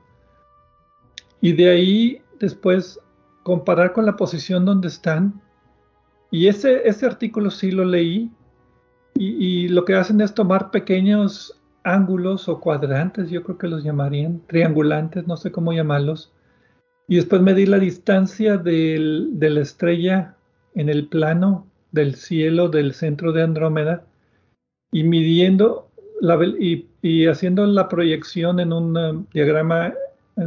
Y 1.41 1.53
de 1.53 1.69
ahí 1.69 2.21
después 2.39 2.99
comparar 3.43 3.93
con 3.93 4.05
la 4.05 4.15
posición 4.15 4.65
donde 4.65 4.87
están. 4.87 5.41
Y 6.31 6.47
ese, 6.47 6.87
ese 6.87 7.05
artículo 7.05 7.51
sí 7.51 7.71
lo 7.71 7.85
leí. 7.85 8.31
Y, 9.15 9.67
lo 9.67 9.83
que 9.83 9.95
hacen 9.95 10.21
es 10.21 10.33
tomar 10.33 10.71
pequeños 10.71 11.59
ángulos 11.83 12.47
o 12.47 12.61
cuadrantes, 12.61 13.29
yo 13.29 13.43
creo 13.43 13.57
que 13.57 13.67
los 13.67 13.83
llamarían, 13.83 14.41
triangulantes, 14.47 15.27
no 15.27 15.35
sé 15.35 15.51
cómo 15.51 15.73
llamarlos. 15.73 16.31
Y 17.07 17.17
después 17.17 17.41
medir 17.41 17.67
la 17.67 17.79
distancia 17.79 18.57
del, 18.57 19.31
de 19.33 19.49
la 19.49 19.61
estrella 19.61 20.35
en 20.73 20.87
el 20.87 21.07
plano 21.07 21.67
del 21.91 22.15
cielo 22.15 22.69
del 22.69 22.93
centro 22.93 23.33
de 23.33 23.43
Andrómeda 23.43 24.05
y 24.91 25.03
midiendo 25.03 25.89
la, 26.21 26.37
y, 26.45 26.87
y 27.01 27.27
haciendo 27.27 27.65
la 27.65 27.89
proyección 27.89 28.59
en 28.59 28.71
un 28.71 28.95
uh, 28.95 29.25
diagrama 29.33 29.93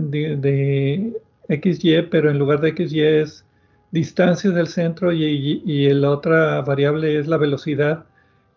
de, 0.00 0.36
de, 0.36 1.20
XY, 1.48 2.08
pero 2.10 2.30
en 2.30 2.38
lugar 2.38 2.60
de 2.60 2.74
XY 2.74 3.00
es 3.00 3.44
distancia 3.90 4.50
del 4.50 4.68
centro 4.68 5.12
y, 5.12 5.24
y, 5.24 5.62
y, 5.64 5.92
la 5.92 6.10
otra 6.10 6.62
variable 6.62 7.18
es 7.18 7.26
la 7.26 7.36
velocidad, 7.36 8.06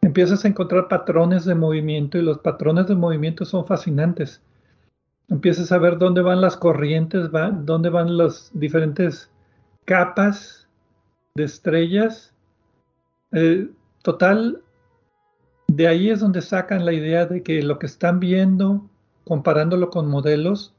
empiezas 0.01 0.45
a 0.45 0.47
encontrar 0.47 0.87
patrones 0.87 1.45
de 1.45 1.55
movimiento 1.55 2.17
y 2.17 2.21
los 2.21 2.39
patrones 2.39 2.87
de 2.87 2.95
movimiento 2.95 3.43
son 3.43 3.65
fascinantes. 3.65 4.41
Empiezas 5.27 5.71
a 5.71 5.79
ver 5.79 5.97
dónde 5.97 6.21
van 6.21 6.41
las 6.41 6.55
corrientes, 6.55 7.33
va, 7.33 7.49
dónde 7.49 7.89
van 7.89 8.15
las 8.17 8.51
diferentes 8.53 9.31
capas 9.85 10.67
de 11.33 11.43
estrellas. 11.43 12.33
Eh, 13.31 13.67
total, 14.03 14.61
de 15.67 15.87
ahí 15.87 16.11
es 16.11 16.19
donde 16.19 16.41
sacan 16.41 16.85
la 16.85 16.93
idea 16.93 17.25
de 17.25 17.41
que 17.41 17.63
lo 17.63 17.79
que 17.79 17.87
están 17.87 18.19
viendo, 18.19 18.87
comparándolo 19.23 19.89
con 19.89 20.07
modelos, 20.07 20.74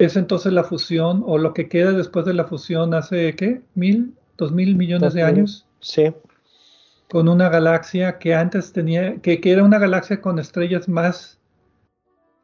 es 0.00 0.16
entonces 0.16 0.52
la 0.52 0.64
fusión 0.64 1.22
o 1.26 1.36
lo 1.36 1.52
que 1.52 1.68
queda 1.68 1.92
después 1.92 2.24
de 2.24 2.32
la 2.32 2.44
fusión 2.44 2.94
hace, 2.94 3.36
¿qué? 3.36 3.60
¿Mil? 3.74 4.14
¿Dos 4.38 4.50
mil 4.50 4.74
millones 4.74 5.12
de 5.12 5.22
años? 5.22 5.66
Sí. 5.80 6.14
Con 7.10 7.28
una 7.28 7.50
galaxia 7.50 8.18
que 8.18 8.34
antes 8.34 8.72
tenía, 8.72 9.16
que, 9.20 9.42
que 9.42 9.52
era 9.52 9.62
una 9.62 9.78
galaxia 9.78 10.22
con 10.22 10.38
estrellas 10.38 10.88
más 10.88 11.38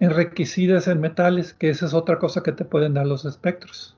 enriquecidas 0.01 0.87
en 0.87 1.01
metales, 1.01 1.55
que 1.55 1.71
esa 1.71 1.87
es 1.87 1.95
otra 1.95 2.19
cosa 2.19 2.43
que 2.43 2.53
te 2.53 2.67
pueden 2.67 2.93
dar 2.93 3.07
los 3.07 3.25
espectros. 3.25 3.97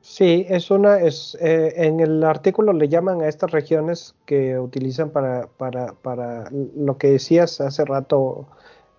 Sí, 0.00 0.46
es 0.48 0.70
una, 0.70 0.98
es, 0.98 1.36
eh, 1.42 1.74
en 1.76 2.00
el 2.00 2.24
artículo 2.24 2.72
le 2.72 2.88
llaman 2.88 3.20
a 3.20 3.28
estas 3.28 3.50
regiones 3.50 4.14
que 4.24 4.58
utilizan 4.58 5.10
para, 5.10 5.48
para, 5.58 5.92
para 5.92 6.48
lo 6.50 6.96
que 6.96 7.10
decías 7.10 7.60
hace 7.60 7.84
rato, 7.84 8.46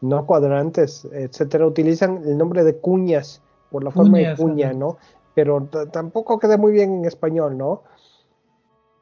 no 0.01 0.28
cuadrantes, 0.28 1.08
etcétera, 1.12 1.66
utilizan 1.66 2.22
el 2.24 2.38
nombre 2.38 2.64
de 2.64 2.78
cuñas 2.78 3.41
por 3.76 3.84
la 3.84 3.91
forma 3.91 4.19
de 4.19 4.36
cuña, 4.38 4.71
¿no? 4.71 4.97
Pero 5.34 5.67
tampoco 5.91 6.39
queda 6.39 6.57
muy 6.57 6.71
bien 6.71 6.99
en 6.99 7.03
español, 7.03 7.57
¿no? 7.57 7.84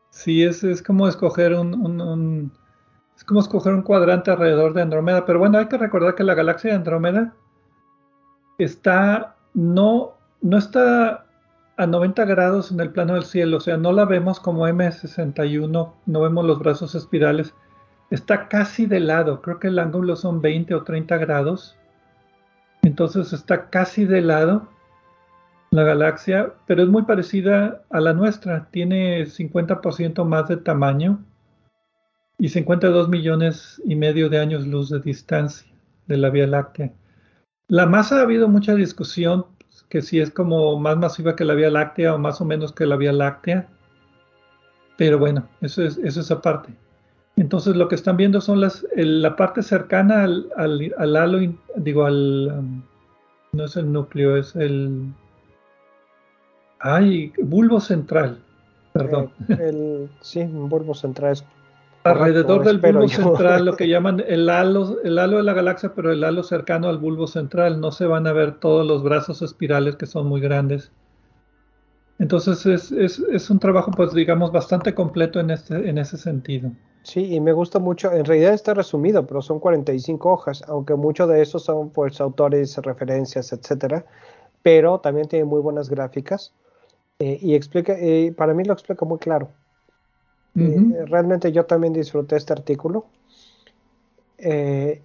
Sí, 0.09 0.43
es, 0.43 0.63
es 0.63 0.81
como 0.81 1.07
escoger 1.07 1.53
un, 1.53 1.75
un, 1.75 2.01
un, 2.01 2.51
es 3.15 3.23
como 3.23 3.39
escoger 3.39 3.71
un 3.71 3.83
cuadrante 3.83 4.31
alrededor 4.31 4.73
de 4.73 4.81
Andrómeda, 4.81 5.27
pero 5.27 5.37
bueno, 5.37 5.59
hay 5.59 5.67
que 5.67 5.77
recordar 5.77 6.15
que 6.15 6.23
la 6.23 6.33
galaxia 6.33 6.71
de 6.71 6.77
Andrómeda 6.77 7.35
está, 8.57 9.35
no, 9.53 10.13
no 10.41 10.57
está 10.57 11.27
a 11.77 11.85
90 11.85 12.25
grados 12.25 12.71
en 12.71 12.79
el 12.79 12.89
plano 12.89 13.13
del 13.13 13.25
cielo, 13.25 13.57
o 13.57 13.61
sea, 13.61 13.77
no 13.77 13.91
la 13.91 14.05
vemos 14.05 14.39
como 14.39 14.67
M61, 14.67 15.93
no 16.03 16.19
vemos 16.19 16.45
los 16.45 16.57
brazos 16.57 16.95
espirales, 16.95 17.53
está 18.09 18.47
casi 18.47 18.87
de 18.87 19.01
lado, 19.01 19.39
creo 19.43 19.59
que 19.59 19.67
el 19.67 19.77
ángulo 19.77 20.15
son 20.15 20.41
20 20.41 20.73
o 20.73 20.83
30 20.83 21.17
grados, 21.17 21.77
entonces 22.83 23.33
está 23.33 23.69
casi 23.69 24.05
de 24.05 24.21
lado 24.21 24.69
la 25.71 25.83
galaxia, 25.83 26.53
pero 26.67 26.83
es 26.83 26.89
muy 26.89 27.03
parecida 27.03 27.83
a 27.89 27.99
la 27.99 28.13
nuestra. 28.13 28.69
Tiene 28.69 29.25
50% 29.25 30.23
más 30.25 30.47
de 30.47 30.57
tamaño 30.57 31.23
y 32.37 32.49
52 32.49 33.09
millones 33.09 33.81
y 33.85 33.95
medio 33.95 34.29
de 34.29 34.39
años 34.39 34.67
luz 34.67 34.89
de 34.89 34.99
distancia 34.99 35.71
de 36.07 36.17
la 36.17 36.29
Vía 36.29 36.45
Láctea. 36.45 36.93
La 37.67 37.85
masa 37.87 38.19
ha 38.19 38.23
habido 38.23 38.47
mucha 38.47 38.75
discusión 38.75 39.45
que 39.89 40.01
si 40.01 40.19
es 40.19 40.29
como 40.29 40.77
más 40.79 40.97
masiva 40.97 41.35
que 41.35 41.45
la 41.45 41.55
Vía 41.55 41.71
Láctea 41.71 42.13
o 42.13 42.19
más 42.19 42.39
o 42.41 42.45
menos 42.45 42.71
que 42.71 42.85
la 42.85 42.97
Vía 42.97 43.13
Láctea. 43.13 43.67
Pero 44.97 45.17
bueno, 45.17 45.47
eso 45.61 45.83
es, 45.83 45.97
eso 45.97 46.19
es 46.19 46.29
aparte. 46.29 46.73
Entonces 47.35 47.75
lo 47.75 47.87
que 47.87 47.95
están 47.95 48.17
viendo 48.17 48.41
son 48.41 48.61
las, 48.61 48.85
el, 48.95 49.21
la 49.21 49.35
parte 49.35 49.63
cercana 49.63 50.23
al, 50.23 50.49
al, 50.55 50.93
al 50.97 51.15
halo, 51.15 51.39
digo, 51.75 52.05
al, 52.05 52.53
um, 52.59 52.83
no 53.53 53.65
es 53.65 53.75
el 53.75 53.91
núcleo, 53.91 54.37
es 54.37 54.55
el, 54.55 55.11
ay, 56.79 57.33
bulbo 57.41 57.79
central, 57.79 58.39
perdón. 58.91 59.31
Eh, 59.49 59.57
el, 59.59 60.09
sí, 60.21 60.41
un 60.41 60.69
bulbo 60.69 60.93
central 60.93 61.33
es 61.33 61.45
Alrededor 62.03 62.65
del 62.65 62.79
bulbo 62.79 63.05
yo. 63.05 63.23
central, 63.23 63.65
lo 63.65 63.75
que 63.75 63.87
llaman 63.89 64.23
el 64.27 64.49
halo, 64.49 64.99
el 65.03 65.17
halo 65.17 65.37
de 65.37 65.43
la 65.43 65.53
galaxia, 65.53 65.93
pero 65.95 66.11
el 66.11 66.23
halo 66.23 66.43
cercano 66.43 66.87
al 66.89 66.99
bulbo 66.99 67.25
central, 67.25 67.79
no 67.79 67.91
se 67.91 68.05
van 68.05 68.27
a 68.27 68.33
ver 68.33 68.59
todos 68.59 68.85
los 68.85 69.01
brazos 69.01 69.41
espirales 69.41 69.95
que 69.95 70.05
son 70.05 70.27
muy 70.27 70.41
grandes. 70.41 70.91
Entonces 72.19 72.65
es, 72.67 72.91
es, 72.91 73.19
es 73.19 73.49
un 73.49 73.57
trabajo, 73.59 73.89
pues 73.91 74.13
digamos, 74.13 74.51
bastante 74.51 74.93
completo 74.93 75.39
en, 75.39 75.49
este, 75.49 75.89
en 75.89 75.97
ese 75.97 76.17
sentido. 76.17 76.71
Sí, 77.03 77.35
y 77.35 77.41
me 77.41 77.51
gusta 77.51 77.79
mucho, 77.79 78.13
en 78.13 78.23
realidad 78.23 78.53
está 78.53 78.73
resumido, 78.73 79.27
pero 79.27 79.41
son 79.41 79.59
45 79.59 80.31
hojas, 80.31 80.63
aunque 80.67 80.95
muchos 80.95 81.27
de 81.27 81.41
esos 81.41 81.63
son 81.63 81.89
pues 81.89 82.21
autores, 82.21 82.77
referencias, 82.77 83.51
etcétera, 83.51 84.05
pero 84.61 84.99
también 84.99 85.27
tiene 85.27 85.43
muy 85.43 85.59
buenas 85.59 85.89
gráficas 85.89 86.53
eh, 87.19 87.37
y 87.41 87.55
explica, 87.55 87.93
eh, 87.99 88.33
para 88.35 88.53
mí 88.53 88.63
lo 88.63 88.71
explica 88.71 89.05
muy 89.05 89.19
claro. 89.19 89.49
Uh 90.55 90.59
-huh. 90.59 90.95
eh, 90.95 91.05
realmente 91.05 91.51
yo 91.51 91.65
también 91.65 91.93
disfruté 91.93 92.37
este 92.37 92.53
artículo. 92.53 93.05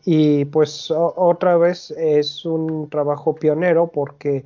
Y 0.05 0.45
pues 0.47 0.91
o, 0.91 1.15
otra 1.17 1.57
vez 1.57 1.93
es 1.93 2.45
un 2.45 2.91
trabajo 2.91 3.37
pionero 3.37 3.87
porque 3.87 4.45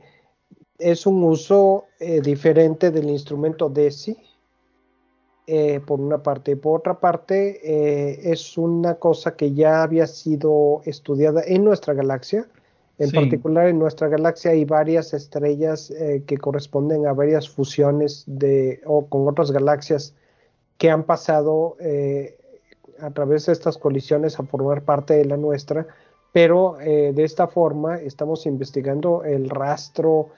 es 0.78 1.06
un 1.06 1.22
uso 1.22 1.86
diferente 2.22 2.90
del 2.90 3.08
instrumento 3.08 3.70
DESI 3.70 4.18
eh, 5.48 5.80
por 5.84 6.00
una 6.00 6.22
parte. 6.22 6.52
Y 6.52 6.54
por 6.54 6.78
otra 6.78 7.00
parte, 7.00 7.58
eh, 7.64 8.30
es 8.30 8.56
una 8.56 8.94
cosa 8.94 9.34
que 9.34 9.52
ya 9.52 9.82
había 9.82 10.06
sido 10.06 10.82
estudiada 10.84 11.42
en 11.44 11.64
nuestra 11.64 11.94
galaxia. 11.94 12.46
En 12.98 13.08
sí. 13.08 13.16
particular, 13.16 13.66
en 13.66 13.80
nuestra 13.80 14.06
galaxia 14.06 14.52
hay 14.52 14.64
varias 14.64 15.12
estrellas 15.14 15.90
eh, 15.90 16.22
que 16.26 16.36
corresponden 16.38 17.08
a 17.08 17.12
varias 17.12 17.48
fusiones 17.48 18.22
de, 18.26 18.82
o 18.86 19.06
con 19.06 19.26
otras 19.26 19.50
galaxias 19.50 20.14
que 20.78 20.90
han 20.90 21.02
pasado 21.02 21.76
eh, 21.80 22.38
a 23.00 23.10
través 23.10 23.46
de 23.46 23.52
estas 23.54 23.78
colisiones 23.78 24.38
a 24.38 24.44
formar 24.44 24.82
parte 24.82 25.14
de 25.14 25.24
la 25.24 25.36
nuestra. 25.36 25.88
Pero 26.32 26.76
de 26.78 27.24
esta 27.24 27.46
forma 27.46 27.96
estamos 27.96 28.46
investigando 28.46 29.22
el 29.22 29.50
rastro, 29.50 30.30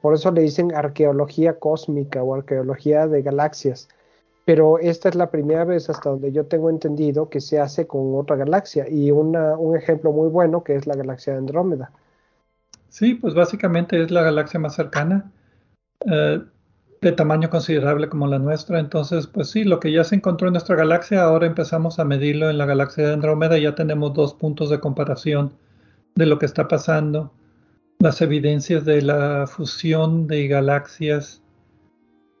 por 0.00 0.14
eso 0.14 0.30
le 0.30 0.42
dicen 0.42 0.72
arqueología 0.72 1.58
cósmica 1.58 2.22
o 2.22 2.36
arqueología 2.36 3.08
de 3.08 3.22
galaxias 3.22 3.88
pero 4.48 4.78
esta 4.78 5.10
es 5.10 5.14
la 5.14 5.30
primera 5.30 5.66
vez 5.66 5.90
hasta 5.90 6.08
donde 6.08 6.32
yo 6.32 6.46
tengo 6.46 6.70
entendido 6.70 7.28
que 7.28 7.38
se 7.38 7.60
hace 7.60 7.86
con 7.86 8.14
otra 8.14 8.34
galaxia 8.34 8.88
y 8.88 9.10
una, 9.10 9.58
un 9.58 9.76
ejemplo 9.76 10.10
muy 10.10 10.30
bueno 10.30 10.64
que 10.64 10.74
es 10.74 10.86
la 10.86 10.96
galaxia 10.96 11.34
de 11.34 11.40
Andrómeda. 11.40 11.92
Sí, 12.88 13.12
pues 13.12 13.34
básicamente 13.34 14.02
es 14.02 14.10
la 14.10 14.22
galaxia 14.22 14.58
más 14.58 14.74
cercana, 14.74 15.30
eh, 16.10 16.40
de 17.02 17.12
tamaño 17.12 17.50
considerable 17.50 18.08
como 18.08 18.26
la 18.26 18.38
nuestra, 18.38 18.80
entonces 18.80 19.26
pues 19.26 19.50
sí, 19.50 19.64
lo 19.64 19.80
que 19.80 19.92
ya 19.92 20.02
se 20.02 20.14
encontró 20.14 20.48
en 20.48 20.54
nuestra 20.54 20.76
galaxia, 20.76 21.24
ahora 21.24 21.46
empezamos 21.46 21.98
a 21.98 22.06
medirlo 22.06 22.48
en 22.48 22.56
la 22.56 22.64
galaxia 22.64 23.06
de 23.06 23.12
Andrómeda. 23.12 23.58
Y 23.58 23.64
ya 23.64 23.74
tenemos 23.74 24.14
dos 24.14 24.32
puntos 24.32 24.70
de 24.70 24.80
comparación 24.80 25.52
de 26.14 26.24
lo 26.24 26.38
que 26.38 26.46
está 26.46 26.68
pasando, 26.68 27.34
las 27.98 28.22
evidencias 28.22 28.86
de 28.86 29.02
la 29.02 29.46
fusión 29.46 30.26
de 30.26 30.48
galaxias 30.48 31.42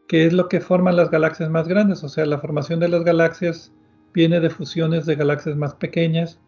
que 0.08 0.26
es 0.26 0.32
lo 0.32 0.48
que 0.48 0.60
forman 0.60 0.96
las 0.96 1.10
galaxias 1.10 1.50
más 1.50 1.68
grandes. 1.68 2.02
O 2.02 2.08
sea, 2.08 2.26
la 2.26 2.38
formación 2.38 2.80
de 2.80 2.88
las 2.88 3.04
galaxias 3.04 3.72
viene 4.14 4.40
de 4.40 4.50
fusiones 4.50 5.06
de 5.06 5.14
galaxias 5.14 5.54
más 5.54 5.74
pequeñas, 5.74 6.40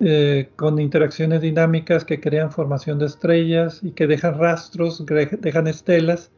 eh, 0.00 0.48
con 0.56 0.78
interacciones 0.78 1.42
dinámicas 1.42 2.04
que 2.04 2.20
crean 2.20 2.50
formación 2.50 2.98
de 2.98 3.06
estrellas 3.06 3.80
y 3.82 3.90
que 3.92 4.06
dejan 4.06 4.38
rastros, 4.38 5.04
dejan 5.06 5.66
estelas, 5.66 6.30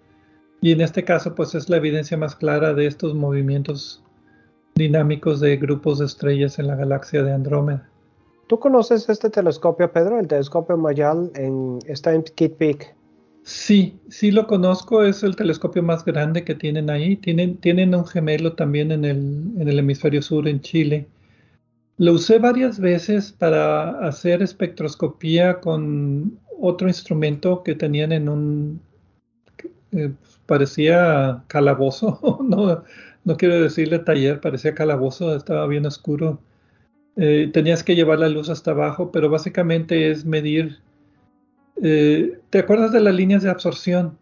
Y 0.62 0.72
en 0.72 0.80
este 0.80 1.04
caso, 1.04 1.34
pues 1.34 1.54
es 1.54 1.68
la 1.68 1.76
evidencia 1.76 2.16
más 2.16 2.34
clara 2.34 2.72
de 2.72 2.86
estos 2.86 3.14
movimientos 3.14 4.02
dinámicos 4.74 5.40
de 5.40 5.58
grupos 5.58 5.98
de 5.98 6.06
estrellas 6.06 6.58
en 6.58 6.66
la 6.66 6.76
galaxia 6.76 7.22
de 7.22 7.32
Andrómeda. 7.32 7.88
¿Tú 8.46 8.58
conoces 8.58 9.08
este 9.08 9.28
telescopio, 9.28 9.92
Pedro? 9.92 10.18
El 10.18 10.28
telescopio 10.28 10.76
Mayal 10.78 11.30
en, 11.34 11.78
está 11.86 12.14
en 12.14 12.24
Peak. 12.58 12.94
Sí, 13.46 14.00
sí 14.08 14.32
lo 14.32 14.48
conozco, 14.48 15.04
es 15.04 15.22
el 15.22 15.36
telescopio 15.36 15.80
más 15.80 16.04
grande 16.04 16.42
que 16.42 16.56
tienen 16.56 16.90
ahí. 16.90 17.16
Tienen, 17.16 17.56
tienen 17.58 17.94
un 17.94 18.04
gemelo 18.04 18.54
también 18.54 18.90
en 18.90 19.04
el, 19.04 19.18
en 19.60 19.68
el 19.68 19.78
hemisferio 19.78 20.20
sur, 20.20 20.48
en 20.48 20.60
Chile. 20.60 21.06
Lo 21.96 22.14
usé 22.14 22.40
varias 22.40 22.80
veces 22.80 23.32
para 23.32 24.00
hacer 24.06 24.42
espectroscopía 24.42 25.60
con 25.60 26.40
otro 26.60 26.88
instrumento 26.88 27.62
que 27.62 27.76
tenían 27.76 28.10
en 28.10 28.28
un, 28.28 28.80
eh, 29.92 30.12
parecía 30.46 31.44
calabozo, 31.46 32.40
no, 32.42 32.82
no 33.24 33.36
quiero 33.36 33.62
decirle 33.62 34.00
taller, 34.00 34.40
parecía 34.40 34.74
calabozo, 34.74 35.36
estaba 35.36 35.66
bien 35.68 35.86
oscuro. 35.86 36.40
Eh, 37.16 37.50
tenías 37.52 37.84
que 37.84 37.94
llevar 37.96 38.18
la 38.18 38.28
luz 38.28 38.48
hasta 38.50 38.72
abajo, 38.72 39.12
pero 39.12 39.30
básicamente 39.30 40.10
es 40.10 40.24
medir. 40.24 40.78
Eh, 41.82 42.38
¿Te 42.50 42.60
acuerdas 42.60 42.92
de 42.92 43.00
las 43.00 43.14
líneas 43.14 43.42
de 43.42 43.50
absorción? 43.50 44.18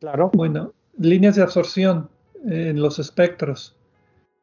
Claro. 0.00 0.30
Bueno, 0.34 0.72
líneas 0.98 1.36
de 1.36 1.42
absorción 1.42 2.08
en 2.44 2.80
los 2.80 2.98
espectros. 2.98 3.76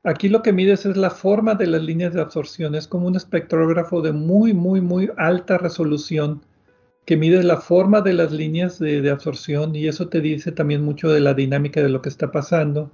Aquí 0.03 0.29
lo 0.29 0.41
que 0.41 0.53
mides 0.53 0.85
es 0.85 0.95
la 0.95 1.09
forma 1.09 1.55
de 1.55 1.67
las 1.67 1.81
líneas 1.81 2.13
de 2.13 2.21
absorción. 2.21 2.73
Es 2.75 2.87
como 2.87 3.07
un 3.07 3.15
espectrógrafo 3.15 4.01
de 4.01 4.13
muy, 4.13 4.53
muy, 4.53 4.79
muy 4.79 5.11
alta 5.17 5.57
resolución 5.57 6.41
que 7.05 7.17
mide 7.17 7.43
la 7.43 7.57
forma 7.57 8.01
de 8.01 8.13
las 8.13 8.31
líneas 8.31 8.77
de, 8.77 9.09
absorción 9.09 9.75
y 9.75 9.87
eso 9.87 10.09
te 10.09 10.21
dice 10.21 10.51
también 10.51 10.83
mucho 10.83 11.09
de 11.09 11.19
la 11.19 11.33
dinámica 11.33 11.81
de 11.81 11.89
lo 11.89 12.03
que 12.03 12.09
está 12.09 12.31
pasando. 12.31 12.91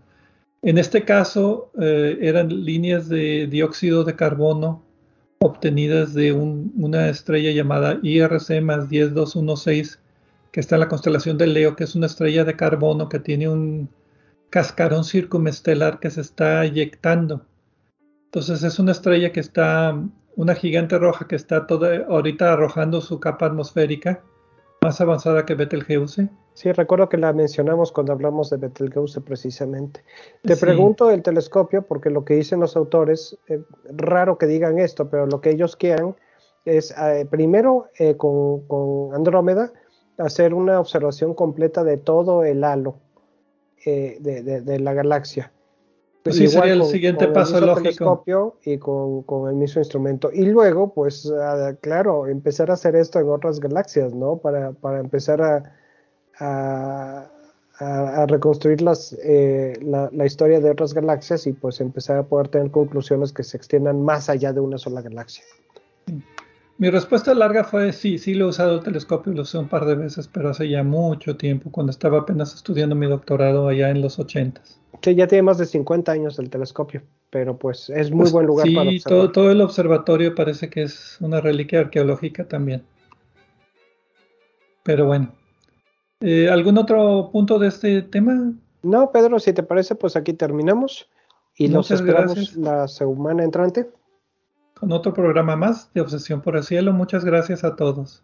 En 0.62 0.78
este 0.78 1.04
caso 1.04 1.70
eh, 1.80 2.18
eran 2.22 2.64
líneas 2.64 3.10
de 3.10 3.48
dióxido 3.48 4.06
de 4.06 4.16
carbono 4.16 4.85
obtenidas 5.40 6.14
de 6.14 6.32
una 6.34 7.10
estrella 7.10 7.52
llamada 7.52 8.00
IRC 8.02 8.62
más 8.62 8.90
10216 8.90 10.00
que 10.52 10.60
está 10.62 10.76
en 10.76 10.80
la 10.80 10.88
constelación 10.88 11.38
de 11.38 11.48
Leo, 11.48 11.76
que 11.76 11.84
es 11.84 11.96
una 11.96 12.06
estrella 12.06 12.46
de 12.46 12.56
carbono 12.56 13.10
que 13.10 13.20
tiene 13.20 13.50
un 13.50 13.90
cascarón 14.50 15.04
circumestelar 15.04 16.00
que 16.00 16.10
se 16.10 16.22
está 16.22 16.64
eyectando. 16.64 17.46
Entonces 18.26 18.64
es 18.64 18.80
una 18.80 18.94
estrella 18.94 19.34
que 19.34 19.42
está, 19.42 20.02
una 20.38 20.56
gigante 20.56 20.98
roja 20.98 21.28
que 21.28 21.36
está 21.36 21.68
toda, 21.68 22.06
ahorita 22.08 22.54
arrojando 22.54 23.02
su 23.02 23.20
capa 23.20 23.48
atmosférica, 23.48 24.24
más 24.82 25.02
avanzada 25.02 25.46
que 25.46 25.56
Betelgeuse. 25.56 26.30
Sí, 26.56 26.72
recuerdo 26.72 27.10
que 27.10 27.18
la 27.18 27.34
mencionamos 27.34 27.92
cuando 27.92 28.14
hablamos 28.14 28.50
de 28.50 28.56
Betelgeuse 28.56 29.20
precisamente. 29.20 30.04
Te 30.42 30.56
pregunto 30.56 31.12
el 31.12 31.22
telescopio, 31.22 31.82
porque 31.82 32.10
lo 32.10 32.24
que 32.24 32.36
dicen 32.36 32.62
los 32.62 32.78
autores, 32.78 33.38
eh, 33.50 33.62
raro 33.92 34.38
que 34.38 34.48
digan 34.48 34.80
esto, 34.80 35.10
pero 35.10 35.28
lo 35.28 35.42
que 35.42 35.50
ellos 35.50 35.76
quieran 35.76 36.16
es 36.64 36.96
eh, 36.98 37.28
primero 37.30 37.90
eh, 38.00 38.16
con, 38.16 38.62
con 38.68 39.14
Andrómeda 39.14 39.72
hacer 40.18 40.54
una 40.54 40.80
observación 40.80 41.34
completa 41.34 41.84
de 41.84 41.98
todo 41.98 42.46
el 42.46 42.64
halo 42.64 42.96
eh, 43.86 44.18
de, 44.22 44.80
la 44.80 44.94
galaxia. 44.94 45.52
Pues 46.24 46.38
sí, 46.38 46.48
sería 46.48 46.74
el 46.74 46.86
siguiente 46.86 47.28
paso 47.28 47.60
lógico. 47.60 47.84
Telescopio 47.84 48.56
y 48.64 48.78
con, 48.80 49.50
el 49.50 49.56
mismo 49.56 49.80
instrumento. 49.82 50.32
Y 50.34 50.46
luego, 50.46 50.92
pues, 50.94 51.32
claro, 51.82 52.26
empezar 52.26 52.72
a 52.72 52.74
hacer 52.76 52.96
esto 52.96 53.20
en 53.20 53.30
otras 53.30 53.60
galaxias, 53.60 54.16
¿no? 54.16 54.38
Para, 54.38 54.74
empezar 55.00 55.42
a, 55.42 55.76
a, 56.40 57.28
reconstruir 58.28 58.82
las, 58.82 59.14
eh, 59.24 59.74
la, 59.82 60.10
la, 60.14 60.26
historia 60.26 60.60
de 60.62 60.72
otras 60.72 60.94
galaxias 60.94 61.46
y 61.46 61.54
pues 61.54 61.82
empezar 61.82 62.18
a 62.18 62.24
poder 62.24 62.48
tener 62.48 62.72
conclusiones 62.72 63.34
que 63.34 63.44
se 63.44 63.58
extiendan 63.58 64.02
más 64.02 64.30
allá 64.30 64.54
de 64.54 64.62
una 64.62 64.78
sola 64.78 65.02
galaxia. 65.02 65.44
Mi 66.78 66.90
respuesta 66.90 67.34
larga 67.34 67.64
fue 67.64 67.94
sí, 67.94 68.18
sí 68.18 68.34
lo 68.34 68.46
he 68.46 68.50
usado 68.50 68.76
el 68.76 68.84
telescopio, 68.84 69.32
lo 69.32 69.44
usé 69.44 69.58
un 69.58 69.70
par 69.70 69.86
de 69.86 69.96
veces, 69.96 70.28
pero 70.28 70.50
hace 70.50 70.68
ya 70.68 70.84
mucho 70.84 71.38
tiempo, 71.38 71.72
cuando 71.72 71.92
estaba 71.92 72.20
apenas 72.20 72.54
estudiando 72.54 72.96
mi 72.96 73.08
doctorado 73.08 73.70
allá 73.70 73.90
en 73.90 74.02
los 74.02 74.20
ochentas. 74.20 74.82
Sí, 75.02 75.16
ya 75.16 75.28
tiene 75.28 75.44
más 75.44 75.58
de 75.58 75.66
50 75.66 76.12
años 76.12 76.38
el 76.38 76.50
telescopio, 76.50 77.02
pero 77.30 77.58
pues 77.58 77.90
es 77.90 78.12
muy 78.12 78.24
pues 78.24 78.34
buen 78.34 78.48
lugar 78.48 78.68
para 78.76 78.90
observar. 78.90 79.22
Todo, 79.22 79.32
todo 79.32 79.52
el 79.52 79.62
observatorio 79.62 80.36
parece 80.36 80.70
que 80.70 80.84
es 80.84 81.18
una 81.22 81.40
reliquia 81.40 81.80
arqueológica 81.80 82.46
también. 82.46 82.84
Pero 84.84 85.06
bueno. 85.06 85.34
Eh, 86.22 86.50
¿Algún 86.50 86.78
otro 86.78 87.30
punto 87.32 87.60
de 87.60 87.68
este 87.68 88.02
tema? 88.02 88.54
No, 88.84 89.12
Pedro, 89.12 89.40
si 89.40 89.54
te 89.54 89.64
parece, 89.64 89.96
pues 89.96 90.16
aquí 90.16 90.34
terminamos 90.34 91.10
y 91.56 91.68
los 91.68 91.92
esperamos 91.92 92.56
la 92.56 92.88
semana 92.88 93.44
entrante 93.44 93.90
con 94.76 94.92
otro 94.92 95.14
programa 95.14 95.56
más 95.56 95.92
de 95.94 96.02
Obsesión 96.02 96.42
por 96.42 96.56
el 96.56 96.64
Cielo. 96.64 96.94
Muchas 96.94 97.26
gracias 97.26 97.64
a 97.64 97.76
todos. 97.76 98.24